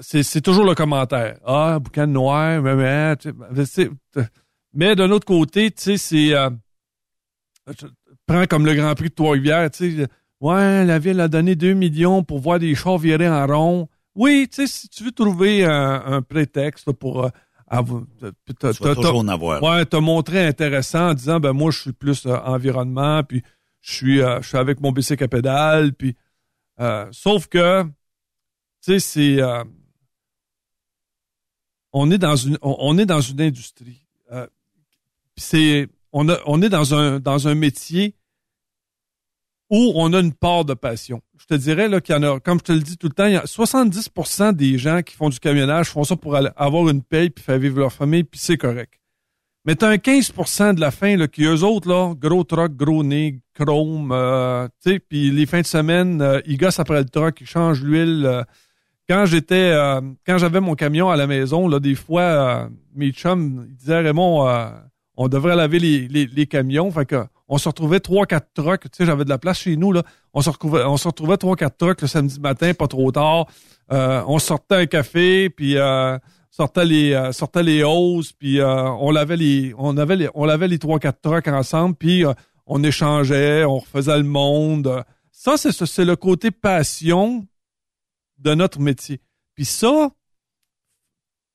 [0.00, 1.38] c'est c'est toujours le commentaire.
[1.44, 3.14] Ah, boucan noir, mais, mais,
[4.72, 6.34] mais d'un autre côté, tu sais, c'est
[8.26, 10.06] prends comme le Grand Prix de Trois-Rivières, tu sais,
[10.40, 13.88] ouais, la ville a donné 2 millions pour voir des chars virer en rond.
[14.14, 17.28] Oui, tu sais, si tu veux trouver un, un prétexte là, pour euh,
[17.66, 19.62] avoir- t'as- Tu vas t'as- toujours t'as- en avoir.
[19.62, 23.42] Ouais, t'as montré intéressant en disant ben moi je suis plus euh, environnement, puis
[23.80, 26.16] je suis euh, je suis avec mon bicycle à pédale, puis
[26.80, 27.90] euh, sauf que tu
[28.80, 29.62] sais c'est euh,
[31.92, 34.04] on est dans une on, on est dans une industrie.
[34.32, 34.46] Euh,
[35.36, 38.14] c'est on a on est dans un dans un métier
[39.70, 41.20] où on a une part de passion.
[41.40, 43.12] Je te dirais là qu'il y en a, comme je te le dis tout le
[43.12, 46.88] temps, il y a 70% des gens qui font du camionnage font ça pour avoir
[46.88, 48.94] une paye puis faire vivre leur famille, puis c'est correct.
[49.64, 53.04] Mais t'as un 15% de la fin là, qui eux autres là, gros truck, gros
[53.04, 57.08] nez, chrome, euh, tu sais, puis les fins de semaine, euh, ils gossent après le
[57.08, 58.24] truck, ils changent l'huile.
[58.24, 58.42] euh.
[59.08, 59.72] quand j'étais,
[60.26, 64.48] quand j'avais mon camion à la maison, là, des fois, mes chums disaient Raymond,
[65.16, 68.82] on devrait laver les, les, les camions, fait que on se retrouvait trois quatre trucks,
[68.82, 70.02] tu sais, j'avais de la place chez nous là,
[70.34, 73.46] on se retrouvait, on se retrouvait trois quatre trucks le samedi matin, pas trop tard,
[73.90, 76.18] Euh, on sortait un café, puis euh,
[76.50, 80.44] sortait les euh, sortait les hausses, puis euh, on lavait les on avait les on
[80.44, 82.34] lavait les trois quatre trucks ensemble, puis euh,
[82.66, 85.04] on échangeait, on refaisait le monde.
[85.32, 87.46] Ça c'est c'est le côté passion
[88.36, 89.22] de notre métier.
[89.54, 90.10] Puis ça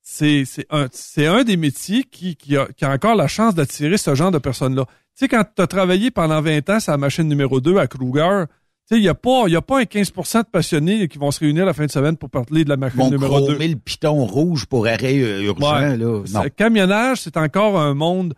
[0.06, 4.14] c'est un, un des métiers qui, qui, a, qui a encore la chance d'attirer ce
[4.16, 4.86] genre de personnes-là.
[4.86, 7.88] Tu sais, quand tu as travaillé pendant 20 ans sur la machine numéro 2 à
[7.88, 8.46] Kruger,
[8.90, 11.32] tu sais, il n'y a, pas- y a pas un 15% de passionnés qui vont
[11.32, 13.46] se réunir la fin de semaine pour parler de la machine Mon numéro 2.
[13.54, 15.96] chromer le piton rouge pour arrêt euh, urgent, Ouais.
[15.98, 16.24] là.
[16.34, 16.44] Non.
[16.44, 18.34] Le camionnage, c'est encore un monde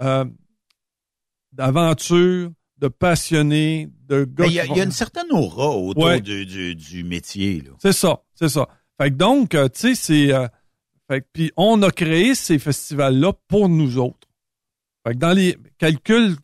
[0.00, 0.24] euh,
[1.52, 4.44] d'aventure, de passionnés, de gars.
[4.44, 6.20] Mais Il y, a- y une certaine aura autour Ouais.
[6.20, 7.64] du, du, du métier.
[7.82, 8.68] C'est ça, c'est ça.
[9.00, 10.32] Fait que donc, euh, tu sais, c'est.
[10.32, 10.46] euh,
[11.08, 14.28] fait que, puis on a créé ces festivals-là pour nous autres.
[15.06, 16.36] Fait que dans les calculs,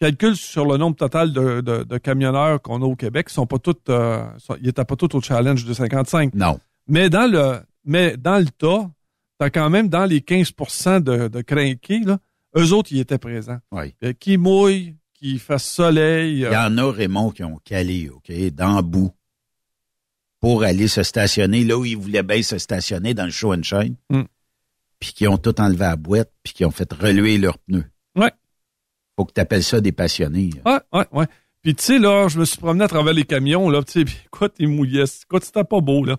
[0.00, 3.46] calculs sur le nombre total de, de- de camionneurs qu'on a au Québec, ils sont
[3.46, 6.34] pas tous, euh, sont- ils étaient pas tous au challenge de 55.
[6.34, 6.58] Non.
[6.86, 8.90] Mais dans le, mais dans le tas,
[9.38, 10.52] t'as quand même dans les 15
[11.02, 12.18] de, de crinqués, là,
[12.56, 13.58] eux autres, ils étaient présents.
[13.72, 13.94] Oui.
[14.02, 16.44] Euh, qui mouille, qui fasse soleil.
[16.44, 19.12] euh, Il y en a, Raymond, qui ont calé, OK, dans le bout,
[20.40, 23.62] pour aller se stationner là où ils voulaient bien se stationner dans le show and
[23.62, 24.22] shine, Mm.
[25.00, 27.84] puis qui ont tout enlevé à la boîte, puis qui ont fait reluer leurs pneus.
[28.16, 28.32] Ouais.
[29.16, 30.50] Faut que tu appelles ça des passionnés.
[30.64, 31.26] Ouais, ouais, ouais.
[31.62, 34.04] Puis tu sais, là, je me suis promené à travers les camions, là, tu sais,
[34.04, 35.04] puis écoute, il mouillait.
[35.24, 36.16] Écoute, c'était pas beau, là.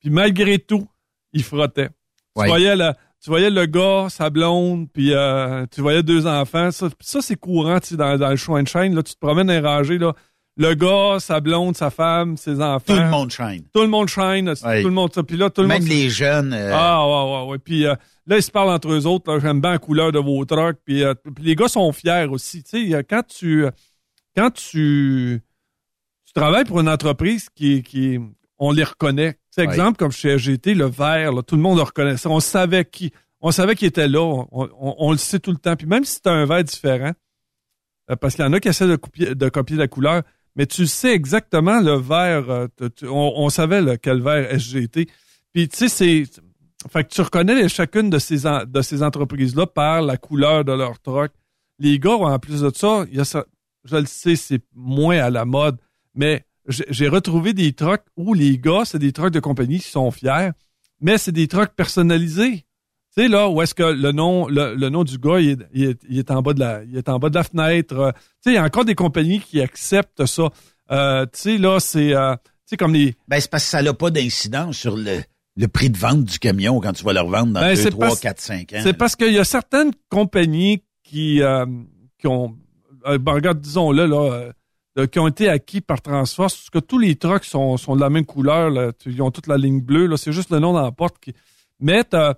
[0.00, 0.88] Puis malgré tout,
[1.32, 1.90] il frottait.
[2.36, 2.44] Ouais.
[2.44, 6.70] Tu voyais la, tu voyais le gars, sa blonde, puis euh, tu voyais deux enfants.
[6.70, 9.18] Ça, ça c'est courant, tu sais, dans, dans le show and shine, là, tu te
[9.18, 10.14] promènes dans les rangées, là.
[10.60, 12.94] Le gars, sa blonde, sa femme, ses enfants.
[12.94, 13.62] Tout le monde shine.
[13.72, 14.52] Tout le monde shine.
[14.82, 15.22] Tout le monde, ça.
[15.22, 15.88] Puis là, tout le Même monde.
[15.88, 16.52] les jeunes.
[16.52, 17.58] euh, Ah, ouais, ouais, ouais.
[17.58, 17.94] Puis euh,
[18.26, 19.38] là, ils se parlent entre eux autres.
[19.38, 20.78] J'aime bien la couleur de vos trucks.
[20.84, 22.64] Puis, euh, puis les gars sont fiers aussi.
[22.64, 23.66] Tu sais, quand tu,
[24.36, 25.40] quand tu,
[26.26, 28.18] tu travailles pour une entreprise qui, qui
[28.58, 29.38] on les reconnaît.
[29.50, 32.28] C'est exemple comme chez SGT, le vert, là, tout le monde le reconnaissait.
[32.28, 34.20] On savait qui, on savait qu'il était là.
[34.22, 34.48] On,
[34.80, 35.76] on- on le sait tout le temps.
[35.76, 37.12] Puis même si c'est un vert différent,
[38.20, 40.22] parce qu'il y en a qui essaient de copier, de copier la couleur,
[40.58, 42.50] mais tu sais exactement le vert.
[42.50, 42.66] euh,
[43.04, 45.08] on, on savait le, quel vert SGT.
[45.54, 46.24] Puis tu sais, c'est.
[46.90, 51.00] Fait que tu reconnais chacune de ces, de ces entreprises-là par la couleur de leur
[51.00, 51.32] truck.
[51.78, 53.44] Les gars, en plus de ça, il y a ça
[53.84, 55.78] je le sais, c'est moins à la mode,
[56.14, 59.88] mais j'ai j'ai retrouvé des trucks où les gars, c'est des trucks de compagnie qui
[59.88, 60.50] sont fiers,
[61.00, 62.64] mais c'est des trucks personnalisés.
[63.18, 65.58] Tu sais, là, où est-ce que le nom, le, le nom du gars, il est,
[65.74, 67.96] il est- il est en bas de la, il est en bas de la fenêtre.
[67.98, 70.50] euh, Tu sais, il y a encore des compagnies qui acceptent ça.
[70.92, 73.82] Euh, tu sais, là, c'est, euh, tu sais, comme les, Ben, c'est parce que ça
[73.82, 75.18] n'a pas d'incidence sur le,
[75.56, 77.90] le prix de vente du camion quand tu vas le revendre dans Ben, 2, c'est
[77.90, 78.80] 3, parce- 4, 5 ans.
[78.84, 81.66] C'est parce qu'il y a certaines compagnies qui, euh,
[82.20, 82.54] qui ont,
[83.04, 87.44] ben, regarde, disons-le, là, qui ont été acquis par Transforce, parce que tous les trucks
[87.44, 90.32] sont, sont de la même couleur, là, ils ont toute la ligne bleue, là, c'est
[90.32, 91.32] juste le nom dans la porte qui.
[91.80, 92.34] Mais t'as-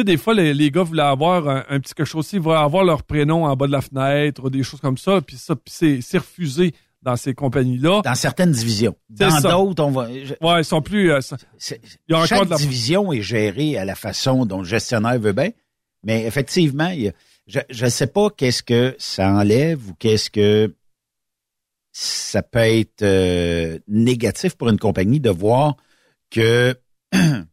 [0.00, 2.42] sais, des fois, les, les gars voulaient avoir un, un petit quelque chose aussi, ils
[2.42, 5.36] voulaient avoir leur prénom en bas de la fenêtre, ou des choses comme ça, puis
[5.36, 8.00] ça, puis c'est refusé dans ces compagnies-là.
[8.04, 8.94] Dans certaines divisions.
[9.10, 10.08] Dans d'autres, on va.
[10.12, 11.10] je- Ouais, ils sont plus.
[11.12, 14.46] euh, ça- il y a encore chaque de la- division est gérée à la façon
[14.46, 15.50] dont le gestionnaire veut bien,
[16.04, 20.30] mais effectivement, il y a- je ne sais pas qu'est-ce que ça enlève ou qu'est-ce
[20.30, 20.72] que
[21.92, 25.76] ça peut être euh, négatif pour une compagnie de voir
[26.30, 26.78] que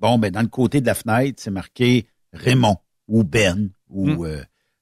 [0.00, 2.76] bon ben dans le côté de la fenêtre c'est marqué Raymond
[3.08, 4.24] ou Ben ou Mm.
[4.26, 4.40] euh,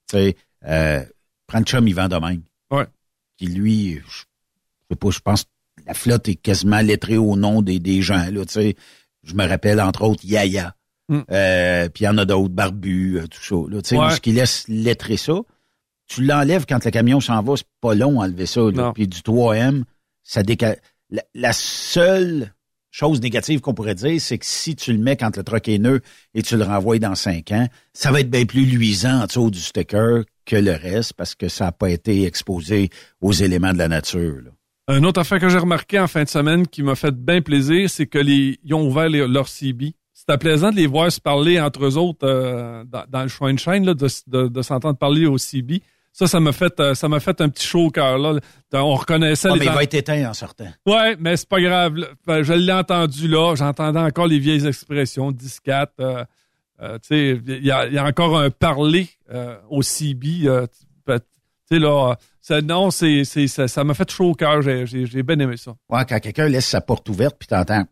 [0.08, 0.36] tu sais
[0.66, 1.04] euh,
[1.46, 2.86] prends le chum Yvan Domingue Ouais.
[3.36, 4.24] qui lui je je
[4.90, 5.48] sais pas je pense que
[5.86, 8.76] la flotte est quasiment lettrée au nom des, des gens là tu sais
[9.24, 10.74] je me rappelle entre autres Yaya
[11.10, 11.20] Mm.
[11.30, 14.10] euh, puis il y en a d'autres barbus euh, tout ça là tu sais Ouais.
[14.10, 15.40] ce qui laisse lettrer ça
[16.06, 18.62] tu l'enlèves quand le camion s'en va, c'est pas long à enlever ça.
[18.94, 19.84] Puis du 3M,
[20.22, 20.74] ça déca...
[21.10, 22.54] la, la seule
[22.98, 25.78] chose négative qu'on pourrait dire, c'est que si tu le mets quand le truck est
[25.78, 26.00] neuf
[26.34, 29.50] et tu le renvoies dans cinq ans, ça va être bien plus luisant en dessous
[29.50, 33.78] du sticker que le reste parce que ça n'a pas été exposé aux éléments de
[33.78, 34.42] la nature.
[34.88, 37.88] Une autre affaire que j'ai remarqué en fin de semaine qui m'a fait bien plaisir,
[37.90, 39.94] c'est que ils ont ouvert leur CB.
[40.12, 44.62] C'était plaisant de les voir se parler entre eux autres euh, dans, le de, de
[44.62, 45.82] s'entendre parler au CB.
[46.18, 48.18] Ça, ça m'a fait euh, ça m'a fait un petit chaud au cœur.
[48.18, 48.40] Là.
[48.72, 50.66] On reconnaissait les mais il va être éteint en sortant.
[50.84, 51.94] Ouais, mais c'est pas grave.
[52.26, 53.54] Ben, je l'ai entendu là.
[53.54, 55.86] J'entendais encore les vieilles expressions, 10-4.
[56.00, 56.24] Euh,
[56.82, 60.48] euh, tu sais, il y a, il y a encore un parler euh, au CB.
[60.48, 60.66] euh,
[61.06, 61.14] tu
[61.76, 64.60] sais, là, euh, ça- non, c'est, c'est, ça, ça m'a fait chaud au cœur.
[64.60, 65.72] J'ai, j'ai, j'ai bien aimé ça.
[65.88, 67.84] Ouais, quand quelqu'un laisse sa porte ouverte puis t'entends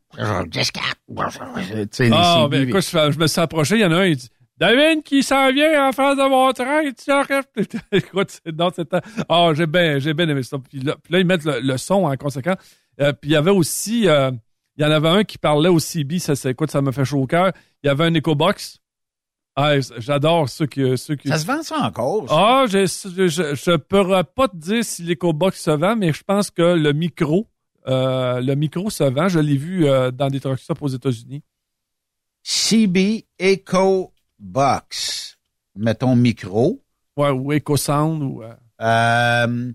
[1.83, 3.99] tu sais, les Ah, ben écoute, je, je me suis approché, il y en a
[3.99, 7.51] un, il dit David qui s'en vient en face de mon train, tu arrêtes.
[7.93, 9.01] écoute, non, c'était.
[9.29, 10.59] Ah, j'ai bien, j'ai bien aimé ça.
[10.59, 12.57] Puis là, puis là, ils mettent le, le son en conséquent.
[13.01, 14.31] Euh, puis il y avait aussi, euh,
[14.77, 17.05] il y en avait un qui parlait au CB, ça, c'est, écoute, ça me fait
[17.05, 17.53] chaud au cœur.
[17.83, 18.81] Il y avait un EcoBox.
[19.59, 21.29] Ah, j'adore ceux qui, ceux qui.
[21.29, 22.29] Ça se vend ça encore?
[22.29, 22.35] ça?
[22.37, 26.23] Ah, je, je, je, je pourrais pas te dire si l'EcoBox se vend, mais je
[26.23, 27.47] pense que le micro,
[27.87, 29.29] euh, le micro se vend.
[29.29, 31.43] Je l'ai vu euh, dans des truck stops aux États-Unis.
[32.43, 35.37] CB Echo Box.
[35.75, 36.83] Mettons micro.
[37.17, 38.43] Ouais, ou Echo Sound ou.
[38.43, 39.73] euh, Euh,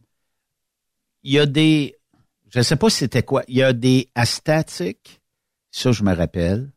[1.24, 1.96] Il y a des,
[2.50, 5.22] je sais pas c'était quoi, il y a des astatiques,
[5.72, 6.72] ça je me rappelle,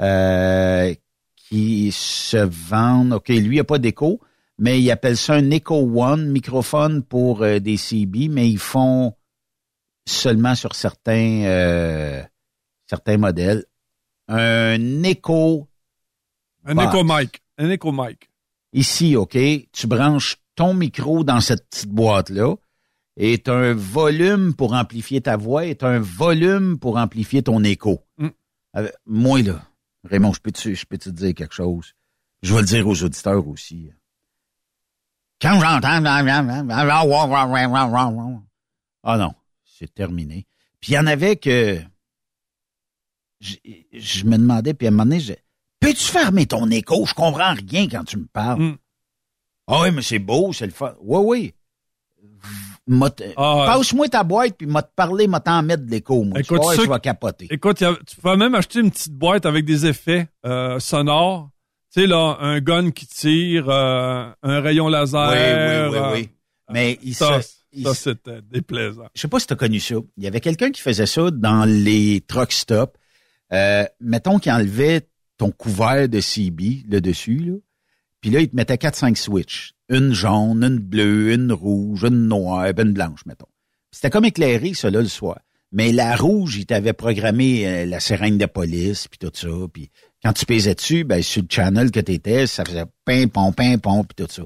[0.00, 0.94] euh,
[1.36, 3.12] qui se vendent.
[3.14, 4.20] Ok, lui il n'y a pas d'écho,
[4.58, 9.14] mais il appelle ça un Echo One microphone pour euh, des CB, mais ils font
[10.06, 12.22] seulement sur certains euh,
[12.88, 13.64] certains modèles
[14.28, 15.68] un Echo.
[16.64, 16.78] Un.
[16.78, 17.42] Echo Mic.
[17.58, 18.30] Un Echo Mic.
[18.72, 19.36] Ici, OK,
[19.72, 22.54] tu branches ton micro dans cette petite boîte-là
[23.16, 27.62] et tu un volume pour amplifier ta voix et tu un volume pour amplifier ton
[27.62, 28.04] écho.
[28.18, 28.28] Mm.
[28.76, 29.62] Euh, moi, là,
[30.04, 31.94] Raymond, je peux, te, je peux te dire quelque chose?
[32.42, 33.90] Je vais le dire aux auditeurs aussi.
[35.40, 36.00] Quand j'entends...
[39.02, 39.34] Ah non,
[39.64, 40.46] c'est terminé.
[40.80, 41.80] Puis il y en avait que...
[43.40, 43.56] Je,
[43.92, 45.34] je me demandais, puis à un moment donné, je-
[45.84, 47.04] peux-tu fermer ton écho?
[47.06, 48.60] Je comprends rien quand tu me parles.
[48.62, 48.76] Mm.
[49.66, 50.94] Ah oui, mais c'est beau, c'est le fun.
[51.00, 51.54] Oui, oui.
[53.36, 56.38] Ah, Passe-moi ta boîte, puis m'a te parler, m'a t'en mettre de l'écho, moi.
[56.40, 57.46] Écoute, tu qui- capoter.
[57.50, 61.48] Écoute, a- tu peux même acheter une petite boîte avec des effets euh, sonores.
[61.94, 65.30] Tu sais, là, un gun qui tire, euh, un rayon laser.
[65.30, 66.28] Oui, oui, oui, euh, oui.
[66.70, 69.06] Mais il ça, se- il ça c'était déplaisant.
[69.14, 69.94] je sais pas si tu as connu ça.
[70.18, 72.98] Il y avait quelqu'un qui faisait ça dans les truck stops.
[74.00, 77.54] Mettons qu'il enlevait ton couvert de CB, le dessus, là.
[78.20, 79.72] Puis là, il te mettait 4-5 switches.
[79.90, 83.48] Une jaune, une bleue, une rouge, une noire, une blanche, mettons.
[83.90, 85.38] C'était comme éclairé, ça, là, le soir.
[85.72, 89.48] Mais la rouge, il t'avait programmé euh, la sirène de police, puis tout ça.
[89.72, 89.90] Puis
[90.22, 93.76] quand tu pesais dessus, ben, sur le channel que t'étais, ça faisait pim, pom, pim,
[93.78, 94.44] pom, puis tout ça.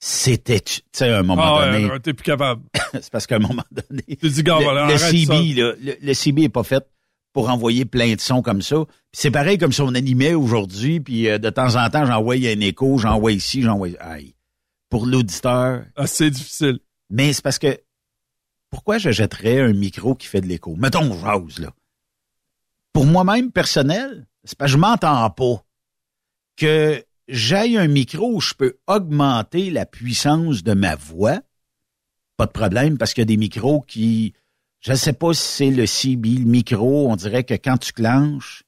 [0.00, 1.90] C'était, tu sais, à un moment Ah donné...
[1.90, 2.62] ouais, t'es plus capable.
[2.94, 5.34] c'est parce qu'à un moment donné, Tu dis, gars, le, voilà, le CB, ça.
[5.34, 6.86] là, le, le CB est pas fait
[7.32, 8.84] pour envoyer plein de sons comme ça.
[9.12, 12.60] C'est pareil comme si on animait aujourd'hui, puis euh, de temps en temps, j'envoie un
[12.60, 13.90] écho, j'envoie ici, j'envoie...
[14.00, 14.34] Aïe.
[14.88, 15.84] Pour l'auditeur...
[15.96, 16.80] Ah, c'est difficile.
[17.10, 17.80] Mais c'est parce que...
[18.70, 20.74] Pourquoi je jetterais un micro qui fait de l'écho?
[20.76, 21.72] Mettons, j'ose, là.
[22.92, 25.64] Pour moi-même, personnel, c'est parce que je m'entends pas.
[26.56, 31.40] Que j'aille un micro où je peux augmenter la puissance de ma voix,
[32.36, 34.34] pas de problème, parce qu'il y a des micros qui...
[34.80, 37.92] Je ne sais pas si c'est le CB, le micro, on dirait que quand tu
[37.92, 38.62] clenches,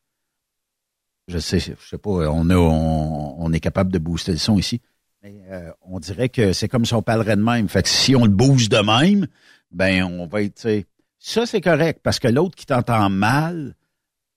[1.29, 4.81] je sais, je sais pas, on, a, on, est capable de booster le son ici,
[5.23, 7.69] mais euh, on dirait que c'est comme si on parlerait de même.
[7.69, 9.29] Fait que si on le booste de même,
[9.71, 10.83] ben on va être...
[11.19, 13.77] Ça, c'est correct, parce que l'autre qui t'entend mal,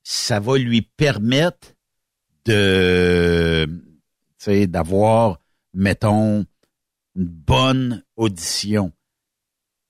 [0.03, 1.73] ça va lui permettre
[2.45, 3.67] de...
[4.67, 5.39] d'avoir,
[5.73, 6.45] mettons,
[7.15, 8.91] une bonne audition.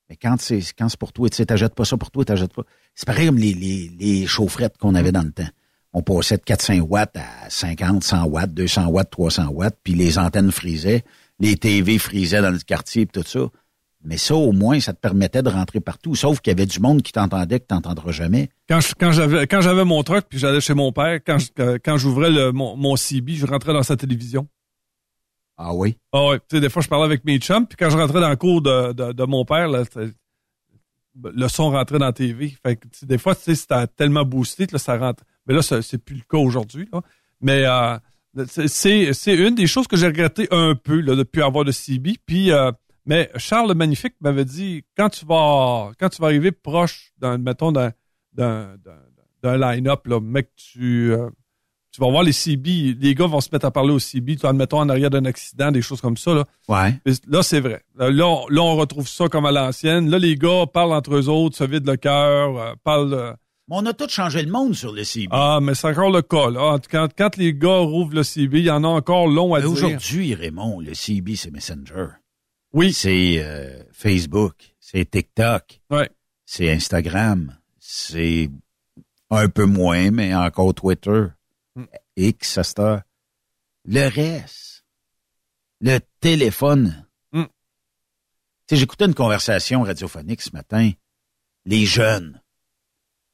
[0.10, 2.54] Mais quand c'est quand c'est pour toi, tu sais, t'achètes pas ça pour toi, t'achètes
[2.54, 2.64] pas.
[2.94, 5.48] C'est pareil comme les, les, les chaufferettes qu'on avait dans le temps.
[5.94, 10.18] On passait de 400 watts à 50, 100 watts, 200 watts, 300 watts, puis les
[10.18, 11.04] antennes frisaient,
[11.40, 13.48] les TV frisaient dans le quartier, puis tout ça.
[14.06, 16.14] Mais ça, au moins, ça te permettait de rentrer partout.
[16.16, 18.50] Sauf qu'il y avait du monde qui t'entendait que t'entendras jamais.
[18.68, 22.52] Quand j'avais quand j'avais mon truck puis j'allais chez mon père, quand quand j'ouvrais le-
[22.52, 24.48] mon, mon CB, je rentrais dans sa télévision.
[25.66, 25.98] Ah oui?
[26.12, 26.40] Ah ouais.
[26.40, 28.36] Tu sais, des fois, je parlais avec mes chums, puis quand je rentrais dans le
[28.36, 29.84] cours de, de, mon père, là,
[31.16, 32.54] le son rentrait dans la TV.
[32.62, 35.24] Fait que, tu sais, des fois, tu sais, c'était tellement boosté que ça rentre.
[35.48, 36.90] Mais là, c'est plus le cas aujourd'hui.
[37.40, 37.98] Mais euh,
[38.48, 42.16] c'est- une des choses que j'ai regretté un peu là, depuis avoir le CB.
[42.26, 42.72] Puis, euh,
[43.06, 47.38] mais Charles le Magnifique m'avait dit quand tu vas quand tu vas arriver proche d'un
[47.38, 47.94] mettons d'un
[49.44, 51.30] line-up mec, tu euh,
[51.94, 54.46] tu vas voir les CB, les gars vont se mettre à parler au CB, tu
[54.48, 56.34] admettons en arrière d'un accident, des choses comme ça.
[56.34, 56.96] Là, Ouais.
[57.28, 57.84] Là c'est vrai.
[57.96, 60.10] Là, on, là, on retrouve ça comme à l'ancienne.
[60.10, 63.14] Là, les gars parlent entre eux autres, se vident le cœur, euh, parlent...
[63.14, 63.34] euh,
[63.70, 65.28] Mais on a tout changé le monde sur le CB.
[65.32, 66.50] ah, mais c'est encore le cas.
[66.50, 66.80] Là.
[66.90, 69.64] Quand, quand les gars rouvrent le CB, il y en a encore long à Mais
[69.66, 69.72] dire.
[69.74, 72.08] Aujourd'hui, Raymond, le CB, c'est Messenger.
[72.74, 72.92] Oui.
[72.92, 76.10] C'est euh, Facebook, c'est TikTok, Ouais.
[76.44, 78.50] c'est Instagram, c'est
[79.30, 81.26] un peu moins, mais encore Twitter,
[81.76, 81.84] Mm.
[82.18, 83.02] X, à cette heure.
[83.86, 84.86] Le reste,
[85.82, 87.06] le téléphone.
[87.32, 87.44] Mm.
[87.44, 87.50] Tu
[88.70, 90.92] sais, j'écoutais une conversation radiophonique ce matin.
[91.66, 92.42] Les jeunes,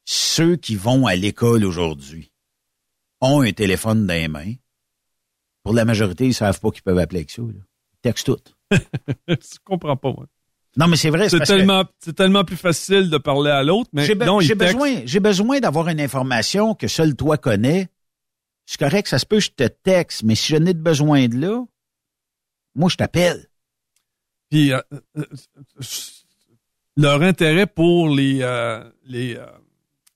[0.06, 2.32] ceux qui vont à l'école aujourd'hui,
[3.22, 4.54] ont un téléphone dans les mains.
[5.64, 7.42] Pour la majorité, ils savent pas qu'ils peuvent appeler avec ça.
[7.42, 7.50] Là.
[7.94, 8.40] Ils textent tout.
[9.28, 10.26] Je comprends pas, moi.
[10.78, 11.28] Non, mais c'est vrai.
[11.30, 14.40] C'est que tellement, c'est tellement plus facile de parler à l'autre, mais J'ai be- non,
[14.40, 14.74] j'ai ils textent.
[14.76, 17.90] besoin, j'ai besoin d'avoir une information que seul toi connais.
[18.72, 21.40] C'est correct, ça se peut, je te texte, mais si je n'ai de besoin de
[21.40, 21.66] là,
[22.76, 23.48] moi, je t'appelle.
[24.52, 24.80] Puis euh,
[25.18, 25.26] euh,
[26.96, 29.48] leur intérêt pour les euh, les, euh,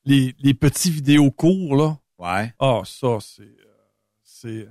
[0.06, 2.54] les les petits vidéos courts là, Ouais.
[2.60, 3.42] Ah, ça, c'est.
[3.42, 3.76] euh,
[4.24, 4.68] c'est.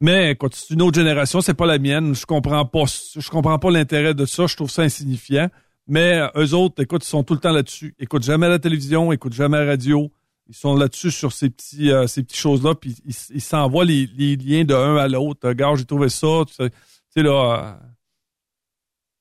[0.00, 2.14] Mais écoute, c'est une autre génération, c'est pas la mienne.
[2.14, 2.84] Je comprends pas.
[2.86, 4.46] Je comprends pas l'intérêt de ça.
[4.46, 5.48] Je trouve ça insignifiant.
[5.88, 7.92] Mais euh, eux autres, écoute, ils sont tout le temps là-dessus.
[7.98, 10.12] Ils écoutent jamais la télévision, ils écoutent jamais la radio.
[10.48, 14.36] Ils sont là-dessus sur ces petits, euh, ces petites choses-là, puis ils s'envoient les, les
[14.36, 15.48] liens de un à l'autre.
[15.48, 16.44] Regarde, j'ai trouvé ça.
[16.46, 16.76] Tu sais, tu
[17.10, 17.78] sais, là.
[17.82, 17.86] euh,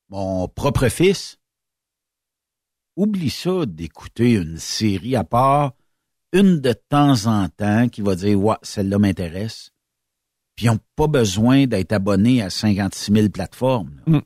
[0.10, 1.40] Mon propre fils,
[2.96, 5.74] oublie ça d'écouter une série à part,
[6.32, 9.72] une de temps en temps, qui va dire, ouais, celle-là m'intéresse.
[10.56, 14.00] Puis ils n'ont pas besoin d'être abonnés à 56 000 plateformes.
[14.06, 14.20] Mm.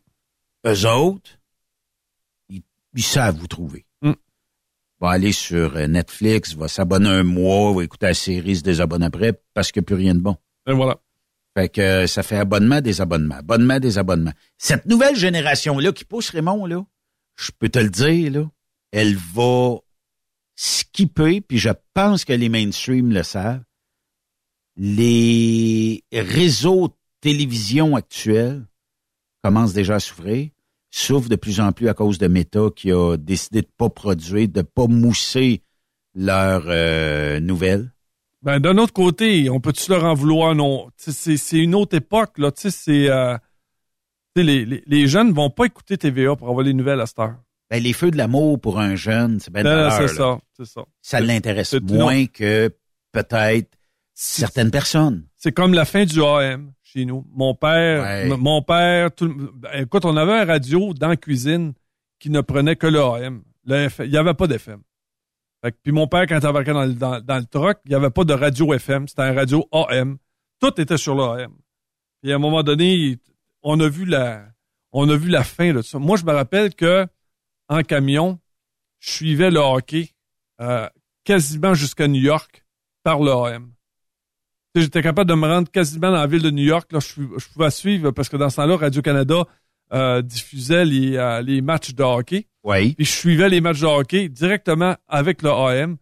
[0.67, 1.31] Eux autres,
[2.49, 2.61] ils,
[2.93, 3.85] ils savent vous trouver.
[4.99, 9.03] Va aller sur euh, Netflix, va s'abonner un mois, va écouter la série, se désabonne
[9.03, 10.35] après, parce qu'il n'y a plus rien de bon.
[10.67, 10.97] Et voilà.
[11.57, 14.33] Fait que euh, ça fait abonnement, des abonnements, abonnement, des abonnements.
[14.57, 16.85] Cette nouvelle génération-là qui pousse Raymond, là,
[17.37, 18.49] je peux te le dire, là,
[18.91, 19.77] elle va
[20.55, 23.63] skipper, puis je pense que les mainstream le savent.
[24.75, 28.65] Les réseaux de télévision actuels
[29.43, 30.49] commencent déjà à souffrir,
[30.91, 34.47] souffrent de plus en plus à cause de Meta qui a décidé de pas produire,
[34.49, 35.61] de pas mousser
[36.15, 37.91] leurs euh, nouvelles.
[38.41, 40.55] Ben, d'un autre côté, on peut-tu leur en vouloir?
[40.55, 40.89] Non.
[40.97, 42.51] C'est une autre époque, là.
[42.51, 43.09] Tu sais, c'est.
[43.09, 43.37] euh,
[44.35, 47.35] les, les, les jeunes vont pas écouter TVA pour avoir les nouvelles à cette heure.
[47.69, 50.65] Ben, les feux de l'amour pour un jeune, c'est ben de valeur, c'est ça, c'est
[50.65, 50.81] ça.
[51.01, 52.27] Ça l'intéresse moins non.
[52.33, 52.73] que
[53.11, 53.69] peut-être
[54.15, 55.25] certaines personnes.
[55.35, 57.25] C'est comme la fin du AM chez nous.
[57.31, 58.37] Mon père, Ouais.
[58.37, 61.73] mon père, tout le- ben, écoute, on avait un radio dans la cuisine
[62.19, 63.43] qui ne prenait que le AM.
[63.65, 64.81] Le il n'y avait pas d'FM.
[65.83, 68.09] Puis mon père, quand il embarquait dans, le- dans, dans le truck, il n'y avait
[68.09, 70.17] pas de radio FM, c'était un radio AM.
[70.59, 71.53] Tout était sur le AM.
[72.21, 73.17] Puis à un moment donné,
[73.61, 74.45] on a vu la,
[74.91, 75.99] on a vu la fin de ça.
[75.99, 77.05] Moi, je me rappelle que
[77.67, 78.39] en camion,
[78.99, 80.09] je suivais le hockey
[80.61, 80.89] euh,
[81.23, 82.65] quasiment jusqu'à New York
[83.03, 83.65] par le AM.
[83.67, 83.78] Tu sais,
[84.75, 86.91] J'étais capable de me rendre quasiment dans la ville de New York.
[86.91, 89.45] Là, je, pouvais suivre parce que dans ce temps-là, Radio-Canada
[89.93, 92.45] euh, diffusait les, euh, les matchs de hockey.
[92.63, 92.93] Oui.
[92.93, 95.97] Puis je suivais les matchs de hockey directement avec le AM.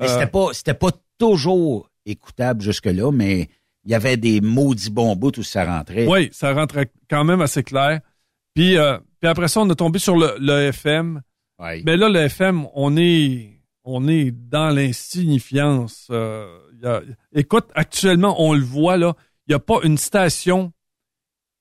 [0.00, 3.48] Mais Euh, c'était pas, c'était pas toujours écoutable jusque-là, mais
[3.84, 6.06] il y avait des maudits bons bouts où ça rentrait.
[6.06, 8.00] Oui, ça rentrait quand même assez clair.
[8.54, 11.20] Puis, euh, puis après ça, on a tombé sur le, le FM.
[11.58, 11.82] Ouais.
[11.84, 16.08] Mais là, le FM, on est, on est dans l'insignifiance.
[16.10, 19.14] Euh, y a- écoute, actuellement, on le voit, là,
[19.46, 20.72] il n'y a pas une station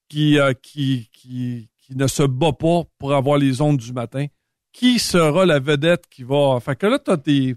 [0.09, 4.25] qui, euh, qui, qui, qui ne se bat pas pour avoir les ondes du matin.
[4.71, 6.59] Qui sera la vedette qui va...
[6.59, 7.55] Fait que là, t'as des...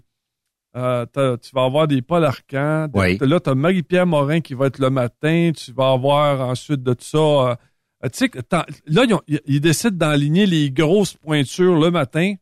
[0.75, 1.05] euh,
[1.37, 2.87] tu vas avoir des Paul Arcan.
[2.87, 3.17] de- Oui.
[3.21, 5.51] Là, tu as Marie-Pierre Morin qui va être le matin.
[5.55, 7.17] Tu vas avoir ensuite de tout ça...
[7.17, 7.55] euh,
[8.13, 8.31] tu sais,
[8.85, 12.35] là, ils, ont- ils- ils décident d'enligner les grosses pointures le matin,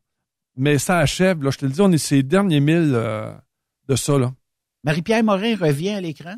[0.56, 1.42] mais ça achève.
[1.44, 3.34] Là, je te le dis, on est ces derniers milles euh,
[3.88, 4.18] de ça.
[4.20, 4.32] Là.
[4.88, 6.36] Marie-Pierre Morin revient à l'écran?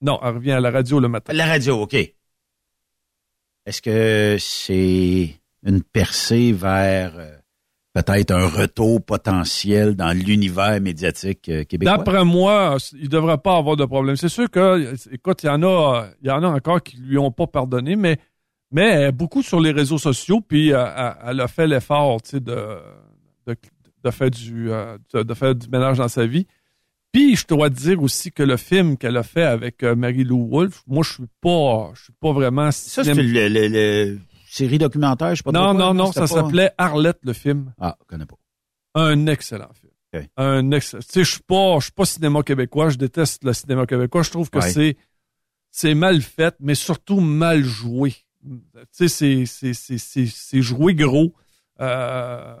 [0.00, 1.34] Non, elle revient à la radio le matin.
[1.34, 1.94] La radio, OK.
[3.66, 7.36] Est-ce que c'est une percée vers euh,
[7.92, 11.98] peut-être un retour potentiel dans l'univers médiatique euh, québécois?
[11.98, 14.16] D'après moi, il ne devrait pas avoir de problème.
[14.16, 17.18] C'est sûr que, écoute, il y en a, il y en a encore qui lui
[17.18, 18.16] ont pas pardonné, mais,
[18.70, 22.80] mais beaucoup sur les réseaux sociaux, puis euh, elle, elle a fait l'effort, de,
[24.10, 26.46] de faire du, euh, de, faire du ménage dans sa vie.
[27.12, 30.48] Puis je dois te dire aussi que le film qu'elle a fait avec euh, Mary-Lou
[30.50, 32.70] Wolfe, moi je suis pas, je suis pas vraiment.
[32.70, 34.18] Ça, c'est le, le- le-
[34.50, 37.72] série documentaire, je sais pas Non, quoi, non, non, ça pas- s'appelait Arlette le film.
[37.80, 38.36] Ah, je connais pas.
[38.94, 39.92] Un excellent film.
[40.36, 41.00] Un excellent.
[41.02, 42.88] Tu sais, je suis pas, je suis pas cinéma québécois.
[42.90, 44.22] Je déteste le cinéma québécois.
[44.22, 44.70] Je trouve que Ouais.
[44.70, 44.96] c'est,
[45.70, 48.14] c'est mal fait, mais surtout mal joué.
[48.42, 48.58] Tu
[48.90, 51.34] sais, c'est, c'est, c'est, c'est, c'est joué gros.
[51.80, 52.54] Euh,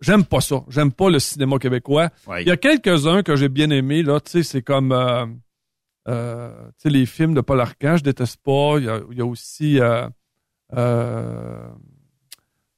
[0.00, 0.62] j'aime pas ça.
[0.68, 2.10] J'aime pas le cinéma québécois.
[2.26, 2.42] Ouais.
[2.42, 4.20] Il y a quelques-uns que j'ai bien aimés, là.
[4.20, 5.26] Tu sais, c'est comme, euh,
[6.08, 6.52] euh,
[6.84, 8.76] les films de Paul Arcand, je déteste pas.
[8.78, 10.08] Il y a, il y a aussi, euh,
[10.76, 11.68] euh,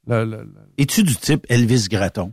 [0.07, 2.33] le- le- le- Es-tu du type Elvis Gratton?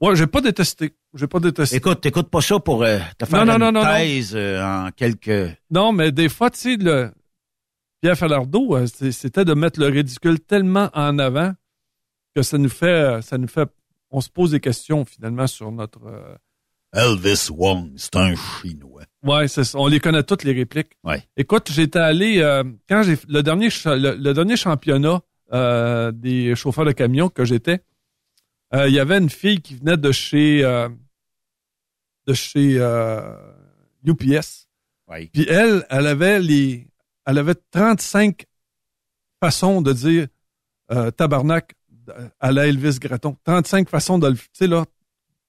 [0.00, 0.94] Ouais, j'ai pas détesté.
[1.14, 1.76] J'ai pas détesté.
[1.76, 3.94] Écoute, t'écoutes pas ça pour te faire Non, une non, non, non.
[3.94, 5.56] thèse en quelques...
[5.70, 7.10] Non, mais des fois, tu sais, le
[8.02, 11.54] Pierre Falardeau, c'était de mettre le ridicule tellement en avant
[12.34, 13.66] que ça nous fait, ça nous fait,
[14.16, 16.00] on se pose des questions finalement sur notre.
[16.06, 16.34] euh,
[16.94, 19.02] Elvis Wong, c'est un chinois.
[19.22, 19.78] Ouais, c'est ça.
[19.78, 20.92] on les connaît toutes les répliques.
[21.04, 21.22] Ouais.
[21.36, 25.20] Écoute, j'étais allé euh, quand j'ai le dernier le, le dernier championnat
[25.52, 27.80] euh, des chauffeurs de camion que j'étais,
[28.72, 30.62] il y avait une fille qui venait de chez
[32.26, 32.76] de chez
[34.04, 34.68] UPS.
[35.08, 35.28] Ouais.
[35.32, 36.86] Puis elle, elle avait les
[37.26, 38.44] elle avait 35
[39.40, 40.26] façons de dire
[41.16, 41.74] tabarnak
[42.40, 43.36] à la Elvis Gratton.
[43.44, 44.84] 35 façons de le tu sais là.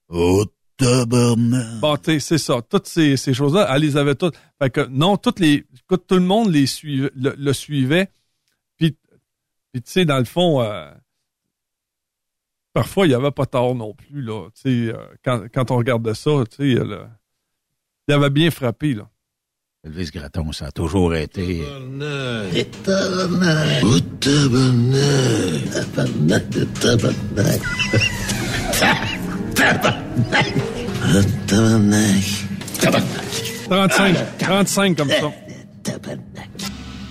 [0.09, 0.45] Oh,
[0.77, 2.19] tabarnak.
[2.19, 2.61] C'est ça.
[2.61, 4.37] Toutes ces, ces choses-là, elle les avait toutes.
[4.61, 8.09] Fait que non, toutes les, écoute, tout le monde les suivait, le, le suivait.
[8.77, 8.95] Puis,
[9.71, 10.89] puis tu sais, dans le fond, euh,
[12.73, 14.49] parfois, il n'y avait pas tort non plus, là.
[14.55, 16.85] Tu sais, euh, quand, quand on regardait ça, tu sais,
[18.07, 19.09] il avait bien frappé, là.
[19.87, 21.63] Elvis Gratton, ça a toujours été...
[22.83, 23.83] Tabarnak.
[23.83, 25.63] Oh, tabarnak.
[25.71, 27.61] Tabarnak de tabarnak.
[29.55, 30.47] Tabarnak.
[31.15, 32.23] Oh, tabarnak.
[32.81, 33.25] Tabarnak.
[33.69, 35.31] 35, 35 comme ça.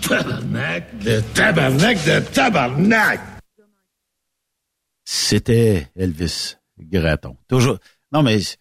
[0.03, 3.21] Tabarnak de tabarnak de tabarnak.
[5.03, 7.37] C'était Elvis Gratton.
[7.49, 7.79] Toujours.
[8.13, 8.59] Non, mais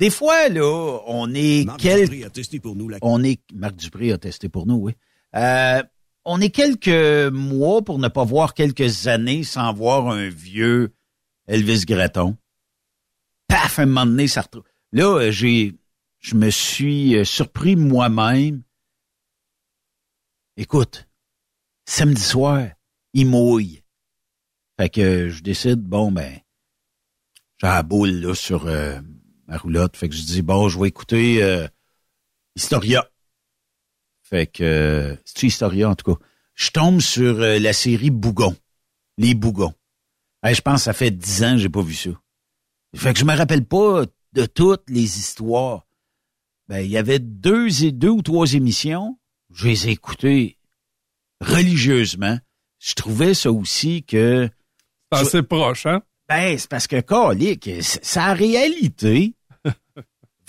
[0.00, 3.40] des fois, là, on est Marc quel- Dupré a testé pour nous la On est
[3.54, 4.92] Marc Dupré a testé pour nous, oui.
[5.36, 5.82] Euh,
[6.24, 10.92] on est quelques mois pour ne pas voir quelques années sans voir un vieux
[11.46, 12.36] Elvis Gratton.
[13.46, 14.64] Paf, un moment donné, ça retrouve.
[14.92, 15.78] Là, euh, j'ai,
[16.18, 18.62] je me suis euh, surpris moi-même.
[20.56, 21.08] Écoute,
[21.86, 22.68] samedi soir,
[23.12, 23.82] il mouille.
[24.78, 26.38] Fait que je décide, bon, ben,
[27.58, 29.00] j'ai la boule, là, sur euh,
[29.50, 29.96] ma roulotte.
[29.96, 31.66] Fait que je dis, bon, je vais écouter euh,
[32.56, 33.06] Historia.
[34.22, 36.20] Fait que, euh, c'est Historia, en tout cas?
[36.54, 38.56] Je tombe sur euh, la série Bougon.
[39.18, 39.74] Les Bougons.
[40.42, 42.10] Hey, je pense que ça fait dix ans que j'ai pas vu ça.
[42.96, 45.86] Fait que je me rappelle pas de toutes les histoires.
[46.68, 49.18] Ben, il y avait deux, et deux ou trois émissions.
[49.52, 50.58] Je les ai écoutées
[51.40, 52.38] religieusement.
[52.78, 54.48] Je trouvais ça aussi que...
[55.12, 56.02] C'est assez proche, hein?
[56.28, 59.34] Ben, c'est parce que, calique, c'est- sa réalité,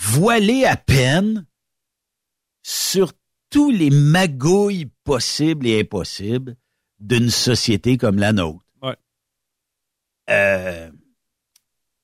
[0.02, 1.46] voilée à peine
[2.62, 3.12] sur
[3.50, 6.56] tous les magouilles possibles et impossibles
[6.98, 8.64] d'une société comme la nôtre.
[8.82, 8.96] Ouais.
[10.30, 10.90] Euh,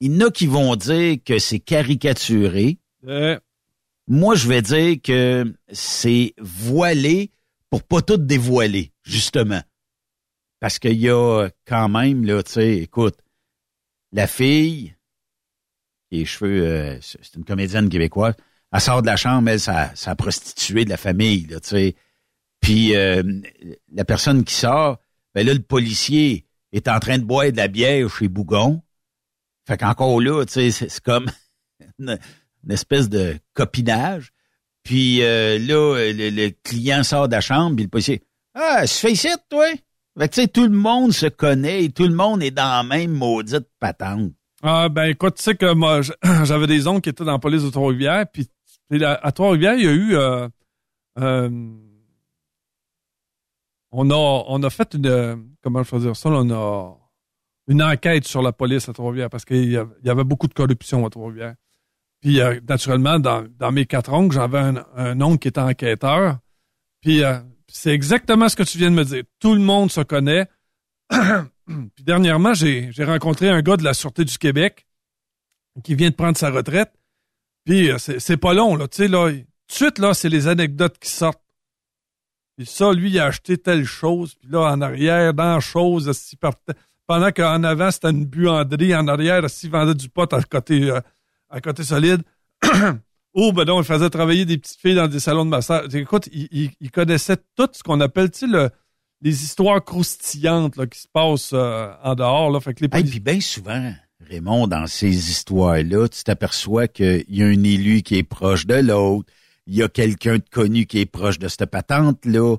[0.00, 2.78] il y en a qui vont dire que c'est caricaturé.
[3.06, 3.38] Euh,
[4.06, 7.30] Moi, je vais dire que c'est voilé
[7.70, 9.62] pour pas tout dévoiler, justement.
[10.60, 13.18] Parce qu'il y a quand même, là, tu sais, écoute,
[14.12, 14.94] la fille,
[16.10, 18.34] les cheveux, euh, c'est une comédienne québécoise,
[18.72, 21.96] elle sort de la chambre, elle, ça, ça prostituée de la famille, tu sais.
[22.60, 23.22] Puis euh,
[23.92, 24.98] la personne qui sort,
[25.34, 28.82] ben là, le policier est en train de boire de la bière chez Bougon.
[29.66, 31.30] Fait qu'encore là, tu sais, c'est comme
[31.98, 32.18] une,
[32.68, 34.32] espèce de copinage.
[34.82, 38.22] Puis euh, là, le, le client sort de la chambre, puis le policier,
[38.54, 39.68] ah, se fait ici, toi?
[40.18, 42.68] Fait que tu sais, tout le monde se connaît et tout le monde est dans
[42.68, 44.32] la même maudite patente.
[44.62, 46.00] Ah, ben, écoute, tu sais que moi,
[46.44, 48.48] j'avais des oncles qui étaient dans la police de Trois-Rivières, puis
[49.02, 50.16] à Trois-Rivières, il y a eu...
[50.16, 50.48] euh,
[51.18, 51.76] euh,
[53.92, 54.14] on, a,
[54.48, 55.54] on a fait une...
[55.62, 56.28] Comment je peux dire ça?
[56.30, 56.96] là, On a
[57.68, 61.06] une enquête sur la police à Trois-Rivières, parce qu'il y y avait beaucoup de corruption
[61.06, 61.54] à Trois-Rivières.
[62.20, 66.38] Puis, euh, naturellement, dans, dans mes quatre oncles, j'avais un, un oncle qui était enquêteur.
[67.00, 69.22] Puis, euh, c'est exactement ce que tu viens de me dire.
[69.38, 70.48] Tout le monde se connaît.
[71.94, 74.86] Puis dernièrement, j'ai rencontré un gars de la Sûreté du Québec
[75.84, 76.92] qui vient de prendre sa retraite.
[77.64, 78.88] Puis euh, c'est pas long, là.
[78.88, 81.42] Tu sais, là, tout de suite, là, c'est les anecdotes qui sortent.
[82.56, 84.34] Puis ça, lui, il a acheté telle chose.
[84.34, 86.72] Puis là, en arrière, dans la chose, partait-
[87.06, 88.94] pendant qu'en avant, c'était une buanderie.
[88.96, 91.00] En arrière, s'il vendait du pot à côté, euh,
[91.50, 92.22] à côté solide.
[93.34, 95.94] Oh, ben non, il faisait travailler des petites filles dans des salons de massage.
[95.94, 98.70] Écoute, il, il- il connaissait tout ce qu'on appelle, tu sais, le-
[99.20, 102.50] les histoires croustillantes là, qui se passent euh, en dehors.
[102.50, 102.60] Là.
[102.60, 107.42] Fait que les Et puis bien souvent, Raymond, dans ces histoires-là, tu t'aperçois qu'il y
[107.42, 109.30] a un élu qui est proche de l'autre,
[109.66, 112.56] il y a quelqu'un de connu qui est proche de cette patente-là.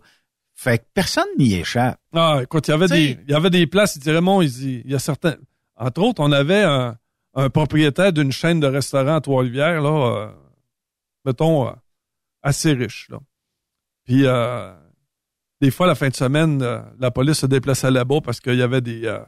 [0.54, 2.00] Fait que personne n'y échappe.
[2.14, 4.42] Ah, écoute, il y avait T'sais- des, il y avait des places, il dit Raymond,
[4.42, 5.36] il dit, il y a certains,
[5.78, 6.98] entre autres, on avait un,
[7.36, 10.32] un propriétaire d'une chaîne de restaurants à Trois-Rivières, là, euh,
[11.26, 11.72] mettons, euh,
[12.44, 13.20] assez riche, là.
[14.06, 14.74] Puis, euh,
[15.62, 18.62] des fois, la fin de semaine, euh, la police se déplaçait là-bas parce qu'il y
[18.62, 19.20] avait des, euh,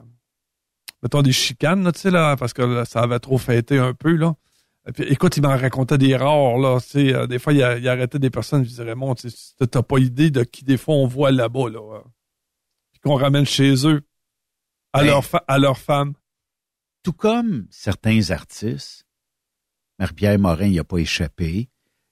[1.03, 3.93] mettons, des chicanes, là, tu sais, là, parce que là, ça avait trop fêté un
[3.93, 4.35] peu, là.
[4.87, 7.61] Et puis, écoute, il m'en racontait des rares, là, tu sais, euh, des fois, il,
[7.61, 9.29] arrêtait des personnes, je disais, Raymond, tu
[9.69, 11.97] t'as pas idée de qui, des fois, on voit là-bas, là.
[11.97, 12.01] euh,
[12.91, 14.01] puis qu'on ramène chez eux
[14.93, 16.13] à, leur, à leur femme.
[17.03, 19.05] Tout comme certains artistes,
[19.99, 21.69] Marie-Pierre Morin n'y a pas échappé,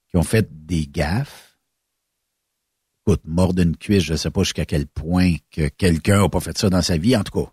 [0.09, 1.48] qui ont fait des gaffes.
[3.25, 6.57] Mort d'une cuisse, je ne sais pas jusqu'à quel point que quelqu'un n'a pas fait
[6.57, 7.51] ça dans sa vie, en tout cas.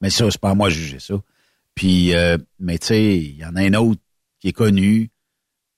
[0.00, 1.14] Mais ça, c'est pas à moi de juger ça.
[1.74, 4.00] Puis, euh, mais tu sais, il y en a un autre
[4.40, 5.10] qui est connu,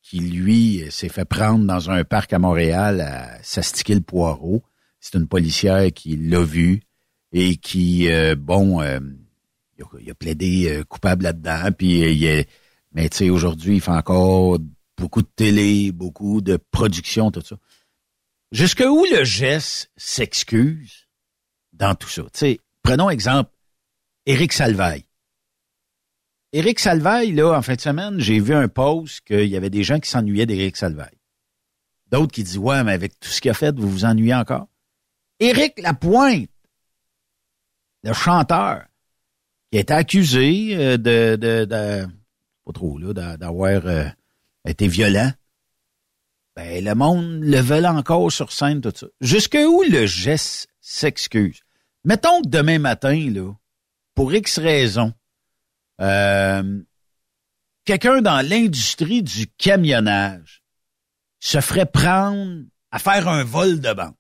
[0.03, 4.63] qui, lui, s'est fait prendre dans un parc à Montréal à s'astiquer le poireau.
[5.01, 6.81] C'est une policière qui l'a vu
[7.33, 9.01] et qui, euh, bon, euh,
[10.01, 12.45] il a, plaidé coupable là-dedans, puis il a-
[12.93, 14.59] Mais tu sais, aujourd'hui, il fait encore
[14.97, 17.57] beaucoup de télé, beaucoup de production, tout ça.
[18.51, 21.07] Jusque où le geste s'excuse
[21.73, 22.23] dans tout ça?
[22.23, 23.51] Tu sais, prenons exemple,
[24.27, 25.05] Éric Salvaille.
[26.53, 29.85] Éric Salvaille, là, en fin de semaine, j'ai vu un post qu'il y avait des
[29.85, 31.19] gens qui s'ennuyaient d'Éric Salvaille.
[32.11, 34.67] D'autres qui disent, ouais, mais avec tout ce qu'il a fait, vous vous ennuyez encore.
[35.41, 36.49] Éric Lapointe,
[38.03, 38.87] le chanteur,
[39.71, 42.07] qui a été accusé euh, de, de, de
[42.65, 44.09] pas trop, là, d'avoir euh,
[44.67, 45.31] été violent.
[46.59, 49.07] Ben, le monde le veut encore sur scène, tout ça.
[49.21, 51.61] Jusque où le geste s'excuse?
[52.03, 53.53] Mettons que demain matin, là,
[54.17, 55.13] pour X raisons,
[56.01, 56.83] euh,
[57.85, 60.65] quelqu'un dans l'industrie du camionnage
[61.39, 64.19] se ferait prendre à faire un vol de banque.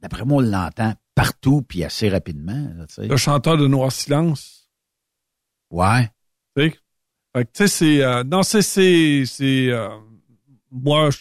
[0.00, 2.74] D'après moi, on l'entend partout puis assez rapidement.
[2.98, 4.68] le chanteur de Noir Silence.
[5.70, 6.10] Ouais.
[6.58, 6.74] Tu
[7.54, 8.04] sais, c'est...
[8.04, 8.60] Euh, non, c'est...
[8.60, 9.88] c'est, c'est euh,
[10.72, 11.18] moi, je,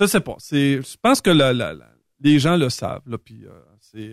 [0.00, 0.36] je sais pas.
[0.38, 1.74] C'est, je pense que la,
[2.20, 3.06] les gens le savent.
[3.06, 3.50] Là, puis, euh,
[3.80, 4.12] c'est...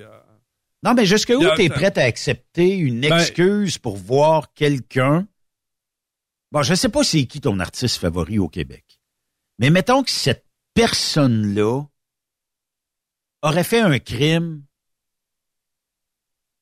[0.84, 5.28] non, mais jusqu'où tu es prêt à accepter une ben excuse pour voir quelqu'un...
[6.52, 9.02] Bon, je sais pas c'est qui ton artiste favori au Québec.
[9.60, 11.84] Mais mettons que cette personne-là
[13.42, 14.64] aurait fait un crime,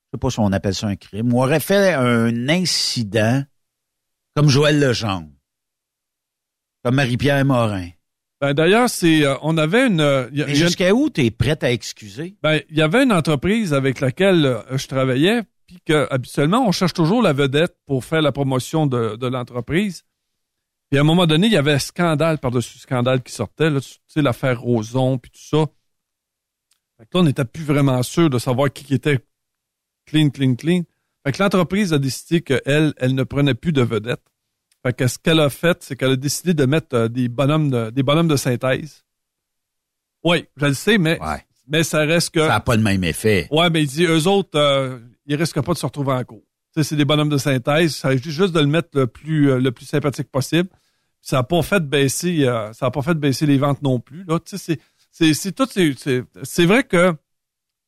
[0.05, 3.43] je sais pas si on appelle ça un crime, ou aurait fait un incident
[4.35, 5.29] comme Joël Legendre,
[6.85, 7.89] comme Marie-Pierre Morin.
[8.39, 10.01] Ben, d'ailleurs, c'est, euh, on avait une.
[10.01, 12.35] Euh, jusqu'à où tu es prête à excuser?
[12.43, 16.71] Ben, il y avait une entreprise avec laquelle euh, je travaillais, puis que habituellement, on
[16.71, 20.03] cherche toujours la vedette pour faire la promotion de, de l'entreprise.
[20.91, 23.95] Puis à un moment donné, il y avait scandale par-dessus scandale qui sortait, là, tu
[24.05, 25.65] sais, l'affaire Roson, puis tout ça.
[26.99, 29.17] Fait que là, on n'était plus vraiment sûr de savoir qui était
[30.05, 30.83] clean, clean, clean.
[31.25, 34.21] Fait que l'entreprise a décidé qu'elle, elle ne prenait plus de vedettes.
[34.85, 37.71] Fait que ce qu'elle a fait, c'est qu'elle a décidé de mettre euh, des bonhommes
[37.71, 39.03] de, des bonhommes de synthèse.
[40.23, 41.19] Oui, je le sais, mais,
[41.67, 42.41] mais ça reste que.
[42.41, 43.47] Ça n'a pas le même effet.
[43.49, 46.43] Ouais, mais il dit, eux autres, euh, ils risquent pas de se retrouver en cours.
[46.79, 47.95] c'est des bonhommes de synthèse.
[47.95, 50.69] Ça juste de le mettre le plus, euh, le plus sympathique possible.
[51.19, 54.23] Ça n'a pas fait baisser, ça a pas fait baisser les ventes non plus.
[54.25, 54.79] Là, tu sais,
[55.09, 55.67] c'est c'est tout
[56.43, 57.15] c'est vrai que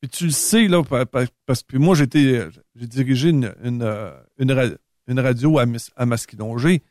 [0.00, 3.88] puis tu le sais là parce que moi j'étais j'ai dirigé une une,
[4.40, 4.78] une,
[5.16, 5.64] radio à,
[5.96, 6.82] à Masquidongé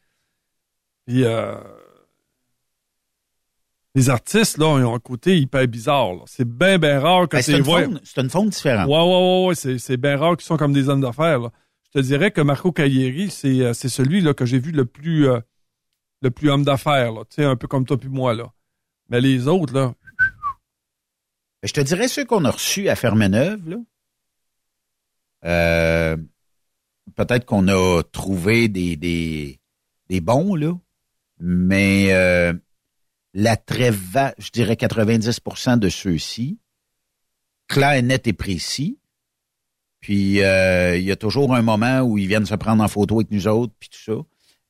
[1.05, 1.55] puis euh,
[3.95, 7.59] les artistes là ont un côté hyper bizarre c'est bien bien rare que ben, c'est
[7.59, 8.87] une, c'est une forme différente.
[8.87, 11.49] Ouais ouais ouais, c'est c'est bien rare qu'ils sont comme des hommes d'affaires
[11.83, 14.85] je te dirais que Marco Caglieri c'est euh, c'est celui là que j'ai vu le
[14.85, 15.39] plus euh,
[16.21, 18.51] le plus homme d'affaires tu sais un peu comme toi puis moi là.
[19.09, 19.93] Mais les autres là.
[21.63, 23.77] Je te dirais ceux qu'on a reçus à Fermeneuve, là.
[25.45, 26.17] Euh,
[27.15, 29.59] peut-être qu'on a trouvé des, des,
[30.09, 30.73] des bons, là.
[31.39, 32.53] Mais euh,
[33.33, 36.59] la très je dirais 90% de ceux-ci,
[37.67, 38.99] clair, net et précis.
[39.99, 43.19] Puis euh, il y a toujours un moment où ils viennent se prendre en photo
[43.19, 44.17] avec nous autres, puis tout ça.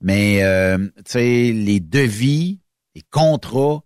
[0.01, 0.41] Mais
[0.97, 2.59] tu sais, les devis,
[2.95, 3.83] les contrats,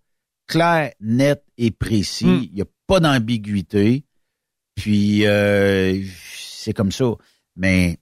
[0.48, 2.26] clair, net et précis.
[2.26, 2.44] Hmm.
[2.52, 4.06] Il y a pas d'ambiguïté.
[4.76, 6.03] Puis euh,
[6.36, 7.14] c'est comme ça.
[7.56, 7.98] Mais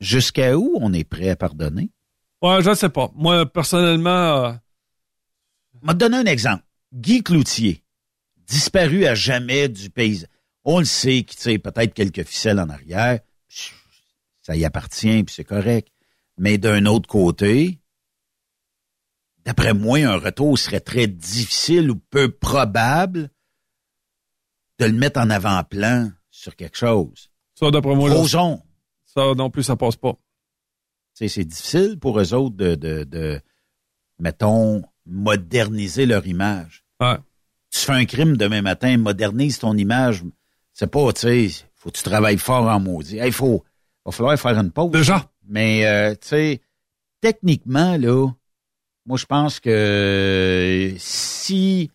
[0.00, 1.90] jusqu'à où on est prêt à pardonner?
[2.42, 3.10] Ouais, je ne sais pas.
[3.14, 4.44] Moi, personnellement.
[4.44, 4.52] Euh...
[5.86, 6.64] Je donner un exemple.
[6.92, 7.84] Guy Cloutier,
[8.46, 10.26] disparu à jamais du pays.
[10.64, 13.20] On le sait qu'il sait peut-être quelques ficelles en arrière.
[14.42, 15.88] Ça y appartient, puis c'est correct.
[16.36, 17.78] Mais d'un autre côté,
[19.44, 23.30] d'après moi, un retour serait très difficile ou peu probable
[24.78, 27.31] de le mettre en avant-plan sur quelque chose.
[27.62, 28.10] Ça, d'après moi,
[29.04, 30.14] ça non plus, ça passe pas.
[31.14, 33.40] C'est difficile pour eux autres de, de, de,
[34.18, 36.84] mettons, moderniser leur image.
[36.98, 37.18] Ouais.
[37.70, 40.24] Tu fais un crime demain matin, modernise ton image.
[40.72, 43.18] C'est pas, tu sais, faut que tu travailles fort en maudit.
[43.22, 43.62] Il faut,
[44.04, 44.90] va falloir faire une pause.
[44.90, 45.30] Déjà?
[45.46, 46.60] Mais, euh, tu sais,
[47.20, 48.28] techniquement, là,
[49.06, 51.90] moi, je pense que si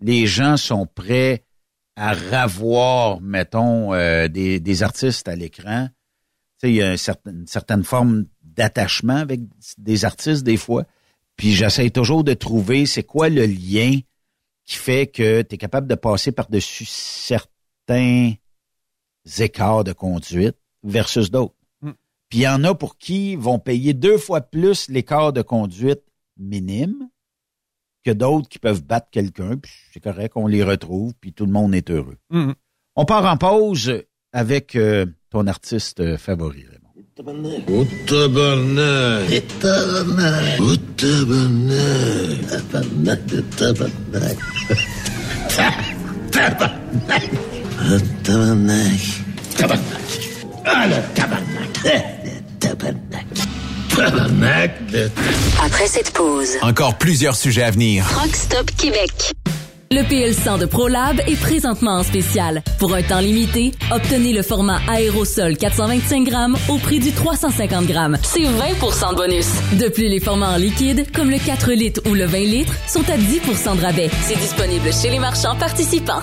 [0.00, 1.42] les gens sont prêts
[1.96, 5.88] à revoir, mettons, euh, des, des, artistes à l'écran,
[6.62, 9.40] il y a une certaine, forme d'attachement avec
[9.78, 10.84] des artistes des fois.
[11.36, 13.98] Puis j'essaie toujours de trouver c'est quoi le lien
[14.64, 18.34] qui fait que tu es capable de passer par-dessus certains
[19.38, 21.54] écarts de conduite versus d'autres.
[22.28, 26.02] Puis il y en a pour qui vont payer deux fois plus l'écart de conduite
[26.38, 27.08] minime
[28.04, 29.56] que d'autres qui peuvent battre quelqu'un.
[29.56, 32.16] Puis c'est correct, on les retrouve, puis tout le monde est heureux.
[32.32, 32.54] Mm-hmm.
[32.96, 33.92] On part en pause
[34.32, 36.82] avec euh, ton artiste favori, Raymond.
[37.14, 37.62] tabarnak.
[37.68, 39.30] Oh, tabarnak.
[39.30, 40.60] Et tabarnak.
[40.60, 42.40] Oh, tabarnak.
[42.48, 44.38] Tabarnak de tabarnak.
[46.28, 47.22] tabarnak.
[47.80, 49.00] Oh, tabarnak.
[49.56, 50.02] Tabarnak.
[50.64, 51.72] Ah, le tabarnak.
[51.82, 52.58] Tabarnak.
[52.60, 53.61] Tabarnak
[55.62, 58.06] Après cette pause, Encore plusieurs sujets à venir.
[58.08, 59.10] Truck Stop Québec.
[59.90, 62.62] Le PL100 de ProLab est présentement en spécial.
[62.78, 68.16] Pour un temps limité, obtenez le format aérosol 425 grammes au prix du 350 grammes.
[68.22, 69.48] C'est 20% de bonus.
[69.78, 73.04] De plus, les formats en liquide, comme le 4 litres ou le 20 litres, sont
[73.10, 74.10] à 10% de rabais.
[74.22, 76.22] C'est disponible chez les marchands participants.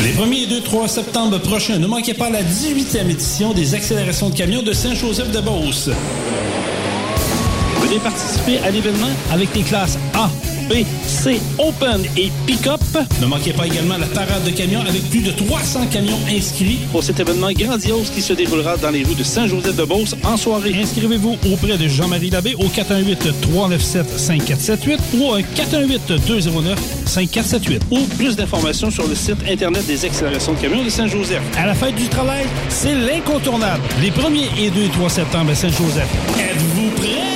[0.00, 4.30] Les 1er et 2, 3 septembre prochains, ne manquez pas la 18e édition des accélérations
[4.30, 5.90] de camions de Saint-Joseph-de-Beauce.
[7.80, 10.30] Venez participer à l'événement avec les classes A,
[10.68, 12.80] B, C, Open et Pick-up.
[13.20, 17.04] Ne manquez pas également la parade de camions avec plus de 300 camions inscrits pour
[17.04, 20.74] cet événement grandiose qui se déroulera dans les rues de Saint-Joseph-de-Beauce en soirée.
[20.74, 29.14] Inscrivez-vous auprès de Jean-Marie Labbé au 418-397-5478 ou au 418-209-5478 ou plus d'informations sur le
[29.14, 31.42] site Internet des accélérations de camions de Saint-Joseph.
[31.56, 33.82] À la fête du travail, c'est l'incontournable.
[34.00, 36.08] Les 1er et 2 et 3 septembre à Saint-Joseph.
[36.38, 37.35] Êtes-vous prêts?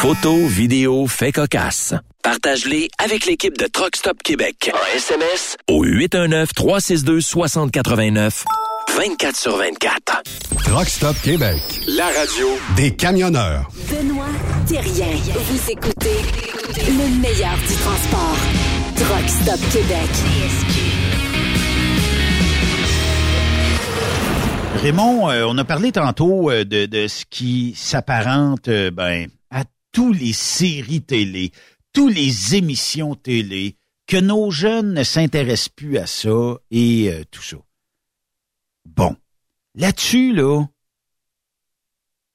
[0.00, 1.92] Photos, vidéos, faits cocasse.
[2.22, 4.70] Partage-les avec l'équipe de Truck Stop Québec.
[4.72, 8.44] En SMS au 819-362-6089.
[8.96, 10.22] 24 sur 24.
[10.64, 11.58] Truck Stop Québec,
[11.88, 12.46] la radio
[12.76, 13.68] des camionneurs.
[13.90, 14.26] Benoît
[14.68, 15.16] Thérien.
[15.34, 16.22] Vous écoutez
[16.76, 18.36] le meilleur du transport.
[18.94, 20.08] Truck Stop Québec.
[24.76, 29.64] Raymond, euh, on a parlé tantôt euh, de, de ce qui s'apparente euh, ben, à
[29.98, 31.50] tous les séries télé,
[31.92, 33.76] tous les émissions télé,
[34.06, 37.56] que nos jeunes ne s'intéressent plus à ça et euh, tout ça.
[38.84, 39.16] Bon,
[39.74, 40.64] là-dessus, là,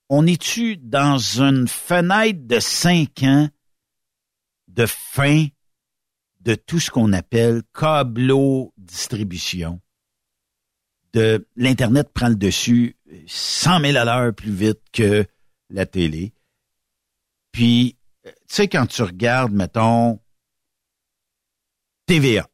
[0.10, 3.48] on est-tu dans une fenêtre de cinq ans
[4.68, 5.48] de fin
[6.42, 9.80] de tout ce qu'on appelle câblo-distribution?
[11.14, 15.26] de l'Internet prend le dessus 100 000 à l'heure plus vite que
[15.70, 16.34] la télé.
[17.54, 20.20] Puis, tu sais, quand tu regardes, mettons,
[22.08, 22.50] TVA.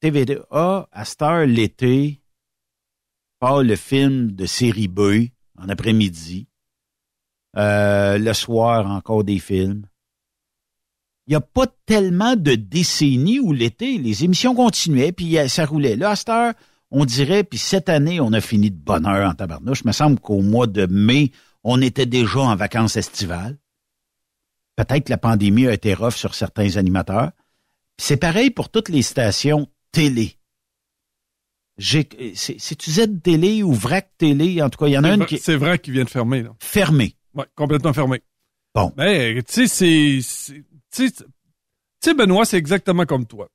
[0.00, 2.20] TVA, à cette heure, l'été,
[3.40, 6.46] part le film de série B en après-midi.
[7.56, 9.86] Euh, le soir, encore des films.
[11.26, 15.96] Il n'y a pas tellement de décennies où l'été, les émissions continuaient, puis ça roulait.
[15.96, 16.52] Là, à cette heure,
[16.90, 19.80] on dirait, puis cette année, on a fini de bonheur en tabarnouche.
[19.80, 21.32] Il me semble qu'au mois de mai,
[21.68, 23.58] on était déjà en vacances estivales.
[24.76, 27.32] Peut-être que la pandémie a été rough sur certains animateurs.
[27.98, 30.38] C'est pareil pour toutes les stations télé.
[31.78, 34.62] C'est, c'est-tu Z Télé ou VRAC Télé?
[34.62, 36.10] En tout cas, il y en a une qui est C'est vrai qu'il vient de
[36.10, 36.54] fermer, là.
[36.60, 37.16] fermée.
[37.34, 38.22] Ouais, complètement fermé.
[38.72, 38.92] Bon.
[38.96, 40.62] Mais, tu sais, c'est,
[40.94, 41.24] tu tu
[42.00, 43.48] sais, Benoît, c'est exactement comme toi.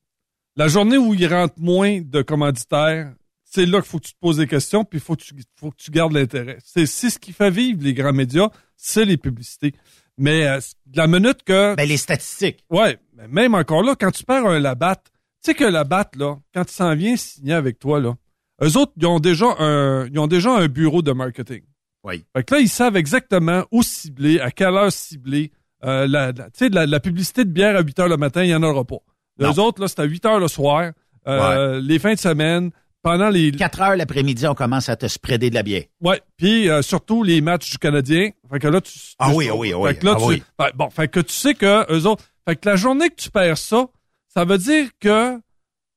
[0.57, 3.13] La journée où il rentre moins de commanditaires,
[3.53, 5.34] c'est là qu'il faut que tu te poses des questions, puis il faut, que tu-
[5.60, 6.57] faut que tu gardes l'intérêt.
[6.64, 9.73] C'est, ce qui fait vivre les grands médias, c'est les publicités.
[10.18, 11.76] Mais euh, de la minute que...
[11.76, 12.64] Ben, les statistiques.
[12.69, 15.03] Ouais, mais même encore là, quand tu perds un Labatt,
[15.44, 18.15] tu sais que Labatt, là, quand il s'en vient signer avec toi, là,
[18.64, 21.61] eux autres, ils ont déjà un, ils ont déjà un bureau de marketing.
[22.03, 22.23] Oui.
[22.36, 25.52] Fait que là, ils savent exactement où cibler, à quelle heure cibler.
[25.84, 28.44] Euh, la, la- tu sais, la, la publicité de bière à 8 heures le matin,
[28.44, 28.99] il n'y en aura pas.
[29.40, 30.91] Les autres, là, c'est à 8 heures le soir,
[31.28, 32.69] euh, les fins de semaine,
[33.03, 33.52] pendant les...
[33.52, 35.84] 4 heures l'après-midi, on commence à te spreader de la bière.
[36.02, 38.30] Ouais, puis euh, surtout les matchs du Canadien.
[38.52, 38.91] Fait que là, tu...
[39.19, 40.44] Ah tu- oui, ah oui, ah oui, Fait que là, ah tu- oui.
[40.60, 42.23] fait- bon, fait que tu sais que eux autres...
[42.48, 43.88] Fait que la journée que tu perds ça,
[44.28, 45.40] ça veut dire que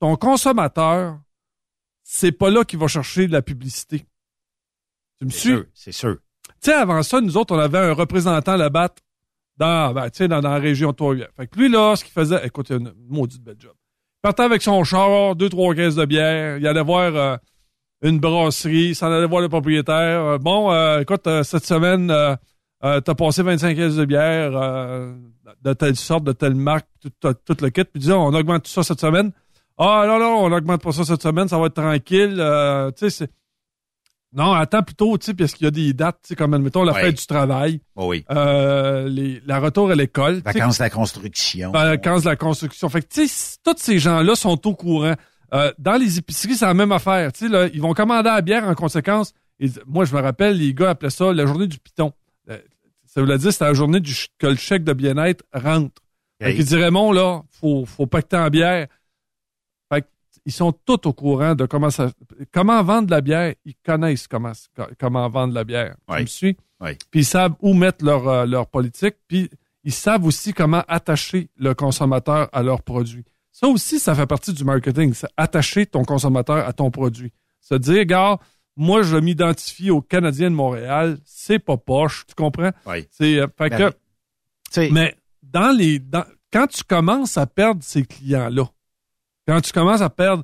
[0.00, 1.18] ton consommateur,
[2.02, 4.04] c'est pas là qu'il va chercher de la publicité.
[5.18, 5.48] Tu me C'est suis?
[5.50, 6.16] sûr, c'est sûr.
[6.46, 8.90] Tu sais, avant ça, nous autres, on avait un représentant là-bas
[9.56, 11.28] dans, ben, tu sais, dans, dans la région de.
[11.36, 13.74] Fait que lui, là, ce qu'il faisait, écoute, il a une maudite belle job.
[14.24, 17.36] Partait avec son char, deux, trois caisses de bière, il allait voir euh,
[18.00, 20.24] une brasserie, s'en allait voir le propriétaire.
[20.24, 22.10] Euh, bon, euh, écoute, cette semaine,
[22.80, 24.52] t'as passé 25 caisses de bière
[25.62, 26.88] de telle sorte, de telle marque,
[27.20, 27.84] tout, le kit.
[27.84, 29.30] Puis disons, on augmente tout ça cette semaine.
[29.76, 32.42] Ah non, non, on n'augmente pas ça cette semaine, ça va être tranquille.
[32.96, 33.28] Tu sais.
[34.34, 36.82] Non, attends plutôt, tu sais, parce qu'il y a des dates, tu sais, comme, admettons,
[36.82, 37.02] la Ouais.
[37.02, 38.24] fête du travail, Oh oui.
[38.32, 40.42] euh, les, la retour à l'école.
[40.44, 41.70] Vacances de la construction.
[41.70, 42.88] Vacances de la construction.
[42.88, 45.14] Fait que, tu sais, tous ces gens-là sont au courant.
[45.52, 47.32] Euh, dans les épiceries, c'est la même affaire.
[47.32, 49.32] Tu sais, là, ils vont commander la bière en conséquence.
[49.60, 52.12] Et moi, je me rappelle, les gars appelaient ça la journée du piton.
[52.50, 52.58] Euh,
[53.06, 56.02] ça voulait dire c'était la journée du ch- que le chèque de bien-être rentre.
[56.42, 58.88] Fait qu'ils diraient, Raymond, là, faut, faut pacter en bière.
[60.46, 62.10] Ils sont tous au courant de comment ça,
[62.52, 63.54] comment vendre la bière.
[63.64, 64.52] Ils connaissent comment,
[64.98, 65.96] comment vendre la bière.
[66.08, 66.20] Tu Oui.
[66.22, 66.56] me suis?
[66.80, 66.90] Oui.
[67.10, 69.14] Puis ils savent où mettre leur, euh, leur politique.
[69.26, 69.48] Puis
[69.84, 73.24] ils savent aussi comment attacher le consommateur à leur produit.
[73.52, 75.14] Ça aussi, ça fait partie du marketing.
[75.14, 77.32] C'est attacher ton consommateur à ton produit.
[77.60, 78.38] Se dire, gars,
[78.76, 81.18] moi, je m'identifie au Canadien de Montréal.
[81.24, 82.26] C'est pas poche.
[82.26, 82.72] Tu comprends?
[82.86, 83.06] Oui.
[83.10, 83.96] C'est, euh, fait Ben, que,
[84.72, 88.64] tu mais dans les, dans, quand tu commences à perdre ces clients-là,
[89.46, 90.42] quand tu commences à perdre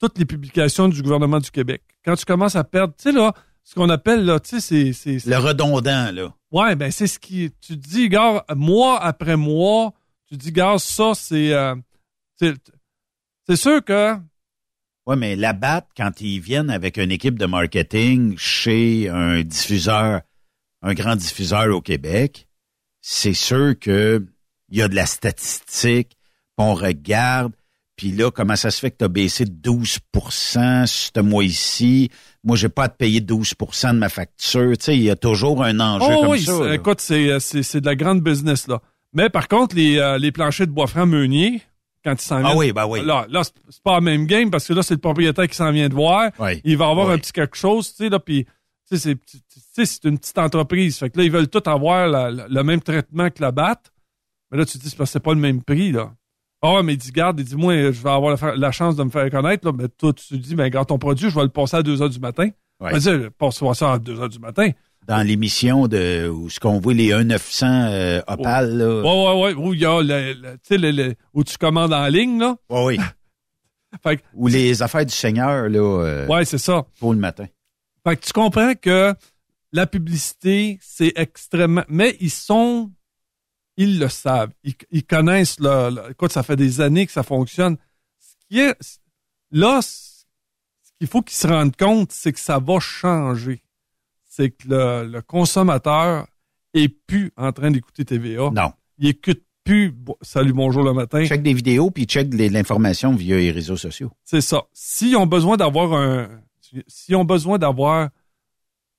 [0.00, 3.32] toutes les publications du gouvernement du Québec, quand tu commences à perdre, tu sais, là,
[3.64, 6.34] ce qu'on appelle, là, tu sais, c'est, le redondant, là.
[6.50, 7.52] Ouais, ben c'est ce qui.
[7.60, 9.94] Tu te dis, gars, mois après mois,
[10.26, 11.52] tu te dis, gars, ça, c'est.
[11.52, 11.74] euh,
[12.36, 12.54] c'est
[13.48, 14.16] c'est sûr que.
[15.06, 20.20] Oui, mais la BAT, quand ils viennent avec une équipe de marketing chez un diffuseur,
[20.80, 22.46] un grand diffuseur au Québec,
[23.00, 24.24] c'est sûr que
[24.68, 26.16] il y a de la statistique,
[26.56, 27.52] on regarde,
[28.02, 29.98] puis là, comment ça se fait que tu as baissé de 12
[30.86, 32.10] ce mois-ci?
[32.42, 34.76] Moi, j'ai pas à te payer 12% de ma facture.
[34.76, 36.64] Tu sais, il y a toujours un enjeu Oh comme oui, ça.
[36.64, 36.74] là.
[36.74, 38.80] écoute, c'est, euh, c'est, c'est de la grande business, là.
[39.12, 41.62] Mais par contre, les, euh, les planchers de bois franc meunier,
[42.04, 42.56] quand ils s'en Ah viennent.
[42.58, 43.04] oui, ben oui.
[43.04, 45.70] Là, là c'est pas la même game parce que là, c'est le propriétaire qui s'en
[45.70, 46.32] vient de voir.
[46.40, 46.60] Oui.
[46.64, 47.12] Il va avoir Oui.
[47.14, 48.46] un petit quelque chose, tu sais, là, puis.
[48.90, 49.38] Tu sais, c'est, tu
[49.74, 50.98] sais, c'est une petite entreprise.
[50.98, 53.80] Fait que là, ils veulent tout avoir la- la- le même traitement que la BAT.
[54.50, 56.12] Mais là, tu te dis, c'est parce que c'est pas le même prix, là.
[56.62, 58.94] Ah, ouais, mais il dit, garde, il dit, moi, je vais avoir la, la chance
[58.96, 59.72] de me faire connaître, là.
[59.76, 62.00] Mais toi, tu te dis, ben, garde ton produit, je vais le passer à 2
[62.02, 62.48] heures du matin.
[62.80, 62.98] Ouais.
[62.98, 64.70] Vas-y, passe ça à 2 heures du matin.
[65.08, 69.02] Dans l'émission de où ce qu'on voit les 1-900 euh, Opal, là.
[69.02, 69.54] Ouais, ouais, ouais.
[69.54, 72.54] Où y a, le- le- où tu commandes en ligne, là.
[72.70, 72.98] Ouais, oui.
[74.04, 76.86] Fait que, Ou les affaires du Seigneur, là, euh, ouais, c'est ça.
[77.00, 77.46] pour le matin.
[78.06, 79.12] Fait que tu comprends que
[79.72, 81.84] la publicité, c'est extrêmement.
[81.88, 82.90] Mais ils sont.
[83.76, 84.52] Ils le savent.
[84.64, 87.76] Ils, ils connaissent le, le- Écoute, ça fait des années que ça fonctionne.
[88.18, 88.76] Ce qui est.
[89.50, 90.24] Là, ce
[90.98, 93.62] qu'il faut qu'ils se rendent compte, c'est que ça va changer.
[94.24, 96.26] C'est que le, le consommateur
[96.74, 98.50] est plus en train d'écouter TVA.
[98.50, 98.72] Non.
[98.98, 101.24] Il écoute plus Salut, bonjour le matin.
[101.24, 104.10] Check des vidéos puis check de l'information via les réseaux sociaux.
[104.24, 104.64] C'est ça.
[104.72, 106.28] S'ils ont besoin d'avoir un,
[106.88, 108.08] s'ils ont besoin d'avoir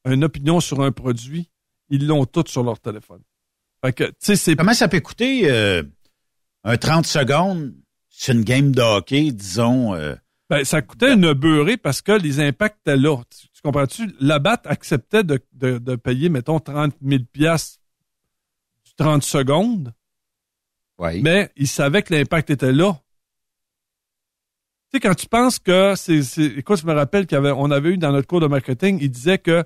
[0.05, 1.49] une opinion sur un produit,
[1.89, 3.21] ils l'ont tout sur leur téléphone.
[3.83, 5.83] Fait que, tu sais, c'est, Comment ça peut coûter euh,
[6.63, 7.73] un 30 secondes
[8.07, 10.15] sur une game de hockey, disons euh,
[10.49, 13.17] ben, ça coûtait une beurrée parce que les impacts étaient là.
[13.29, 14.13] Tu, tu comprends-tu?
[14.19, 17.79] La BAT acceptait de, de, de payer, mettons, 30 000 piastres
[18.85, 19.93] du 30 secondes,
[20.99, 21.19] ouais.
[21.21, 22.93] mais ils savaient que l'impact était là.
[24.91, 27.71] Tu sais, quand tu penses que c'est, c'est écoute, je me rappelle qu'on avait, on
[27.71, 29.65] avait eu dans notre cours de marketing, il disait que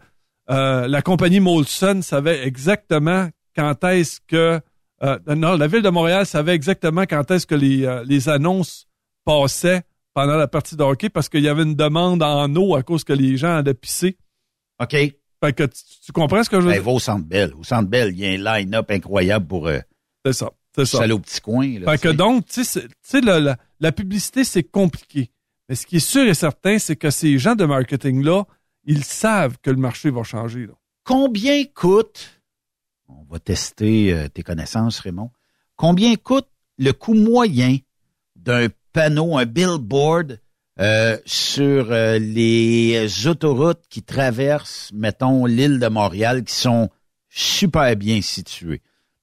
[0.50, 4.60] euh, la compagnie Molson savait exactement quand est-ce que
[5.04, 8.88] Euh, non, la ville de Montréal savait exactement quand est-ce que les, euh, les annonces
[9.26, 9.84] passaient
[10.16, 13.04] pendant la partie de hockey parce qu'il y avait une demande en eau à cause
[13.04, 14.18] que les gens allaient pisser.
[14.82, 14.94] OK.
[14.94, 16.84] Fait que tu, tu comprends ce que je veux Ben, dire?
[16.84, 17.54] va au Centre Bell.
[17.60, 19.78] Au Centre Bell, il y a un line-up incroyable pour euh,
[20.26, 20.50] C'est ça.
[20.76, 21.04] C'est ça.
[21.04, 21.80] aller au petit coin.
[21.80, 22.88] là, Fait que donc, tu sais,
[23.22, 25.30] la, la, la publicité, c'est compliqué.
[25.70, 28.46] Mais ce qui est sûr et certain, c'est que ces gens de marketing-là,
[28.86, 30.66] ils savent que le marché va changer.
[30.66, 30.74] Là.
[31.04, 32.37] Combien coûte,
[33.10, 35.32] on va tester euh, tes connaissances, Raymond,
[35.76, 36.48] combien coûte
[36.78, 37.78] le coût moyen
[38.36, 40.40] d'un panneau, un billboard
[40.80, 46.90] euh, sur euh, les autoroutes qui traversent, mettons, l'île de Montréal, qui sont
[47.30, 48.82] super bien situées?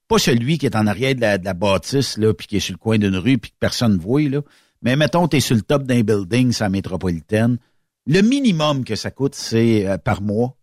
[0.09, 2.74] Pas celui qui est en arrière de la, la bâtisse, là, puis qui est sur
[2.74, 4.43] le coin d'une rue, puis que personne ne voit, là.
[4.82, 7.59] Mais mettons, tu es sur le top d'un building, sa métropolitaine.
[8.06, 10.59] Le minimum que ça coûte, c'est par mois?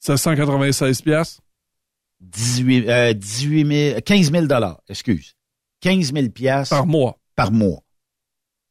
[0.00, 1.40] C'est 196 pièces.
[2.24, 5.34] 18, euh, 18 000, 15 000 dollars, excuse.
[5.80, 7.18] 15 000 pièces par mois.
[7.36, 7.80] Par mois.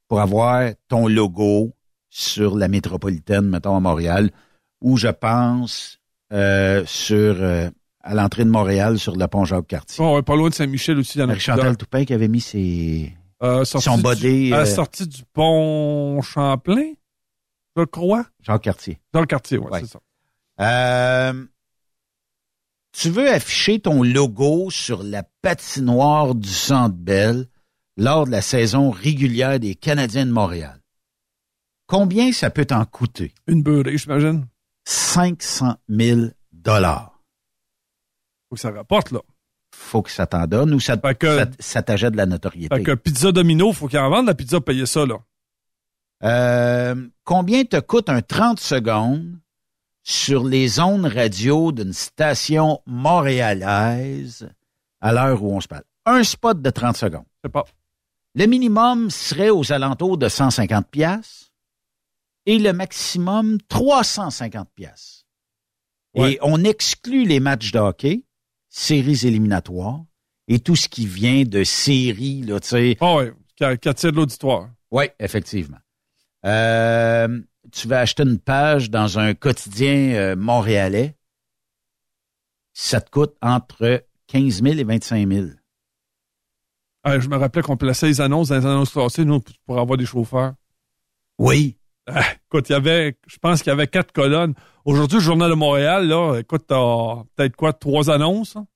[0.08, 1.74] Pour avoir ton logo
[2.10, 4.32] sur la métropolitaine, mettons à Montréal,
[4.82, 6.00] ou je pense
[6.32, 7.70] euh, sur euh,
[8.02, 10.04] à l'entrée de Montréal sur le pont Jacques-Cartier.
[10.04, 11.18] Oh, ouais, pas loin de Saint-Michel aussi.
[11.20, 11.78] Marie-Chantal plusieurs.
[11.78, 16.94] Toupin qui avait mis ses Euh, son du- body à la sortie du pont Champlain,
[17.78, 18.26] je crois.
[18.42, 19.00] Jacques-Cartier.
[19.14, 19.80] Dans le quartier, ouais, Ouais.
[19.82, 20.00] c'est ça.
[20.62, 21.46] Euh,
[22.94, 27.48] tu veux afficher ton logo sur la patinoire du Centre Bell
[27.98, 30.80] lors de la saison régulière des Canadiens de Montréal?
[31.88, 33.34] Combien ça peut t'en coûter?
[33.48, 34.48] Une beurrée, j'imagine.
[34.86, 36.22] 500 000
[36.52, 37.20] dollars.
[38.50, 39.20] Faut que ça rapporte, là.
[39.76, 42.76] Faut que ça t'en donne ou ça, ça, ça t'achète de la notoriété?
[42.76, 45.18] Fait que Pizza Domino, faut qu'il en vende la pizza, payer ça, là.
[46.24, 49.40] Euh, combien te coûte un 30 secondes
[50.04, 54.50] sur les ondes radio d'une station montréalaise
[55.02, 55.84] à l'heure où on se parle?
[56.06, 57.26] Un spot de 30 secondes.
[57.44, 57.66] Je sais pas.
[58.36, 61.52] Le minimum serait aux alentours de 150 pièces
[62.46, 65.26] et le maximum 350 pièces.
[66.16, 68.24] Et on exclut les matchs de hockey,
[68.70, 70.04] séries éliminatoires
[70.48, 72.98] et tout ce qui vient de séries, là, tu sais.
[73.00, 74.70] Ah ouais, qui, qui attire de l'auditoire.
[74.92, 75.78] Oui, effectivement.
[76.46, 77.40] Euh,
[77.74, 81.16] tu vas acheter une page dans un quotidien euh, montréalais.
[82.74, 85.48] Ça te coûte entre 15 000 et 25 000.
[87.04, 89.98] Ah, je me rappelais qu'on plaçait les annonces dans les annonces classées, nous, pour avoir
[89.98, 90.54] des chauffeurs.
[91.38, 91.78] Oui.
[92.08, 94.54] Ah, écoute, il y avait, je pense qu'il y avait quatre colonnes.
[94.86, 98.56] Aujourd'hui, le Journal de Montréal, là, écoute, t'as peut-être quoi, trois annonces?
[98.56, 98.68] hein?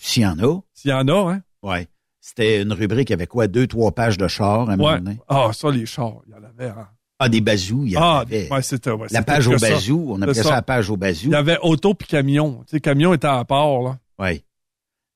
[0.00, 0.60] S'il y en a.
[0.74, 1.42] S'il y en a, hein?
[1.62, 1.86] Oui.
[2.20, 3.46] C'était une rubrique avec quoi?
[3.48, 4.98] Deux, trois pages de chars à un moment Ouais.
[5.00, 5.20] donné?
[5.28, 6.88] Ah, ça, les chars, il y en avait, hein?
[7.20, 8.48] Ah, des bazous, il y Ah, avait.
[8.50, 10.50] ouais, c'était, ouais, la page au bazou, on appelait ça.
[10.50, 11.26] la page au bazou.
[11.26, 12.62] Il y avait auto puis camion.
[12.66, 13.98] Tu sais, camion était à part, là.
[14.20, 14.44] Oui.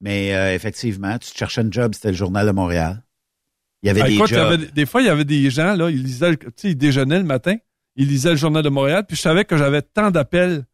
[0.00, 3.04] Mais euh, effectivement, tu te cherchais un job, c'était le Journal de Montréal.
[3.82, 4.52] Il y avait Ah, des écoute, y jobs.
[4.52, 7.18] avait- des fois, il y avait des gens, là, ils lisaient, tu sais, ils déjeunaient
[7.18, 7.54] le matin,
[7.94, 10.64] ils lisaient le Journal de Montréal, puis je savais que j'avais tant d'appels de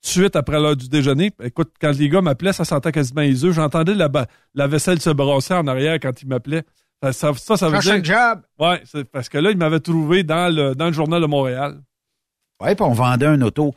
[0.00, 1.32] suite après l'heure du déjeuner.
[1.42, 3.54] Écoute, quand les gars m'appelaient, ça sentait quasiment les œufs.
[3.54, 4.08] J'entendais la,
[4.54, 6.62] la vaisselle se brasser en arrière quand ils m'appelaient.
[7.02, 7.92] Ça, ça, ça, ça veut dire...
[7.92, 8.42] un job.
[8.58, 11.80] Ouais, c'est parce que là, ils m'avaient trouvé dans le, dans le Journal de Montréal.
[12.60, 13.74] Oui, puis on vendait un auto.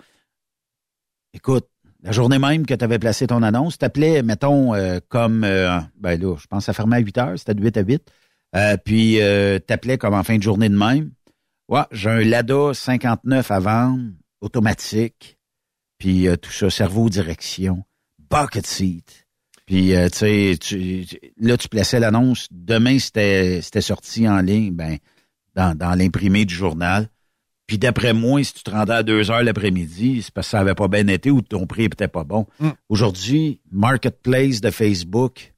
[1.33, 1.67] Écoute,
[2.01, 6.19] la journée même que tu avais placé ton annonce, t'appelais, mettons, euh, comme, euh, ben
[6.19, 8.11] là, je pense que ça fermait à 8 heures, c'était de 8 à 8.
[8.55, 11.11] Euh, puis euh, t'appelais comme en fin de journée de même.
[11.69, 14.11] Ouais, j'ai un Lada 59 à vendre,
[14.41, 15.37] automatique,
[15.99, 17.85] puis euh, tout ça, cerveau direction,
[18.17, 19.27] bucket seat.
[19.71, 22.49] Puis, euh, tu sais, là, tu plaçais l'annonce.
[22.51, 24.97] Demain, c'était c'était sorti en ligne, ben,
[25.55, 27.07] dans, dans l'imprimé du journal.
[27.67, 30.59] Puis d'après moi, si tu te rendais à 2 heures l'après-midi, c'est parce que ça
[30.59, 32.47] avait pas bien été ou ton prix était pas bon.
[32.59, 32.71] Mm.
[32.89, 35.53] Aujourd'hui, Marketplace de Facebook,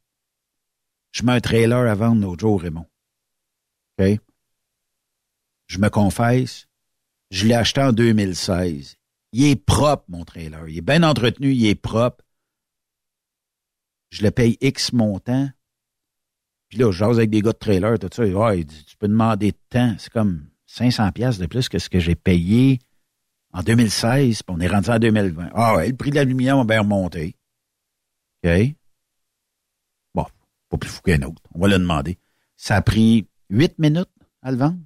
[1.12, 2.86] je mets un trailer à vendre l'autre jour, Raymond.
[3.98, 4.20] OK?
[5.66, 6.68] Je me confesse,
[7.32, 8.96] je l'ai acheté en 2016.
[9.32, 10.70] Il est propre, mon trailer.
[10.70, 12.24] Il est bien entretenu, il est propre.
[14.14, 15.50] Je le paye X montant.
[16.70, 18.24] Puis là, je jase avec des gars de trailer, tout ça.
[18.24, 19.96] Ouais, il dit, tu peux demander de temps.
[19.98, 22.80] C'est comme 500 pièces de plus que ce que j'ai payé
[23.54, 25.50] en 2016, puis on est rendu en 2020.
[25.54, 27.36] Ah ouais, le prix de l'aluminium a bien remonté.
[28.44, 28.52] OK?
[30.14, 30.26] Bon,
[30.70, 31.42] pas plus fou qu'un autre.
[31.54, 32.18] On va le demander.
[32.56, 34.10] Ça a pris 8 minutes
[34.42, 34.80] à le vendre.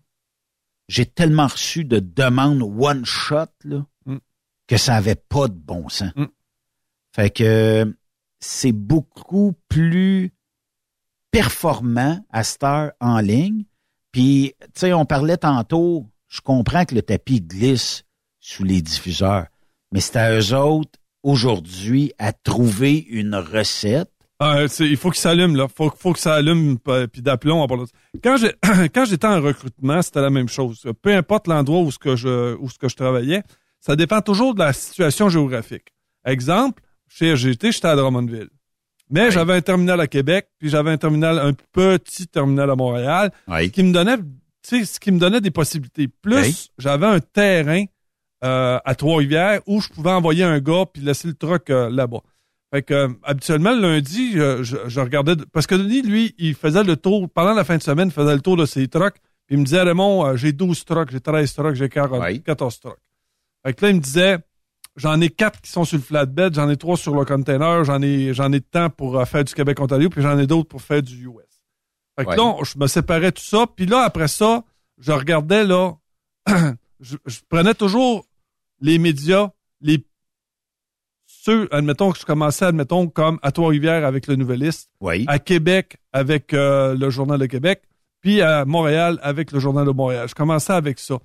[0.88, 4.18] J'ai tellement reçu de demandes one shot, là, Mm.
[4.68, 6.14] que ça avait pas de bon sens.
[6.16, 6.26] Mm.
[7.14, 7.94] Fait que
[8.39, 10.31] c'est beaucoup plus
[11.31, 13.65] performant à cette heure en ligne.
[14.11, 18.03] Puis, tu sais, on parlait tantôt, je comprends que le tapis glisse
[18.39, 19.47] sous les diffuseurs,
[19.91, 24.11] mais c'est à eux autres, aujourd'hui, à trouver une recette
[24.68, 25.68] c'est- il faut qu'il s'allume, là.
[25.68, 26.77] Faut, faut que ça allume,
[27.11, 27.64] puis d'aplomb.
[27.88, 27.91] ça.
[28.93, 30.85] Quand j'étais en recrutement, c'était la même chose.
[31.01, 32.15] Peu importe l'endroit où que
[32.77, 33.41] que je travaillais,
[33.80, 35.88] ça dépend toujours de la situation géographique.
[36.23, 38.50] Exemple, chez RGT, j'étais à Drummondville.
[39.10, 43.32] Mais j'avais un terminal à Québec, puis j'avais un terminal, un petit terminal à Montréal,
[43.72, 44.24] qui me donnait, tu
[44.64, 46.08] sais, ce qui me donnait des possibilités.
[46.10, 46.68] Plus, Oui.
[46.78, 47.86] j'avais un terrain
[48.44, 52.20] euh, à Trois-Rivières où je pouvais envoyer un gars puis laisser le truck euh, là-bas.
[52.74, 56.54] Fait que euh, habituellement le lundi, je, je- je regardais parce que Denis, lui, il
[56.54, 59.16] faisait le tour pendant la fin de semaine, il faisait le tour de ses trucks.
[59.48, 63.00] Puis il me disait Raymond, j'ai 12 trucks, j'ai 13 trucks, j'ai 40, 14 trucks.
[63.66, 64.38] Fait que là, il me disait
[64.98, 68.02] j'en ai quatre qui sont sur le flatbed, j'en ai trois sur le container, j'en
[68.02, 70.82] ai j'en ai de temps pour euh, faire du Québec-Ontario, puis j'en ai d'autres pour
[70.82, 71.34] faire du US.
[72.18, 72.36] Fait que Ouais.
[72.36, 74.64] là, on- je me séparais tout ça, puis là, après ça,
[74.98, 75.94] je regardais là,
[76.99, 78.26] je, je prenais toujours
[78.82, 79.52] les médias,
[79.82, 80.03] les
[81.26, 84.90] ceux, admettons que je commençais, admettons, comme à Trois-Rivières avec le Nouvelliste,
[85.28, 87.84] à Québec avec euh, le Journal de Québec,
[88.22, 90.28] puis à Montréal avec le Journal de Montréal.
[90.28, 91.19] Je commençais avec ça.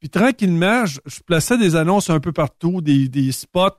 [0.00, 3.78] Puis tranquillement, je, je plaçais des annonces un peu partout, des, des spots,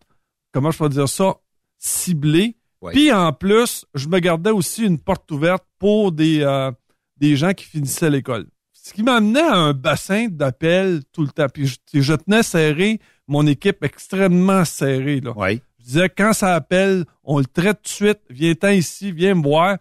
[0.52, 1.36] comment je peux dire ça,
[1.78, 2.58] ciblés.
[2.92, 6.72] Puis en plus, je me gardais aussi une porte ouverte pour des, euh,
[7.18, 8.48] des gens qui finissaient l'école.
[8.72, 11.50] Ce qui m'amenait à un bassin d'appels tout le temps.
[11.50, 15.20] Puis je, je tenais serré mon équipe extrêmement serrée.
[15.20, 15.34] Là.
[15.80, 19.44] Je disais, quand ça appelle, on le traite tout de suite, viens-t'en ici, viens me
[19.44, 19.78] voir.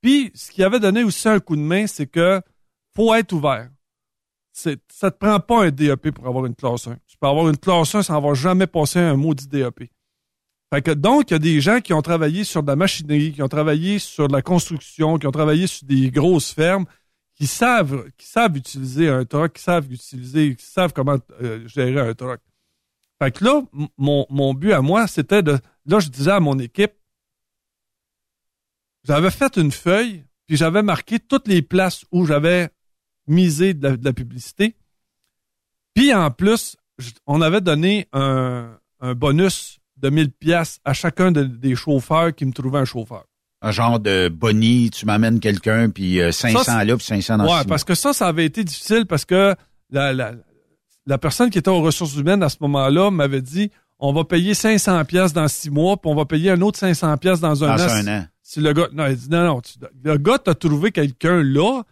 [0.00, 2.42] Puis, ce qui avait donné aussi un coup de main, c'est que
[2.94, 3.70] faut être ouvert.
[4.52, 6.96] C'est, ça te prend pas un DEP pour avoir une classe 1.
[7.06, 9.90] Tu peux avoir une classe 1 sans avoir jamais passé un maudit DEP.
[10.72, 13.32] Fait que donc, il y a des gens qui ont travaillé sur de la machinerie,
[13.32, 16.86] qui ont travaillé sur de la construction, qui ont travaillé sur des grosses fermes,
[17.34, 22.00] qui savent, qui savent utiliser un truck, qui savent utiliser, qui savent comment euh, gérer
[22.00, 22.40] un truck.
[23.22, 23.62] Fait que là,
[23.98, 25.58] mon, mon but à moi, c'était de.
[25.86, 26.92] Là, je disais à mon équipe,
[29.04, 32.70] j'avais fait une feuille, puis j'avais marqué toutes les places où j'avais
[33.26, 34.74] misé de la, de la publicité.
[35.94, 36.76] Puis en plus,
[37.26, 38.70] on avait donné un,
[39.00, 43.24] un bonus de 1000 pièces à chacun de- des chauffeurs qui me trouvaient un chauffeur.
[43.60, 47.38] Un genre de Bonnie, tu m'amènes quelqu'un, puis euh, 500 Ça, c'est- là, puis 500
[47.38, 49.54] dans Ouais, parce que ça, ça avait été difficile parce que
[49.90, 50.32] la, la,
[51.06, 53.70] la personne qui était aux ressources humaines à ce moment-là m'avait dit
[54.00, 57.16] on va payer 500 pièces dans six mois, puis on va payer un autre 500
[57.18, 57.88] pièces dans un Dans an.
[57.88, 58.26] un an.
[58.42, 61.82] Si le gars, non, il dit non, non, tu- le gars t'a trouvé quelqu'un là,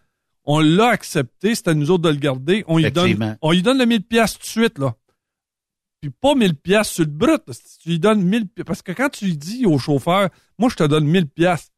[0.53, 3.07] on l'a accepté, c'était à nous autres de le garder, on lui donne,
[3.43, 4.95] on lui donne le 1000 pièces tout de suite là.
[6.01, 8.93] Puis pas 1000 pièces sur le brut, si tu lui donnes 1000 pi- parce que
[8.93, 11.71] quand tu lui dis au chauffeur, moi je te donne 1000 pièces.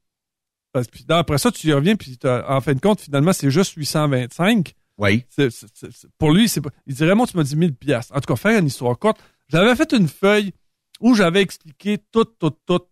[0.91, 4.73] Puis après ça, tu y reviens, puis en fin de compte, finalement, c'est juste 825.
[4.99, 5.25] Oui.
[5.29, 6.71] C'est- c'est- c'est- c'est- pour lui, c'est pas.
[6.87, 8.09] Il dit Raymond, tu m'as dit 1000 pièces.
[8.13, 9.19] En tout cas, faire une histoire courte.
[9.49, 10.53] J'avais fait une feuille
[11.01, 12.89] où j'avais expliqué toutes, toutes, toutes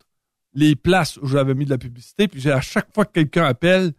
[0.52, 2.26] les places où j'avais mis de la publicité.
[2.28, 3.92] Puis j'ai à chaque fois que quelqu'un appelle,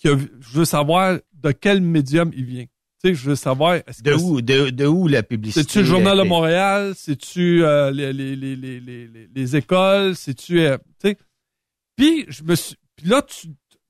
[0.00, 2.64] qui a vu- je veux savoir de quel médium il vient.
[2.64, 3.74] Tu sais, je veux savoir.
[3.76, 5.62] est-ce De que où, de, de où la publicité?
[5.62, 6.22] c'est-tu le Journal de?
[6.24, 6.92] Montréal?
[6.96, 10.16] C'est-tu euh, les, les, les, les, les, les- les écoles?
[10.16, 10.60] C'est-tu.
[10.60, 11.16] euh, tu sais?
[11.96, 12.76] Puis, je me suis.
[12.96, 13.48] Puis là, tu-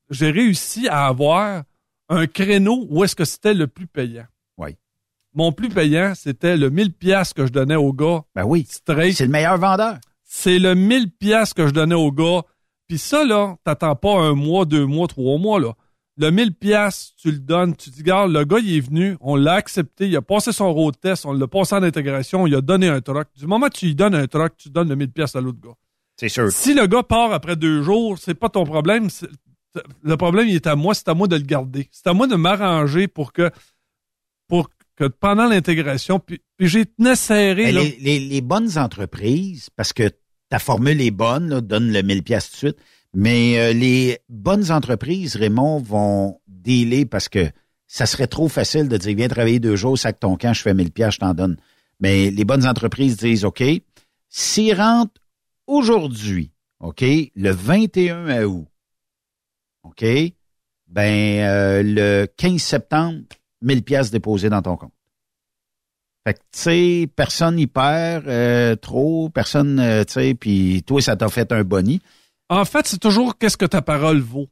[0.09, 1.63] j'ai réussi à avoir
[2.09, 4.25] un créneau où est-ce que c'était le plus payant.
[4.57, 4.75] Oui.
[5.33, 8.23] Mon plus payant, c'était le 1000 pièces que je donnais au gars.
[8.35, 8.65] Ben oui.
[8.69, 9.15] Straight.
[9.15, 9.97] C'est le meilleur vendeur.
[10.23, 12.41] C'est le 1000 pièces que je donnais au gars.
[12.87, 15.73] Puis ça, là, t'attends pas un mois, deux mois, trois mois, là.
[16.21, 19.35] Le 1000 pièces, tu le donnes, tu dis, regarde, le gars, il est venu, on
[19.35, 22.61] l'a accepté, il a passé son road test, on l'a passé en intégration, il a
[22.61, 23.27] donné un truck.
[23.37, 25.59] Du moment que tu lui donnes un truck, tu donnes le 1000 pièces à l'autre
[25.59, 25.73] gars.
[26.17, 26.51] C'est sûr.
[26.51, 29.07] Si le gars part après deux jours, c'est pas ton problème.
[30.03, 31.87] Le problème, il est à moi, c'est à moi de le garder.
[31.91, 33.49] C'est à moi de m'arranger pour que,
[34.47, 37.81] pour que pendant l'intégration, puis, puis j'ai tenu serré, Ben, là.
[37.81, 40.11] les, les- les bonnes entreprises, parce que
[40.49, 42.77] ta formule est bonne, là, donne le 1000 pièces tout de suite,
[43.13, 47.49] mais euh, les bonnes entreprises, Raymond, vont dealer parce que
[47.87, 50.73] ça serait trop facile de dire, viens travailler deux jours, sac ton camp, je fais
[50.73, 51.57] 1000 pièces, je t'en donne.
[51.99, 53.63] Mais les bonnes entreprises disent, OK,
[54.29, 55.21] s'ils rentrent
[55.67, 58.67] aujourd'hui, OK, le 21 août,
[59.83, 60.05] OK,
[60.87, 63.19] ben euh, le 15 septembre,
[63.61, 64.93] 1000 pièces déposées dans ton compte.
[66.25, 71.15] Fait que, tu sais, personne n'y perd euh, trop, personne, tu sais, puis toi, ça
[71.15, 71.99] t'a fait un boni.
[72.51, 74.47] En fait, c'est toujours qu'est-ce que ta parole vaut.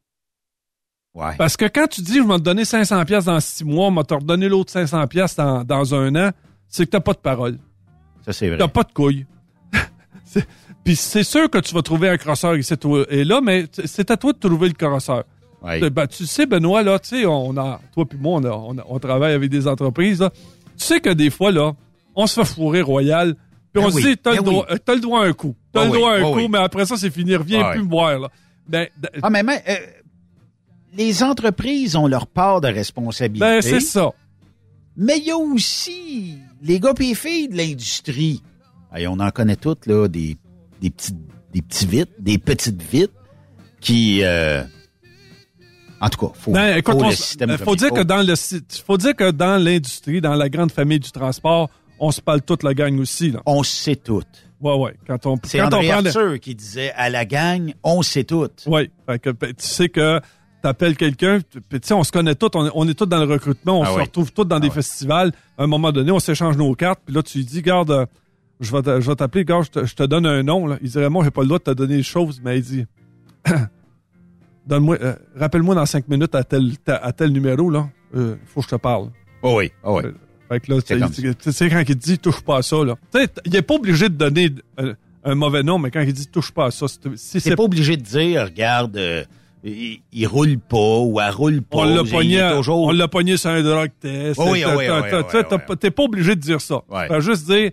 [1.14, 1.36] Ouais.
[1.38, 3.92] Parce que quand tu dis, je vais te donner 500 pièces dans six mois, on
[3.94, 6.32] va te redonner l'autre 500 pièces dans, dans un an,
[6.68, 7.58] c'est que t'as pas de parole.
[8.26, 8.58] Ça, c'est vrai.
[8.58, 9.26] T'as pas de couilles.
[10.84, 12.74] Puis c'est sûr que tu vas trouver un crosseur ici
[13.10, 15.24] et là, mais c'est à toi de trouver le crosseur.
[15.62, 15.90] Ouais.
[15.90, 18.78] Ben, tu sais, Benoît, là, tu sais, on a, toi puis moi, on, a- on,
[18.78, 20.30] a- on travaille avec des entreprises, là.
[20.78, 21.74] Tu sais que des fois, là,
[22.16, 23.36] on se fait fourrer royal
[23.74, 24.76] Puis on Ben se oui, dit, t'as ben le, droit- oui.
[24.76, 25.56] euh, t'as le droit à un coup.
[25.72, 26.48] T'as Ah le oui, droit à un coup, oui.
[26.50, 27.36] mais après ça, c'est fini.
[27.36, 27.86] Reviens plus oui.
[27.86, 28.30] me voir, là.
[28.68, 28.88] Ben,
[29.22, 29.76] Ah, mais, mais, euh,
[30.96, 33.46] les entreprises ont leur part de responsabilité.
[33.46, 34.12] ben, c'est ça.
[34.98, 38.42] Mais il y a aussi les gars et les filles de l'industrie.
[38.94, 40.36] On en connaît toutes, là, des,
[40.82, 41.14] des petits,
[41.54, 43.12] des petits vites, des petites vites
[43.80, 44.64] qui, euh,
[46.02, 48.22] en tout cas, faut, Ben, écoute, faut on le système faut il dire que dans
[48.26, 48.36] le
[48.84, 52.64] faut dire que dans l'industrie, dans la grande famille du transport, on se parle toute
[52.64, 53.42] la gang aussi, là.
[53.46, 54.24] On sait tout.
[54.62, 54.96] Ouais, ouais.
[55.08, 58.24] Quand on, C'est quand on André le- Arthur qui disait à la gang, on sait
[58.26, 58.48] tout.
[58.68, 58.90] Oui.
[59.06, 60.20] Fait que, ben, tu sais que
[60.62, 63.06] t'appelles quelqu'un, tu puis tu sais, on se connaît tous, on, est- on est tous
[63.06, 64.02] dans le recrutement, on Ah se oui.
[64.02, 65.32] retrouve tous dans des festivals.
[65.58, 68.06] À un moment donné, on s'échange nos cartes, puis là, tu lui dis, garde, euh,
[68.60, 70.68] je vais te- je vais t'appeler, garde, je te, je te donne un nom.
[70.68, 70.78] Là.
[70.82, 72.86] Il dirait, moi, j'ai pas le droit de te donner les choses, mais il dit,
[74.68, 78.66] donne-moi, euh, rappelle-moi dans cinq minutes à tel, à tel numéro, là, il faut que
[78.68, 79.10] je te parle.
[79.42, 80.08] Oh oui, oh oui.
[80.08, 80.14] Euh,
[80.50, 82.96] Fait que là, tu sais, quand il dit touche pas à ça, là.
[83.14, 84.50] Tu sais, il est pas obligé de donner
[84.80, 84.94] euh,
[85.24, 87.64] un mauvais nom, mais quand il dit touche pas à ça, c'est- si C'est pas
[87.64, 89.24] obligé de dire, regarde, euh,
[89.64, 91.78] il, il roule pas ou elle roule pas.
[91.80, 92.80] On l'a pogné, toujours...
[92.88, 94.40] on l'a pogné sur un drug test.
[94.44, 96.82] Oui, oui, oui, T'es pas obligé de dire ça.
[96.90, 97.08] Ouais.
[97.08, 97.72] Fais juste dire,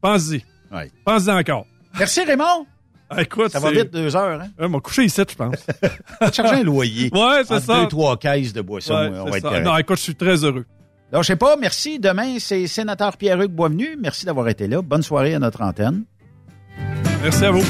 [0.00, 0.44] pense-y.
[0.72, 0.90] Ouais.
[1.04, 1.66] Pense-y encore.
[1.98, 2.66] Merci Raymond.
[3.10, 4.38] Ah, Écoute, Ça va vite, deux heures.
[4.42, 4.48] Hein?
[4.60, 5.54] Ouais, m'a couché ici, je pense.
[6.34, 7.10] Chercher un loyer.
[7.12, 7.80] Ouais, c'est ça.
[7.80, 9.48] Deux, trois caisses de boisson, Ouais, on c'est va être ça.
[9.48, 9.64] correct.
[9.64, 10.66] Non, écoute, je suis très heureux.
[11.12, 11.98] Donc, je sais pas, merci.
[11.98, 13.96] Demain, c'est sénateur Pierre-Hugues Boisvenu.
[14.00, 14.82] Merci d'avoir été là.
[14.82, 16.04] Bonne soirée à notre antenne.
[17.22, 17.64] Merci à vous.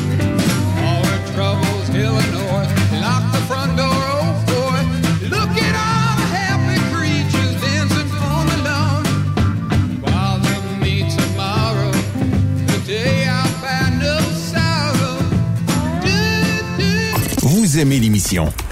[17.42, 18.52] Vous aimez l'émission?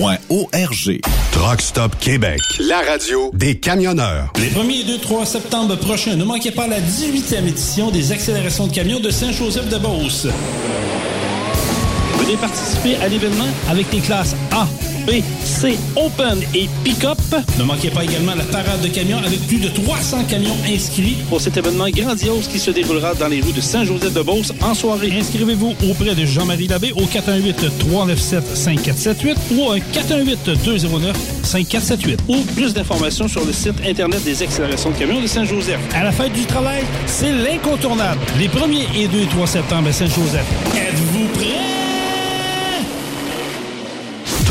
[0.00, 1.00] arpq.org.
[1.32, 2.40] Truck Stop Québec.
[2.60, 4.32] La radio Des camionneurs.
[4.36, 8.66] Les 1er et 2, 3 septembre prochains, ne manquez pas la 18e édition des accélérations
[8.66, 10.28] de camions de Saint-Joseph-de-Beauce.
[12.18, 14.66] Venez participer à l'événement avec les classes A,
[15.06, 17.18] B, C, Open et Pick-up.
[17.58, 21.40] Ne manquez pas également la parade de camions avec plus de 300 camions inscrits pour
[21.40, 25.12] cet événement grandiose qui se déroulera dans les rues de Saint-Joseph-de-Beauce en soirée.
[25.18, 33.52] Inscrivez-vous auprès de Jean-Marie Labbé au 418-397-5478 ou au 418-209-5478 ou plus d'informations sur le
[33.52, 35.80] site Internet des accélérations de camions de Saint-Joseph.
[35.94, 38.20] À la fête du travail, c'est l'incontournable.
[38.38, 40.46] Les 1er et 2 et 3 septembre à Saint-Joseph.
[40.74, 41.81] Êtes-vous prêts?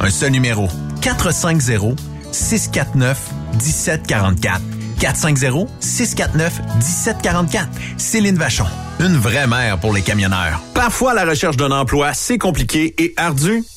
[0.00, 0.68] Un seul numéro.
[1.00, 1.98] 450
[2.32, 3.18] 649
[3.54, 4.60] 1744.
[4.98, 7.66] 450-649-1744.
[7.98, 8.66] Céline Vachon.
[9.00, 10.60] Une vraie mère pour les camionneurs.
[10.72, 13.64] Parfois, la recherche d'un emploi, c'est compliqué et ardu.